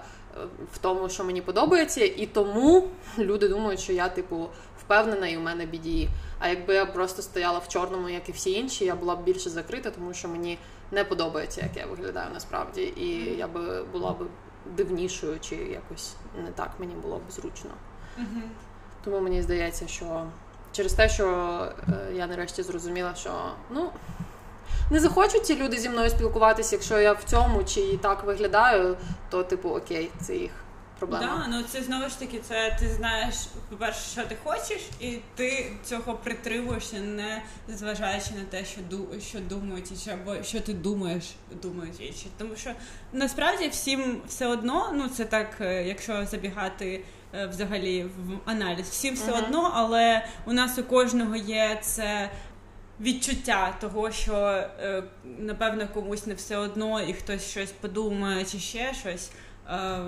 в 0.72 0.78
тому, 0.78 1.08
що 1.08 1.24
мені 1.24 1.42
подобається, 1.42 2.04
і 2.04 2.26
тому 2.26 2.88
люди 3.18 3.48
думають, 3.48 3.80
що 3.80 3.92
я, 3.92 4.08
типу, 4.08 4.48
впевнена 4.80 5.28
і 5.28 5.36
у 5.36 5.40
мене 5.40 5.64
BDE. 5.64 6.08
А 6.38 6.48
якби 6.48 6.74
я 6.74 6.86
просто 6.86 7.22
стояла 7.22 7.58
в 7.58 7.68
чорному, 7.68 8.08
як 8.08 8.28
і 8.28 8.32
всі 8.32 8.52
інші, 8.52 8.84
я 8.84 8.94
була 8.94 9.16
б 9.16 9.24
більше 9.24 9.50
закрита, 9.50 9.90
тому 9.90 10.14
що 10.14 10.28
мені 10.28 10.58
не 10.90 11.04
подобається, 11.04 11.60
як 11.60 11.76
я 11.76 11.86
виглядаю 11.86 12.30
насправді, 12.34 12.82
і 12.82 13.36
я 13.38 13.48
би 13.48 13.82
була 13.82 14.10
б 14.10 14.16
дивнішою, 14.76 15.40
чи 15.40 15.56
якось 15.56 16.14
не 16.44 16.50
так 16.50 16.70
мені 16.78 16.94
було 16.94 17.18
б 17.18 17.22
зручно. 17.30 17.70
Тому 19.04 19.20
мені 19.20 19.42
здається, 19.42 19.86
що 19.88 20.26
через 20.72 20.92
те, 20.92 21.08
що 21.08 21.26
е, 21.88 22.14
я 22.14 22.26
нарешті 22.26 22.62
зрозуміла, 22.62 23.14
що 23.14 23.52
ну. 23.70 23.90
Не 24.90 25.00
захочуть 25.00 25.46
ці 25.46 25.56
люди 25.56 25.78
зі 25.78 25.88
мною 25.88 26.10
спілкуватися, 26.10 26.76
якщо 26.76 26.98
я 26.98 27.12
в 27.12 27.24
цьому 27.24 27.64
чи 27.64 27.80
і 27.80 27.96
так 27.96 28.24
виглядаю, 28.24 28.96
то 29.30 29.42
типу 29.42 29.68
окей, 29.68 30.10
це 30.20 30.36
їх 30.36 30.50
проблема. 30.98 31.44
Да, 31.46 31.56
ну 31.56 31.62
це 31.62 31.82
знову 31.82 32.08
ж 32.08 32.18
таки, 32.18 32.38
це 32.48 32.76
ти 32.80 32.88
знаєш, 32.88 33.34
по-перше, 33.70 34.00
що 34.12 34.22
ти 34.22 34.36
хочеш, 34.44 34.80
і 35.00 35.18
ти 35.34 35.72
цього 35.84 36.14
притримуєшся, 36.14 36.96
не 36.96 37.42
зважаючи 37.68 38.30
на 38.34 38.44
те, 38.50 38.64
що 38.64 38.80
ду, 38.90 39.06
що 39.20 39.40
думають 39.40 39.90
інші, 39.90 40.10
або 40.10 40.42
що 40.42 40.60
ти 40.60 40.72
думаєш, 40.72 41.24
думають 41.62 42.00
інші. 42.00 42.26
Тому 42.38 42.56
що 42.56 42.70
насправді 43.12 43.68
всім 43.68 44.20
все 44.28 44.46
одно, 44.46 44.92
ну 44.94 45.08
це 45.08 45.24
так, 45.24 45.48
е, 45.60 45.84
якщо 45.84 46.26
забігати 46.26 47.04
взагалі 47.32 48.04
в 48.04 48.50
аналіз, 48.50 48.88
всім 48.88 49.14
все 49.14 49.30
Мгм. 49.30 49.44
одно, 49.44 49.70
але 49.74 50.24
у 50.46 50.52
нас 50.52 50.78
у 50.78 50.84
кожного 50.84 51.36
є 51.36 51.78
це. 51.82 52.30
Відчуття 53.00 53.74
того, 53.80 54.10
що 54.10 54.34
е, 54.36 55.02
напевно 55.24 55.88
комусь 55.94 56.26
не 56.26 56.34
все 56.34 56.56
одно, 56.56 57.00
і 57.00 57.12
хтось 57.12 57.50
щось 57.50 57.72
подумає, 57.72 58.44
чи 58.44 58.58
ще 58.58 58.94
щось. 58.94 59.30
Е, 59.68 60.00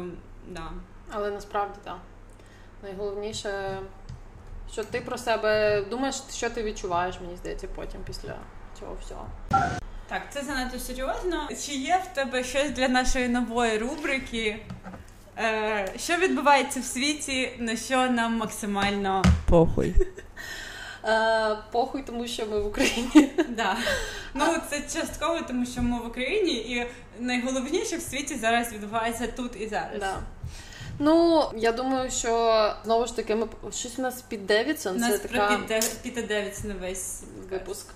да. 0.49 0.71
Але 1.13 1.31
насправді 1.31 1.79
так. 1.85 1.99
Найголовніше, 2.83 3.79
що 4.73 4.85
ти 4.85 5.01
про 5.01 5.19
себе 5.19 5.83
думаєш, 5.91 6.23
що 6.33 6.51
ти 6.51 6.63
відчуваєш, 6.63 7.21
мені 7.21 7.37
здається, 7.37 7.69
потім 7.75 8.01
після 8.07 8.35
цього 8.81 8.97
всього. 9.05 9.27
Так, 10.09 10.23
це 10.31 10.43
занадто 10.43 10.79
серйозно. 10.79 11.49
Чи 11.67 11.73
є 11.73 12.03
в 12.11 12.15
тебе 12.15 12.45
щось 12.45 12.71
для 12.71 12.89
нашої 12.89 13.29
нової 13.29 13.79
рубрики? 13.79 14.67
Е, 15.39 15.93
що 15.97 16.17
відбувається 16.17 16.81
в 16.81 16.85
світі, 16.85 17.51
на 17.59 17.77
що 17.77 18.11
нам 18.11 18.37
максимально 18.37 19.25
похуй? 19.49 19.95
Е, 21.05 21.57
похуй, 21.73 22.03
тому 22.03 22.27
що 22.27 22.47
ми 22.47 22.61
в 22.61 22.67
Україні. 22.67 23.31
Да. 23.49 23.77
Ну, 24.35 24.45
це 24.71 25.01
частково, 25.01 25.41
тому 25.49 25.67
що 25.67 25.83
ми 25.83 25.99
в 25.99 26.07
Україні, 26.07 26.53
і 26.53 26.87
найголовніше 27.19 27.97
в 27.97 28.01
світі 28.01 28.35
зараз 28.35 28.73
відбувається 28.73 29.27
тут 29.27 29.61
і 29.61 29.69
зараз. 29.69 30.01
Да. 30.01 30.17
Ну, 30.99 31.45
я 31.57 31.73
думаю, 31.73 32.11
що 32.11 32.75
знову 32.85 33.07
ж 33.07 33.17
таки, 33.17 33.35
ми 33.35 33.47
щось 33.73 33.99
у 33.99 34.03
нас 34.03 34.23
Піт 34.23 34.47
Девідсон, 34.47 34.97
У 34.97 35.01
це 35.01 35.09
нас 35.09 35.21
така 35.21 35.47
про 35.49 35.59
Піта, 35.59 35.81
Піта 36.03 36.23
Девідсона 36.23 36.75
весь 36.81 37.23
випуск. 37.51 37.87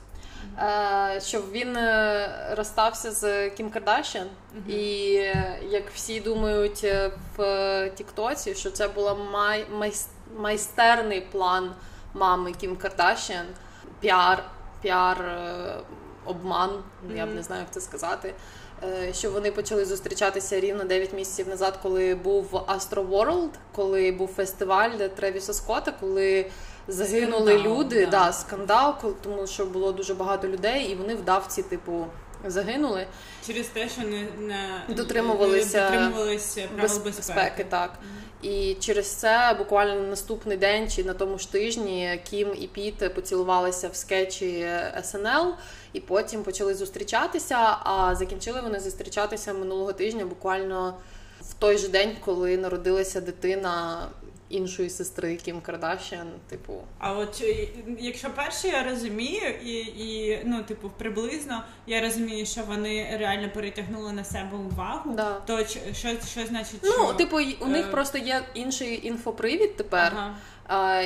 Е, 0.63 1.21
що 1.21 1.41
він 1.53 1.77
е, 1.77 2.55
розстався 2.57 3.13
з 3.13 3.51
Кім 3.51 3.71
Кардашян, 3.71 4.27
і 4.69 5.15
е, 5.15 5.59
як 5.71 5.91
всі 5.95 6.21
думають 6.21 6.81
е, 6.85 7.11
в 7.37 7.91
Тіктоці, 7.95 8.55
що 8.55 8.71
це 8.71 8.89
був 8.89 9.19
май, 9.33 9.67
майс- 9.79 10.09
майстерний 10.37 11.21
план 11.21 11.73
мами 12.15 12.53
Кім 12.53 12.77
Кардашян, 12.77 13.47
піар, 14.01 14.45
піар 14.83 15.39
обман, 16.25 16.71
я 17.15 17.27
б 17.27 17.35
не 17.35 17.43
знаю, 17.43 17.63
як 17.63 17.71
це 17.71 17.81
сказати. 17.81 18.35
Що 19.13 19.31
вони 19.31 19.53
почали 19.53 19.85
зустрічатися 19.85 20.61
рівно 20.61 20.85
9 20.85 21.13
місяців 21.13 21.49
назад, 21.49 21.79
коли 21.83 22.15
був 22.15 22.53
Astroworld, 22.53 23.51
коли 23.73 24.13
був 24.13 24.29
фестиваль 24.29 24.91
Тревіса 24.91 25.53
Скотта, 25.53 25.93
коли 26.01 26.51
загинули 26.89 27.53
Скандал, 27.53 27.79
люди, 27.79 28.05
да. 28.07 28.11
да, 28.11 28.33
скандал, 28.33 28.95
тому 29.23 29.47
що 29.47 29.67
було 29.67 29.93
дуже 29.93 30.15
багато 30.15 30.49
людей, 30.49 30.85
і 30.85 30.95
вони 30.95 31.15
в 31.15 31.23
давці, 31.25 31.63
типу, 31.63 32.07
загинули. 32.47 33.07
Через 33.47 33.67
те, 33.67 33.89
що 33.89 34.03
не, 34.03 34.27
не 34.41 34.81
Дотримувалися 34.95 35.91
дотримувалися 35.91 36.69
правил 36.75 36.83
Без- 36.83 36.99
безпеки. 36.99 37.67
так. 37.69 37.93
І 38.43 38.77
через 38.81 39.07
це 39.07 39.55
буквально 39.59 39.95
на 39.95 40.09
наступний 40.09 40.57
день 40.57 40.91
чи 40.91 41.05
на 41.05 41.15
тому 41.15 41.39
ж 41.39 41.53
тижні 41.53 42.21
Кім 42.31 42.49
і 42.61 42.67
Піт 42.67 43.15
поцілувалися 43.15 43.89
в 43.89 43.97
скетчі 43.97 44.69
СНЛ, 45.03 45.55
і 45.93 46.01
потім 46.01 46.43
почали 46.43 46.75
зустрічатися. 46.75 47.57
А 47.85 48.15
закінчили 48.15 48.61
вони 48.61 48.81
зустрічатися 48.81 49.53
минулого 49.53 49.93
тижня, 49.93 50.25
буквально 50.25 50.95
в 51.41 51.55
той 51.55 51.79
же 51.79 51.89
день, 51.89 52.17
коли 52.25 52.57
народилася 52.57 53.21
дитина 53.21 54.07
іншої 54.49 54.91
сестри 54.91 55.37
Кім 55.37 55.61
Кардашян. 55.61 56.29
Типу, 56.49 56.75
А 56.99 57.13
от 57.13 57.41
е, 57.41 57.69
якщо 57.99 58.31
перше 58.31 58.69
я 58.69 58.83
розумію, 58.83 59.55
і, 59.65 59.73
і 59.79 60.39
ну, 60.45 60.63
типу, 60.63 60.91
приблизно 60.99 61.63
я 61.87 62.01
розумію, 62.01 62.47
що 62.47 62.63
вони 62.63 63.17
реально 63.21 63.51
перетягнули 63.55 64.13
на 64.13 64.25
себе 64.25 64.57
увагу, 64.57 65.15
Да. 65.15 65.41
то 65.47 65.65
що, 65.67 66.09
що 66.27 66.47
значить, 66.47 66.81
ну 66.83 66.91
що... 66.93 67.13
типу, 67.13 67.37
у 67.61 67.67
них 67.67 67.87
е, 67.87 67.91
просто 67.91 68.19
є 68.19 68.43
інший 68.55 69.07
інфопривід 69.07 69.77
тепер. 69.77 70.13
Ага. 70.17 70.35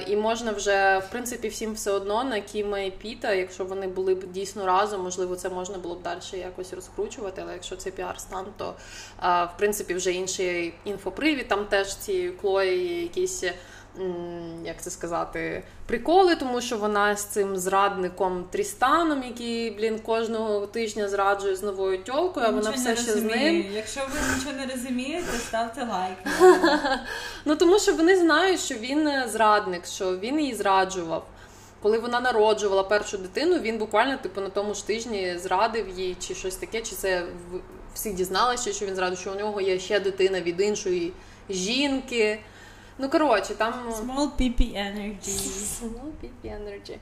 І 0.06 0.16
можна 0.16 0.52
вже, 0.52 0.98
в 0.98 1.10
принципі, 1.10 1.48
всім 1.48 1.72
все 1.72 1.90
одно 1.90 2.24
на 2.24 2.40
Кіма 2.40 2.80
і 2.80 2.90
Піта, 2.90 3.32
якщо 3.32 3.64
вони 3.64 3.86
були 3.86 4.14
б 4.14 4.32
дійсно 4.32 4.66
разом, 4.66 5.02
можливо, 5.02 5.36
це 5.36 5.48
можна 5.48 5.78
було 5.78 5.94
б 5.94 6.02
далі 6.02 6.20
якось 6.32 6.72
розкручувати, 6.72 7.42
але 7.44 7.52
якщо 7.52 7.76
це 7.76 7.90
піар 7.90 8.20
stunt, 8.20 8.46
то 8.56 8.74
в 9.22 9.58
принципі 9.58 9.94
вже 9.94 10.12
інший 10.12 10.74
інфопривід, 10.84 11.48
там 11.48 11.64
теж 11.64 11.96
ці 11.96 12.30
Клої 12.30 13.02
якісь. 13.02 13.44
Як 14.64 14.82
це 14.82 14.90
сказати, 14.90 15.62
приколи, 15.86 16.36
тому 16.36 16.60
що 16.60 16.76
вона 16.76 17.16
з 17.16 17.24
цим 17.24 17.56
зрадником 17.56 18.44
Трістаном, 18.50 19.22
який, 19.22 19.70
блін, 19.70 19.98
кожного 19.98 20.66
тижня 20.66 21.08
зраджує 21.08 21.56
з 21.56 21.62
новою 21.62 21.98
тьолкою, 21.98 22.46
а 22.46 22.50
вона 22.50 22.70
все 22.70 22.96
ще 22.96 23.12
з 23.12 23.22
ним. 23.22 23.66
Якщо 23.74 24.00
ви 24.00 24.34
нічого 24.36 24.66
не 24.66 24.74
розумієте, 24.74 25.32
ставте 25.48 25.86
лайк. 25.86 26.16
Ну 27.44 27.56
тому 27.56 27.78
що 27.78 27.94
вони 27.94 28.16
знають, 28.16 28.60
що 28.60 28.74
він 28.74 29.08
е, 29.08 29.28
зрадник, 29.32 29.86
що 29.86 30.18
він 30.18 30.40
її 30.40 30.54
зраджував. 30.54 31.26
Коли 31.82 31.98
вона 31.98 32.20
народжувала 32.20 32.82
першу 32.82 33.18
дитину, 33.18 33.58
він 33.58 33.78
буквально 33.78 34.16
типу 34.16 34.40
на 34.40 34.48
тому 34.48 34.74
ж 34.74 34.86
тижні 34.86 35.38
зрадив 35.38 35.88
їй, 35.96 36.16
чи 36.20 36.34
щось 36.34 36.56
таке, 36.56 36.80
чи 36.80 36.96
це 36.96 37.22
всі 37.94 38.12
дізналися, 38.12 38.72
що 38.72 38.86
він 38.86 38.94
зрадив, 38.94 39.18
що 39.18 39.32
у 39.32 39.34
нього 39.34 39.60
є 39.60 39.78
ще 39.78 40.00
дитина 40.00 40.40
від 40.40 40.60
іншої 40.60 41.12
жінки. 41.50 42.38
Ну 42.98 43.08
коротше, 43.08 43.54
там 43.54 43.74
Small 43.90 44.28
PP 44.38 44.60
energy. 44.74 45.82
Ну, 45.82 46.12
Big 46.22 46.52
Energy. 46.52 46.98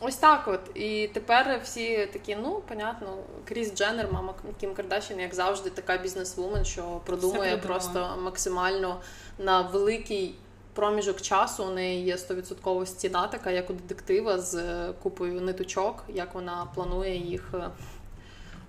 Ось 0.00 0.16
так 0.16 0.48
от. 0.48 0.60
І 0.74 1.10
тепер 1.14 1.60
всі 1.64 2.06
такі, 2.06 2.36
ну, 2.36 2.62
понятно, 2.68 3.16
Кріс 3.44 3.74
Дженнер, 3.74 4.08
мама 4.12 4.34
Кім 4.60 4.74
Кардашян, 4.74 5.20
як 5.20 5.34
завжди, 5.34 5.70
така 5.70 5.96
бізнесвумен, 5.96 6.64
що 6.64 7.00
продумує 7.06 7.56
просто 7.56 8.18
максимально 8.22 9.00
на 9.38 9.60
великий 9.60 10.34
проміжок 10.72 11.20
часу. 11.20 11.64
У 11.64 11.70
неї 11.70 12.04
є 12.04 12.16
100% 12.16 12.86
стіна, 12.86 13.26
така, 13.26 13.50
як 13.50 13.70
у 13.70 13.72
детектива, 13.72 14.38
з 14.40 14.54
е, 14.54 14.92
купою 15.02 15.40
ниточок, 15.40 16.04
як 16.08 16.34
вона 16.34 16.66
планує 16.74 17.16
їх 17.16 17.50
е, 17.54 17.70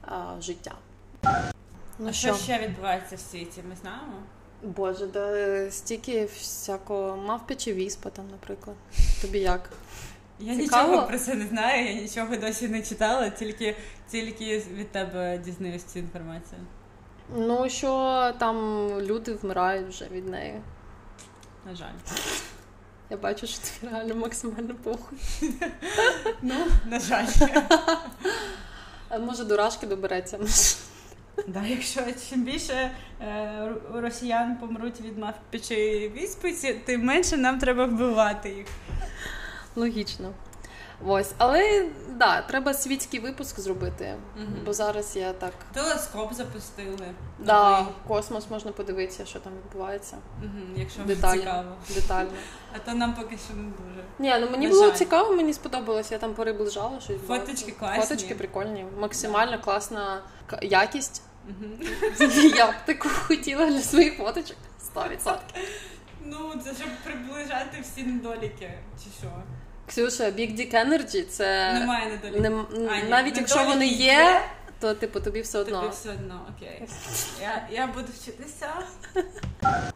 а, 0.01 0.41
життя. 0.41 0.75
Ну 1.99 2.09
А 2.09 2.13
що 2.13 2.35
ще 2.35 2.59
відбувається 2.59 3.15
в 3.15 3.19
світі? 3.19 3.63
Ми 3.69 3.75
знаємо? 3.75 4.13
Боже, 4.63 5.07
да 5.07 5.71
стільки 5.71 6.25
всякого 6.25 7.17
мавпячі 7.17 7.73
віспа 7.73 8.09
там, 8.09 8.25
наприклад. 8.31 8.75
Тобі 9.21 9.39
як? 9.39 9.69
Я 10.39 10.55
Цікаво? 10.57 10.87
нічого 10.89 11.07
про 11.07 11.19
це 11.19 11.35
не 11.35 11.47
знаю, 11.47 11.85
я 11.95 12.01
нічого 12.01 12.35
досі 12.35 12.67
не 12.67 12.81
читала, 12.81 13.29
тільки, 13.29 13.75
тільки 14.11 14.57
від 14.57 14.91
тебе 14.91 15.37
дізнаюсь 15.37 15.83
цю 15.83 15.99
інформацію. 15.99 16.61
Ну, 17.35 17.69
що 17.69 18.33
там 18.39 18.87
люди 19.01 19.33
вмирають 19.33 19.87
вже 19.87 20.07
від 20.07 20.27
неї. 20.29 20.61
На 21.65 21.75
жаль. 21.75 21.93
Я 23.09 23.17
бачу, 23.17 23.47
що 23.47 23.59
тобі 23.59 23.93
реально 23.93 24.15
максимально 24.15 24.75
похуй. 24.83 25.17
Ну, 26.41 26.55
на 26.85 26.99
жаль. 26.99 27.25
Може, 29.19 29.43
дурашки 29.45 29.87
добереться. 29.87 30.39
Да, 31.47 31.63
якщо 31.65 32.01
чим 32.29 32.43
більше 32.43 32.91
е, 33.21 33.71
росіян 33.93 34.57
помруть 34.57 35.01
від 35.01 35.17
мавпічої 35.17 36.09
віспиці, 36.09 36.73
тим 36.85 37.03
менше 37.03 37.37
нам 37.37 37.59
треба 37.59 37.85
вбивати 37.85 38.49
їх. 38.49 38.67
Логічно. 39.75 40.33
Ось, 41.05 41.31
але 41.37 41.85
да, 42.09 42.41
треба 42.41 42.73
світський 42.73 43.19
випуск 43.19 43.59
зробити, 43.59 44.15
Мгм. 44.37 44.55
бо 44.65 44.73
зараз 44.73 45.15
я 45.15 45.33
так. 45.33 45.53
Телескоп 45.73 46.33
запустили. 46.33 47.07
Да, 47.39 47.79
Новий. 47.79 47.93
космос 48.07 48.49
можна 48.49 48.71
подивитися, 48.71 49.25
що 49.25 49.39
там 49.39 49.53
відбувається. 49.65 50.17
Мгм, 50.39 50.73
якщо 50.75 51.01
Детально. 51.03 51.41
цікаво. 51.41 51.69
Детально. 51.95 52.29
А 52.75 52.79
то 52.79 52.93
нам 52.93 53.13
поки 53.13 53.37
що 53.47 53.53
не 53.53 53.63
дуже. 53.63 54.03
Ні, 54.19 54.35
ну 54.45 54.51
мені 54.51 54.67
На 54.67 54.71
було 54.73 54.87
жаль. 54.87 54.95
цікаво, 54.95 55.35
мені 55.35 55.53
сподобалось, 55.53 56.11
я 56.11 56.17
там 56.17 56.33
приближала 56.33 56.99
щось. 57.01 57.21
Фоточки 57.27 57.71
класні. 57.71 58.01
Фоточки 58.03 58.35
прикольні, 58.35 58.85
максимально 58.99 59.59
класна 59.61 60.21
к- 60.47 60.59
якість. 60.61 61.21
Мгм. 61.47 61.79
Я 62.55 62.67
б 62.71 62.73
таку 62.85 63.09
хотіла 63.27 63.65
для 63.65 63.81
своїх 63.81 64.17
фоточок. 64.17 64.57
100%. 64.95 65.37
Ну, 66.25 66.37
це 66.63 66.73
щоб 66.75 66.87
приближати 67.03 67.77
всі 67.81 68.03
недоліки, 68.03 68.73
чи 69.03 69.09
що? 69.19 69.27
Ксюша, 69.91 70.23
Big 70.23 70.55
Dick 70.57 70.73
Energy 70.73 71.25
це 71.25 71.73
Немає 71.73 72.09
недоліків. 72.09 72.41
нем- 72.41 72.89
А, 72.91 72.99
ні, 73.03 73.09
навіть 73.09 73.37
якщо 73.37 73.63
вони 73.65 73.87
є, 73.87 74.41
то 74.79 74.93
типу 74.93 75.19
тобі 75.19 75.41
все 75.41 75.59
одно. 75.59 75.79
Тобі 75.81 75.91
все 75.93 76.09
одно, 76.11 76.47
окей. 76.57 76.87
Я, 77.41 77.67
я 77.71 77.87
буду 77.87 78.07
вчитися. 78.21 78.67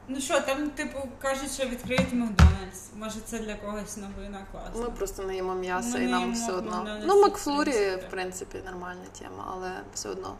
Ну 0.07 0.19
що, 0.21 0.41
там, 0.41 0.69
типу, 0.69 0.99
кажуть, 1.21 1.51
що 1.51 1.65
відкриють 1.65 2.13
Макдональдс. 2.13 2.89
Може, 2.95 3.15
це 3.25 3.39
для 3.39 3.53
когось 3.55 3.97
новина 3.97 4.45
класна. 4.51 4.81
Ми 4.83 4.89
просто 4.89 5.23
не 5.23 5.35
їмо 5.35 5.55
м'ясо 5.55 5.97
Ми 5.97 6.03
і 6.03 6.07
нам 6.07 6.33
все 6.33 6.51
одно. 6.51 6.71
Макдональдс, 6.71 7.05
Ну, 7.07 7.21
Макфлурі, 7.21 7.71
в 8.07 8.09
принципі, 8.09 8.57
нормальна 8.65 9.01
тема, 9.19 9.53
але 9.55 9.71
все 9.93 10.09
одно 10.09 10.35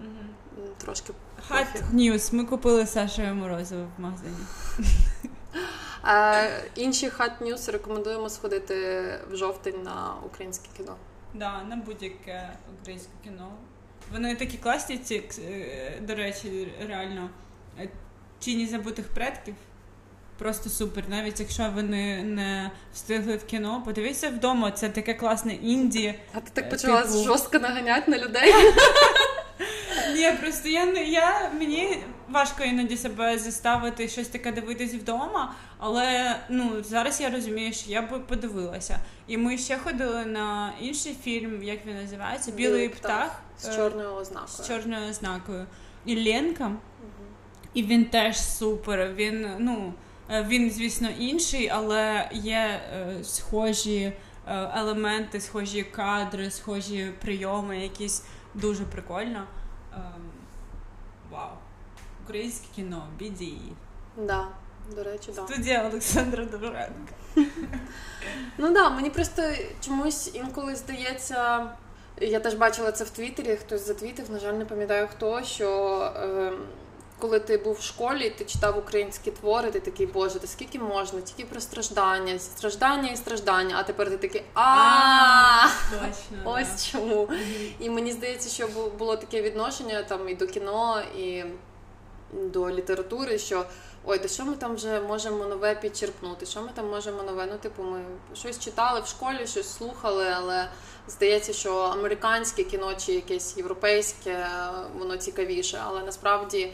м, 0.00 0.06
трошки. 0.78 1.12
Hot 1.50 1.64
пофіг. 1.72 1.82
News. 1.94 2.34
Ми 2.34 2.44
купили 2.44 2.86
Сашою 2.86 3.34
морозиво 3.34 3.86
в 3.98 4.00
магазині. 4.00 4.36
Інші 6.74 7.08
hot 7.08 7.30
news 7.40 7.72
рекомендуємо 7.72 8.28
сходити 8.30 8.74
в 9.30 9.36
жовтень 9.36 9.82
на 9.82 10.14
українське 10.26 10.68
кіно. 10.76 10.96
Да, 11.34 11.62
на 11.68 11.76
будь-яке 11.76 12.50
українське 12.80 13.10
кіно. 13.24 13.48
Вони 14.12 14.34
такі 14.36 14.58
класні, 14.58 14.98
ці, 14.98 15.22
е, 15.48 15.98
до 16.00 16.14
речі, 16.14 16.68
реально. 16.88 17.30
Е, 17.80 17.88
Тіні 18.38 18.66
забутих 18.66 19.08
предків. 19.08 19.54
Просто 20.38 20.70
супер. 20.70 21.04
Навіть 21.08 21.40
якщо 21.40 21.70
ви 21.74 21.82
не, 21.82 22.22
не 22.22 22.70
встигли 22.94 23.36
в 23.36 23.44
кіно, 23.44 23.82
подивіться 23.84 24.28
вдома, 24.28 24.70
це 24.70 24.88
таке 24.88 25.14
класне 25.14 25.54
інді. 25.54 26.14
А 26.34 26.40
ти 26.40 26.50
так 26.54 26.64
Е, 26.64 26.68
почала 26.70 27.02
типу- 27.02 27.24
жорстко 27.24 27.58
наганяти 27.58 28.10
на 28.10 28.18
людей. 28.18 28.52
Ні, 30.14 30.32
просто 30.40 30.68
я 30.68 30.86
не 30.86 31.04
я 31.04 31.50
мені 31.58 31.98
важко 32.28 32.64
іноді 32.64 32.96
себе 32.96 33.38
заставити 33.38 34.08
щось 34.08 34.28
таке 34.28 34.52
дивитись 34.52 34.94
вдома, 34.94 35.54
але 35.78 36.36
ну 36.48 36.82
зараз 36.82 37.20
я 37.20 37.30
розумію, 37.30 37.72
що 37.72 37.90
я 37.90 38.02
б 38.02 38.26
подивилася. 38.26 38.98
І 39.26 39.36
ми 39.36 39.58
ще 39.58 39.78
ходили 39.78 40.24
на 40.24 40.72
інший 40.80 41.16
фільм, 41.22 41.62
як 41.62 41.86
він 41.86 41.96
називається? 41.96 42.50
Білий 42.50 42.88
птах 42.88 43.42
з 43.58 43.68
е, 43.68 43.76
чорною 43.76 44.14
ознакою. 44.14 44.48
з 44.48 44.68
чорною 44.68 45.10
ознакою. 45.10 45.66
І 46.04 46.24
Ленка. 46.24 46.70
І 47.74 47.82
він 47.82 48.04
теж 48.04 48.40
супер. 48.40 49.14
Він, 49.14 49.48
ну, 49.58 49.94
е, 50.30 50.42
він, 50.48 50.70
звісно, 50.70 51.08
інший, 51.18 51.68
але 51.68 52.28
є 52.32 52.80
е, 52.92 53.24
схожі 53.24 54.00
е, 54.02 54.12
елементи, 54.76 55.40
схожі 55.40 55.82
кадри, 55.82 56.50
схожі 56.50 57.12
прийоми, 57.20 57.78
якісь 57.78 58.22
дуже 58.54 58.84
прикольно. 58.84 59.46
Ем, 59.96 60.22
вау. 61.30 61.50
Українське 62.24 62.66
кіно, 62.74 63.06
BDE. 63.20 63.72
Да, 64.16 64.48
до 64.94 65.04
речі, 65.04 65.32
да. 65.36 65.46
Студія 65.46 65.88
Олександра 65.88 66.44
Добренка. 66.44 67.12
Ну 68.58 68.72
да, 68.74 68.90
мені 68.90 69.10
просто 69.10 69.42
чомусь 69.80 70.30
інколи 70.34 70.76
здається. 70.76 71.70
Я 72.20 72.40
теж 72.40 72.54
бачила 72.54 72.92
це 72.92 73.04
в 73.04 73.10
Твіттері, 73.10 73.56
хтось 73.56 73.86
затвітив, 73.86 74.30
на 74.30 74.38
жаль, 74.38 74.52
не 74.52 74.64
пам'ятаю 74.64 75.08
хто, 75.08 75.42
що 75.42 75.98
е, 76.16 76.52
коли 77.18 77.40
ти 77.40 77.56
був 77.56 77.74
в 77.74 77.82
школі, 77.82 78.30
ти 78.30 78.44
читав 78.44 78.78
українські 78.78 79.30
твори, 79.30 79.70
ти 79.70 79.80
такий, 79.80 80.06
боже, 80.06 80.38
та 80.38 80.46
скільки 80.46 80.78
можна, 80.78 81.20
тільки 81.20 81.44
про 81.44 81.60
страждання, 81.60 82.38
страждання 82.38 83.10
і 83.10 83.16
страждання, 83.16 83.76
а 83.78 83.82
тепер 83.82 84.10
ти 84.10 84.16
такий 84.16 84.42
а 84.54 85.68
Точно. 85.90 86.42
Ось 86.44 86.86
чому. 86.86 87.28
І 87.78 87.90
мені 87.90 88.12
здається, 88.12 88.48
що 88.48 88.68
було 88.98 89.16
таке 89.16 89.42
відношення 89.42 90.02
там 90.02 90.28
і 90.28 90.34
до 90.34 90.46
кіно, 90.46 91.02
і 91.18 91.44
до 92.32 92.70
літератури, 92.70 93.38
що 93.38 93.64
ой, 94.04 94.18
де 94.18 94.28
що 94.28 94.44
ми 94.44 94.56
там 94.56 94.74
вже 94.74 95.00
можемо 95.00 95.46
нове 95.46 95.74
підчерпнути? 95.74 96.46
Що 96.46 96.62
ми 96.62 96.68
там 96.74 96.88
можемо 96.88 97.22
нове? 97.22 97.46
Ну, 97.50 97.58
типу, 97.58 97.82
ми 97.82 98.00
щось 98.34 98.58
читали 98.58 99.00
в 99.00 99.06
школі, 99.06 99.46
щось 99.46 99.76
слухали, 99.76 100.26
але 100.36 100.68
здається, 101.08 101.52
що 101.52 101.74
американське 101.76 102.64
кіно 102.64 102.94
чи 102.94 103.12
якесь 103.12 103.56
європейське, 103.56 104.46
воно 104.98 105.16
цікавіше. 105.16 105.82
Але 105.86 106.02
насправді 106.02 106.72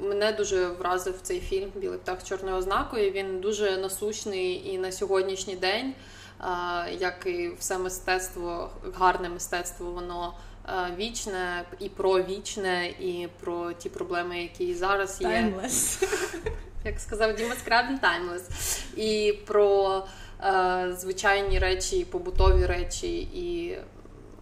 мене 0.00 0.32
дуже 0.32 0.66
вразив 0.66 1.14
цей 1.22 1.40
фільм 1.40 1.70
Білий 1.74 1.98
птах 1.98 2.20
з 2.20 2.24
чорною 2.24 2.56
ознакою. 2.56 3.10
Він 3.10 3.40
дуже 3.40 3.76
насущний 3.76 4.74
і 4.74 4.78
на 4.78 4.92
сьогоднішній 4.92 5.56
день. 5.56 5.94
Е, 6.40 6.92
як 7.00 7.26
і 7.26 7.50
все 7.58 7.78
мистецтво, 7.78 8.70
гарне 8.94 9.28
мистецтво, 9.28 9.90
воно 9.90 10.34
е, 10.68 10.72
вічне 10.96 11.64
і 11.78 11.88
про 11.88 12.22
вічне, 12.22 12.86
і 12.86 13.28
про 13.40 13.72
ті 13.72 13.88
проблеми, 13.88 14.38
які 14.38 14.74
зараз 14.74 15.20
є. 15.20 15.28
Timeless. 15.28 16.02
Як 16.84 17.00
сказав 17.00 17.36
Діма 17.36 17.54
Скрабін, 17.54 17.98
timeless. 17.98 18.48
І 18.96 19.38
про 19.46 20.02
е, 20.40 20.94
звичайні 20.98 21.58
речі, 21.58 21.98
і 21.98 22.04
побутові 22.04 22.66
речі, 22.66 23.18
і 23.18 23.78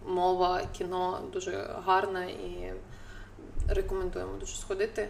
мова, 0.07 0.61
кіно 0.77 1.19
дуже 1.33 1.69
гарне 1.85 2.31
і 2.31 2.73
рекомендуємо 3.67 4.37
дуже 4.39 4.55
сходити. 4.55 5.09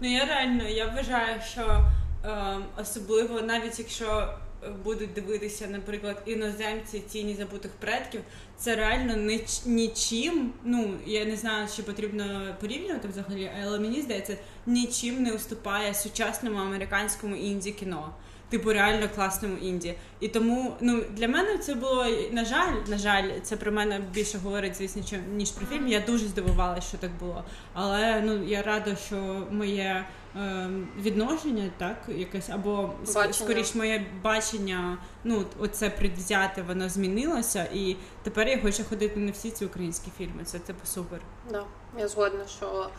Ну 0.00 0.12
я 0.12 0.24
реально 0.24 0.68
я 0.68 0.86
вважаю, 0.86 1.40
що 1.50 1.84
е, 2.24 2.56
особливо 2.80 3.40
навіть 3.40 3.78
якщо 3.78 4.34
е, 4.64 4.70
будуть 4.84 5.12
дивитися, 5.12 5.66
наприклад, 5.66 6.22
іноземці 6.26 7.00
тіні 7.00 7.34
забутих 7.34 7.70
предків, 7.70 8.20
це 8.56 8.76
реально 8.76 9.16
ніч, 9.16 9.66
нічим. 9.66 10.52
Ну 10.64 10.94
я 11.06 11.24
не 11.24 11.36
знаю, 11.36 11.68
чи 11.76 11.82
потрібно 11.82 12.56
порівнювати 12.60 13.08
взагалі, 13.08 13.50
але 13.64 13.78
мені 13.78 14.02
здається, 14.02 14.36
нічим 14.66 15.22
не 15.22 15.32
уступає 15.32 15.94
сучасному 15.94 16.58
американському 16.58 17.36
інді 17.36 17.72
кіно. 17.72 18.14
Типу 18.50 18.72
реально 18.72 19.08
класному 19.14 19.56
інді. 19.56 19.94
І 20.20 20.28
тому 20.28 20.76
ну 20.80 21.02
для 21.10 21.28
мене 21.28 21.58
це 21.58 21.74
було 21.74 22.06
на 22.32 22.44
жаль, 22.44 22.72
на 22.88 22.98
жаль, 22.98 23.30
це 23.42 23.56
про 23.56 23.72
мене 23.72 24.00
більше 24.14 24.38
говорить, 24.38 24.76
звісно, 24.76 25.18
ніж 25.32 25.50
про 25.50 25.66
фільм. 25.66 25.88
Я 25.88 26.00
дуже 26.00 26.26
здивувалася, 26.26 26.88
що 26.88 26.98
так 26.98 27.10
було. 27.20 27.44
Але 27.72 28.20
ну 28.20 28.44
я 28.44 28.62
рада, 28.62 28.96
що 28.96 29.46
моє 29.50 30.04
е, 30.36 30.70
відношення, 30.98 31.70
так, 31.78 31.96
якесь 32.08 32.50
або 32.50 32.90
Бачення. 33.06 33.32
скоріш 33.32 33.74
моє 33.74 34.06
бачення, 34.22 34.98
ну 35.24 35.44
оце 35.58 35.90
предвзяте, 35.90 36.62
воно 36.62 36.88
змінилося, 36.88 37.66
і 37.74 37.96
тепер 38.22 38.48
я 38.48 38.58
хочу 38.58 38.84
ходити 38.84 39.20
на 39.20 39.32
всі 39.32 39.50
ці 39.50 39.64
українські 39.64 40.10
фільми. 40.18 40.44
Це 40.44 40.58
типу 40.58 40.86
супер. 40.86 41.20
Да, 41.50 41.64
я 41.98 42.08
згодна, 42.08 42.46
що 42.46 42.90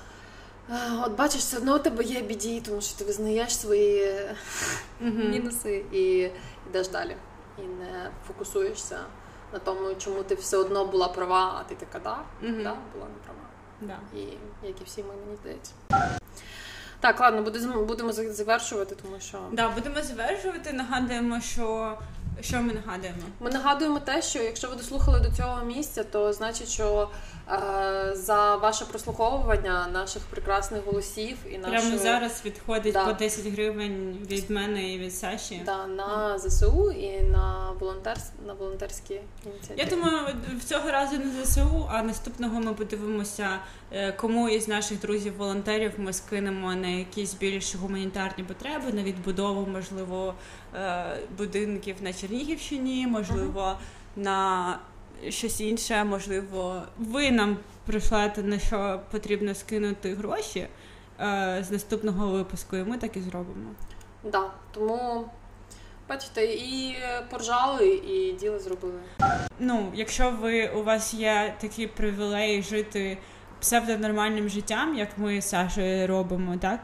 от 1.05 1.17
бачиш, 1.17 1.41
все 1.41 1.57
одно 1.57 1.75
у 1.75 1.79
тебе 1.79 2.03
є 2.03 2.21
біді, 2.21 2.61
тому 2.65 2.81
що 2.81 2.97
ти 2.97 3.03
визнаєш 3.05 3.55
свої 3.57 4.15
мінуси 5.01 5.85
і 5.91 6.29
йдеш 6.69 6.87
далі. 6.87 7.15
І 7.57 7.61
не 7.61 8.09
фокусуєшся 8.27 8.99
на 9.53 9.59
тому, 9.59 9.95
чому 9.97 10.23
ти 10.23 10.35
все 10.35 10.57
одно 10.57 10.85
була 10.85 11.07
права, 11.07 11.57
а 11.59 11.69
ти 11.69 11.75
така, 11.75 11.99
да, 11.99 12.17
да, 12.41 12.75
була 12.93 13.05
не 13.05 13.19
права. 13.25 13.47
Да. 13.81 14.17
І 14.19 14.21
як 14.67 14.81
і 14.81 14.83
всі 14.85 15.03
ми, 15.03 15.09
мені 15.25 15.37
здається. 15.41 15.71
Так, 16.99 17.19
ладно, 17.19 17.41
будемо, 17.41 17.85
будемо 17.85 18.11
завершувати, 18.11 18.95
тому 19.01 19.15
що 19.19 19.39
Да, 19.51 19.69
будемо 19.69 20.01
завершувати. 20.01 20.73
Нагадуємо, 20.73 21.41
що 21.41 21.97
що 22.41 22.61
ми 22.61 22.73
нагадуємо. 22.73 23.19
ми 23.39 23.49
нагадуємо 23.49 23.99
те, 23.99 24.21
що 24.21 24.39
якщо 24.39 24.69
ви 24.69 24.75
дослухали 24.75 25.19
до 25.19 25.31
цього 25.31 25.65
місця, 25.65 26.03
то 26.03 26.33
значить, 26.33 26.67
що 26.67 27.09
е, 27.33 27.40
за 28.13 28.55
ваше 28.55 28.85
прослуховування 28.85 29.87
наших 29.93 30.21
прекрасних 30.21 30.85
голосів 30.85 31.37
і 31.51 31.57
нашої... 31.57 31.81
Прямо 31.81 31.97
зараз 31.97 32.41
відходить 32.45 32.93
Да. 32.93 33.05
по 33.05 33.13
10 33.13 33.47
гривень 33.47 34.17
від 34.29 34.49
мене 34.49 34.93
і 34.93 34.99
від 34.99 35.13
Саші. 35.15 35.61
Да, 35.65 35.87
на 35.87 36.39
ЗСУ 36.39 36.91
і 36.91 37.21
на 37.21 37.71
волонтерс... 37.79 38.31
на 38.47 38.53
волонтерські 38.53 39.21
ініціативи. 39.45 39.75
Я 39.77 39.85
думаю, 39.85 40.35
в 40.59 40.63
цього 40.63 40.91
разу 40.91 41.17
не 41.17 41.43
ЗСУ, 41.45 41.89
а 41.91 42.03
наступного 42.03 42.59
ми 42.59 42.73
подивимося, 42.73 43.59
е, 43.91 44.11
кому 44.11 44.49
із 44.49 44.67
наших 44.67 44.99
друзів-волонтерів 44.99 45.91
ми 45.97 46.13
скинемо 46.13 46.75
на 46.75 46.87
якісь 46.87 47.33
більш 47.33 47.75
гуманітарні 47.75 48.43
потреби, 48.43 48.93
на 48.93 49.03
відбудову, 49.03 49.67
можливо, 49.71 50.33
е, 50.75 51.05
будинків 51.37 51.95
на 52.01 52.13
Чернігівщині, 52.13 53.07
можливо, 53.07 53.77
на 54.15 54.79
щось 55.29 55.61
інше, 55.61 56.03
можливо, 56.03 56.81
ви 56.97 57.31
нам 57.31 57.57
прийшлете 57.85 58.43
на 58.43 58.59
що 58.59 58.99
потрібно 59.11 59.55
скинути 59.55 60.15
гроші 60.15 60.59
е, 60.59 60.67
з 61.67 61.71
наступного 61.71 62.27
випуску, 62.31 62.77
і 62.77 62.83
ми 62.83 62.97
так 62.97 63.17
і 63.17 63.21
зробимо. 63.21 63.69
Да, 64.23 64.51
тому 64.71 65.25
бачите, 66.09 66.45
і 66.45 66.95
поржали, 67.29 67.87
і 67.87 68.33
діло 68.33 68.59
зробили. 68.59 68.99
Ну, 69.59 69.91
якщо 69.95 70.31
ви 70.31 70.67
у 70.67 70.83
вас 70.83 71.13
є 71.13 71.55
такі 71.61 71.87
привілеї 71.87 72.61
жити 72.61 73.17
псевдонормальним 73.59 74.49
життям, 74.49 74.95
як 74.95 75.17
ми 75.17 75.41
з 75.41 75.49
Сашою 75.49 76.07
робимо, 76.07 76.57
так? 76.57 76.79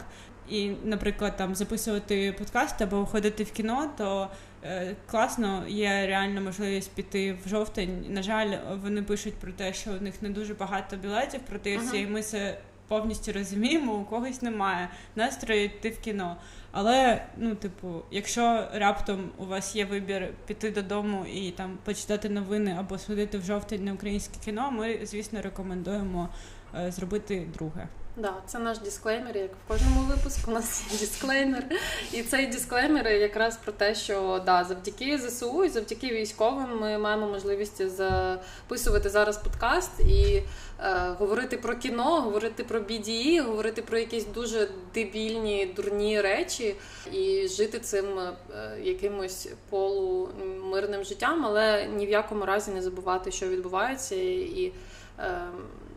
І, 0.50 0.70
наприклад, 0.84 1.36
там 1.36 1.54
записувати 1.54 2.34
подкаст 2.38 2.82
або 2.82 3.06
ходити 3.06 3.44
в 3.44 3.50
кіно, 3.50 3.90
то 3.98 4.28
е, 4.64 4.96
класно, 5.10 5.64
є 5.68 6.06
реальна 6.06 6.40
можливість 6.40 6.90
піти 6.92 7.36
в 7.44 7.48
жовтень. 7.48 8.04
На 8.08 8.22
жаль, 8.22 8.56
вони 8.82 9.02
пишуть 9.02 9.34
про 9.34 9.52
те, 9.52 9.72
що 9.72 9.90
у 9.90 10.02
них 10.02 10.22
не 10.22 10.28
дуже 10.28 10.54
багато 10.54 10.96
білетів 10.96 11.40
продаються, 11.40 11.90
Ага. 11.92 11.98
і 11.98 12.06
ми 12.06 12.22
це 12.22 12.58
повністю 12.88 13.32
розуміємо, 13.32 13.94
у 13.94 14.04
когось 14.04 14.42
немає 14.42 14.88
настрою 15.16 15.64
йти 15.64 15.90
в 15.90 15.98
кіно. 15.98 16.36
Але, 16.72 17.24
ну, 17.36 17.54
типу, 17.54 18.02
якщо 18.10 18.68
раптом 18.74 19.30
у 19.38 19.44
вас 19.44 19.76
є 19.76 19.84
вибір 19.84 20.28
піти 20.46 20.70
додому 20.70 21.26
і 21.34 21.50
там 21.50 21.78
почитати 21.84 22.28
новини 22.28 22.76
або 22.78 22.98
сходити 22.98 23.38
в 23.38 23.42
жовтень 23.42 23.84
на 23.84 23.92
українське 23.92 24.34
кіно, 24.44 24.70
ми, 24.70 24.98
звісно, 25.02 25.42
рекомендуємо 25.42 26.28
е, 26.74 26.90
зробити 26.90 27.46
друге. 27.54 27.88
Да, 28.18 28.34
це 28.46 28.58
наш 28.58 28.78
дисклеймер, 28.78 29.36
як 29.36 29.50
в 29.50 29.68
кожному 29.68 30.00
випуску 30.00 30.50
у 30.50 30.54
нас 30.54 30.82
є 30.92 30.98
дисклеймер. 30.98 31.64
І 32.12 32.22
цей 32.22 32.46
дисклеймер 32.46 33.08
якраз 33.08 33.56
про 33.56 33.72
те, 33.72 33.94
що 33.94 34.42
да, 34.46 34.64
завдяки 34.64 35.18
ЗСУ 35.18 35.64
і 35.64 35.68
завдяки 35.68 36.08
військовим 36.08 36.78
ми 36.80 36.98
маємо 36.98 37.28
можливість 37.28 37.88
записувати 37.88 39.08
зараз 39.08 39.36
подкаст 39.36 40.00
і 40.00 40.42
е, 40.80 41.14
говорити 41.18 41.56
про 41.56 41.76
кіно, 41.76 42.20
говорити 42.20 42.64
про 42.64 42.80
BDE, 42.80 43.42
говорити 43.42 43.82
про 43.82 43.98
якісь 43.98 44.26
дуже 44.26 44.68
дебільні, 44.94 45.66
дурні 45.76 46.20
речі 46.20 46.74
і 47.12 47.48
жити 47.48 47.78
цим 47.78 48.18
е, 48.18 48.34
якимось 48.82 49.48
полумирним 49.70 51.04
життям, 51.04 51.46
але 51.46 51.86
ні 51.86 52.06
в 52.06 52.10
якому 52.10 52.46
разі 52.46 52.70
не 52.70 52.82
забувати, 52.82 53.30
що 53.30 53.48
відбувається, 53.48 54.14
і, 54.14 54.72
е, 55.18 55.40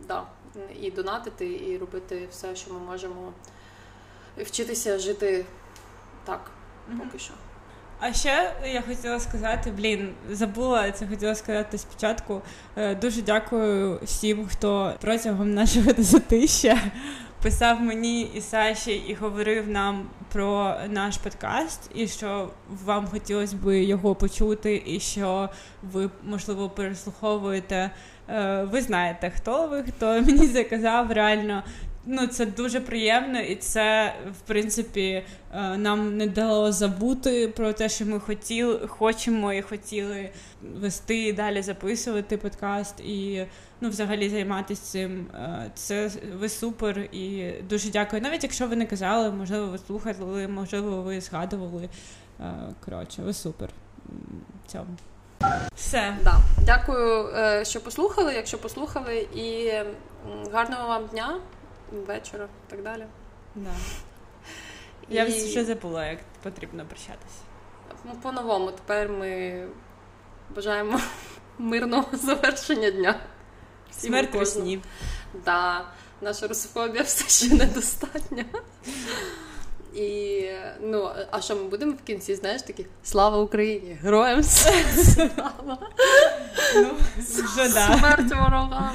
да, 0.08 0.24
і 0.82 0.92
донатити, 0.92 1.46
і 1.46 1.78
робити 1.78 2.28
все, 2.32 2.56
що 2.56 2.74
ми 2.74 2.80
можемо 2.80 3.34
вчитися 4.38 5.00
жити 5.00 5.46
так, 6.26 6.52
поки 6.98 7.20
що. 7.20 7.34
А 8.00 8.14
ще 8.14 8.54
я 8.66 8.82
хотіла 8.82 9.20
сказати, 9.20 9.72
блін, 9.72 10.14
забула 10.30 10.92
це 10.92 11.08
хотіла 11.08 11.36
сказати 11.36 11.78
спочатку. 11.78 12.42
Е, 12.76 12.96
Дуже 12.96 13.22
дякую 13.22 14.00
всім, 14.04 14.48
хто 14.48 14.94
протягом 15.02 15.54
нашого 15.54 15.92
затища 15.98 16.78
писав 17.42 17.82
мені 17.82 18.22
і 18.22 18.42
Саші 18.42 18.92
і 18.92 19.14
говорив 19.14 19.68
нам 19.68 20.10
про 20.34 20.76
наш 20.90 21.18
подкаст, 21.18 21.92
і 21.96 22.08
що 22.08 22.50
вам 22.86 23.08
хотілося 23.08 23.56
б 23.56 23.84
його 23.84 24.16
почути, 24.16 24.84
і 24.86 25.00
що 25.00 25.50
ви, 25.84 26.10
можливо, 26.24 26.70
переслуховуєте. 26.70 27.92
Е, 28.30 28.64
Ви 28.64 28.82
знаєте, 28.82 29.32
хто 29.36 29.68
ви, 29.68 29.84
хто 29.84 30.06
мені 30.22 30.48
заказав 30.48 31.12
реально. 31.12 31.64
Ну, 32.06 32.28
це 32.28 32.46
дуже 32.46 32.80
приємно, 32.80 33.40
і 33.40 33.56
це, 33.56 34.16
в 34.40 34.48
принципі, 34.48 35.24
е, 35.54 35.78
нам 35.78 36.18
не 36.18 36.28
дало 36.28 36.72
забути 36.72 37.48
про 37.48 37.74
те, 37.74 37.90
що 37.90 38.06
ми 38.06 38.20
хотіли, 38.20 38.88
хочемо 38.88 39.54
і 39.54 39.62
хотіли 39.62 40.30
вести 40.62 41.18
і 41.18 41.34
далі 41.34 41.62
записувати 41.62 42.38
подкаст 42.38 43.00
і 43.00 43.46
ну, 43.82 43.90
взагалі 43.90 44.30
займатися 44.30 44.82
цим. 44.82 45.28
Е, 45.36 45.72
Це 45.74 46.12
ви 46.40 46.50
супер 46.50 47.00
і 47.00 47.54
дуже 47.70 47.90
дякую. 47.90 48.22
Навіть 48.22 48.44
якщо 48.44 48.68
ви 48.68 48.76
не 48.76 48.86
казали, 48.86 49.32
можливо, 49.32 49.68
ви 49.68 49.78
слухали, 49.78 50.48
можливо, 50.48 51.02
ви 51.02 51.22
згадували. 51.22 51.90
Е, 52.40 52.54
Коротше, 52.86 53.22
ви 53.22 53.34
супер. 53.34 53.70
Цьому. 54.68 54.98
Все. 55.76 56.18
Да. 56.24 56.38
Дякую, 56.66 57.30
що 57.66 57.82
послухали. 57.82 58.34
Якщо 58.34 58.58
послухали, 58.58 59.28
і 59.36 59.72
гарного 60.52 60.88
вам 60.88 61.08
дня, 61.08 61.40
вечора 61.92 62.48
і 62.68 62.72
так 62.72 62.84
далі. 62.84 63.06
Да. 63.56 63.70
Я 65.10 65.26
І- 65.26 65.46
вже 65.46 65.66
забула, 65.66 66.06
як 66.06 66.20
потрібно 66.44 66.86
прощатися. 66.86 67.42
Ну, 68.06 68.12
по-новому, 68.22 68.72
тепер 68.72 69.10
ми 69.10 69.68
бажаємо 70.56 71.00
мирного 71.58 72.06
завершення 72.14 72.92
дня. 72.92 73.16
Смерть 73.92 74.36
і 74.36 74.38
у 74.38 74.46
сні. 74.46 74.82
Да, 75.46 75.86
наша 76.22 76.48
русофобія 76.48 77.04
все 77.04 77.48
ще 77.48 77.56
недостатня. 77.56 78.46
І 79.94 80.42
ну, 80.82 81.12
а 81.32 81.42
що 81.42 81.56
ми 81.56 81.64
будемо 81.64 81.92
в 81.92 82.02
кінці? 82.02 82.36
Знаєш 82.36 82.62
такі 82.62 82.86
слава 83.04 83.38
Україні! 83.38 83.98
Героям 84.02 84.44
слава! 84.44 85.78
Ну, 86.76 86.96
вже 87.20 87.74
да. 87.74 87.98
Смерть 87.98 88.32
ворогам! 88.36 88.92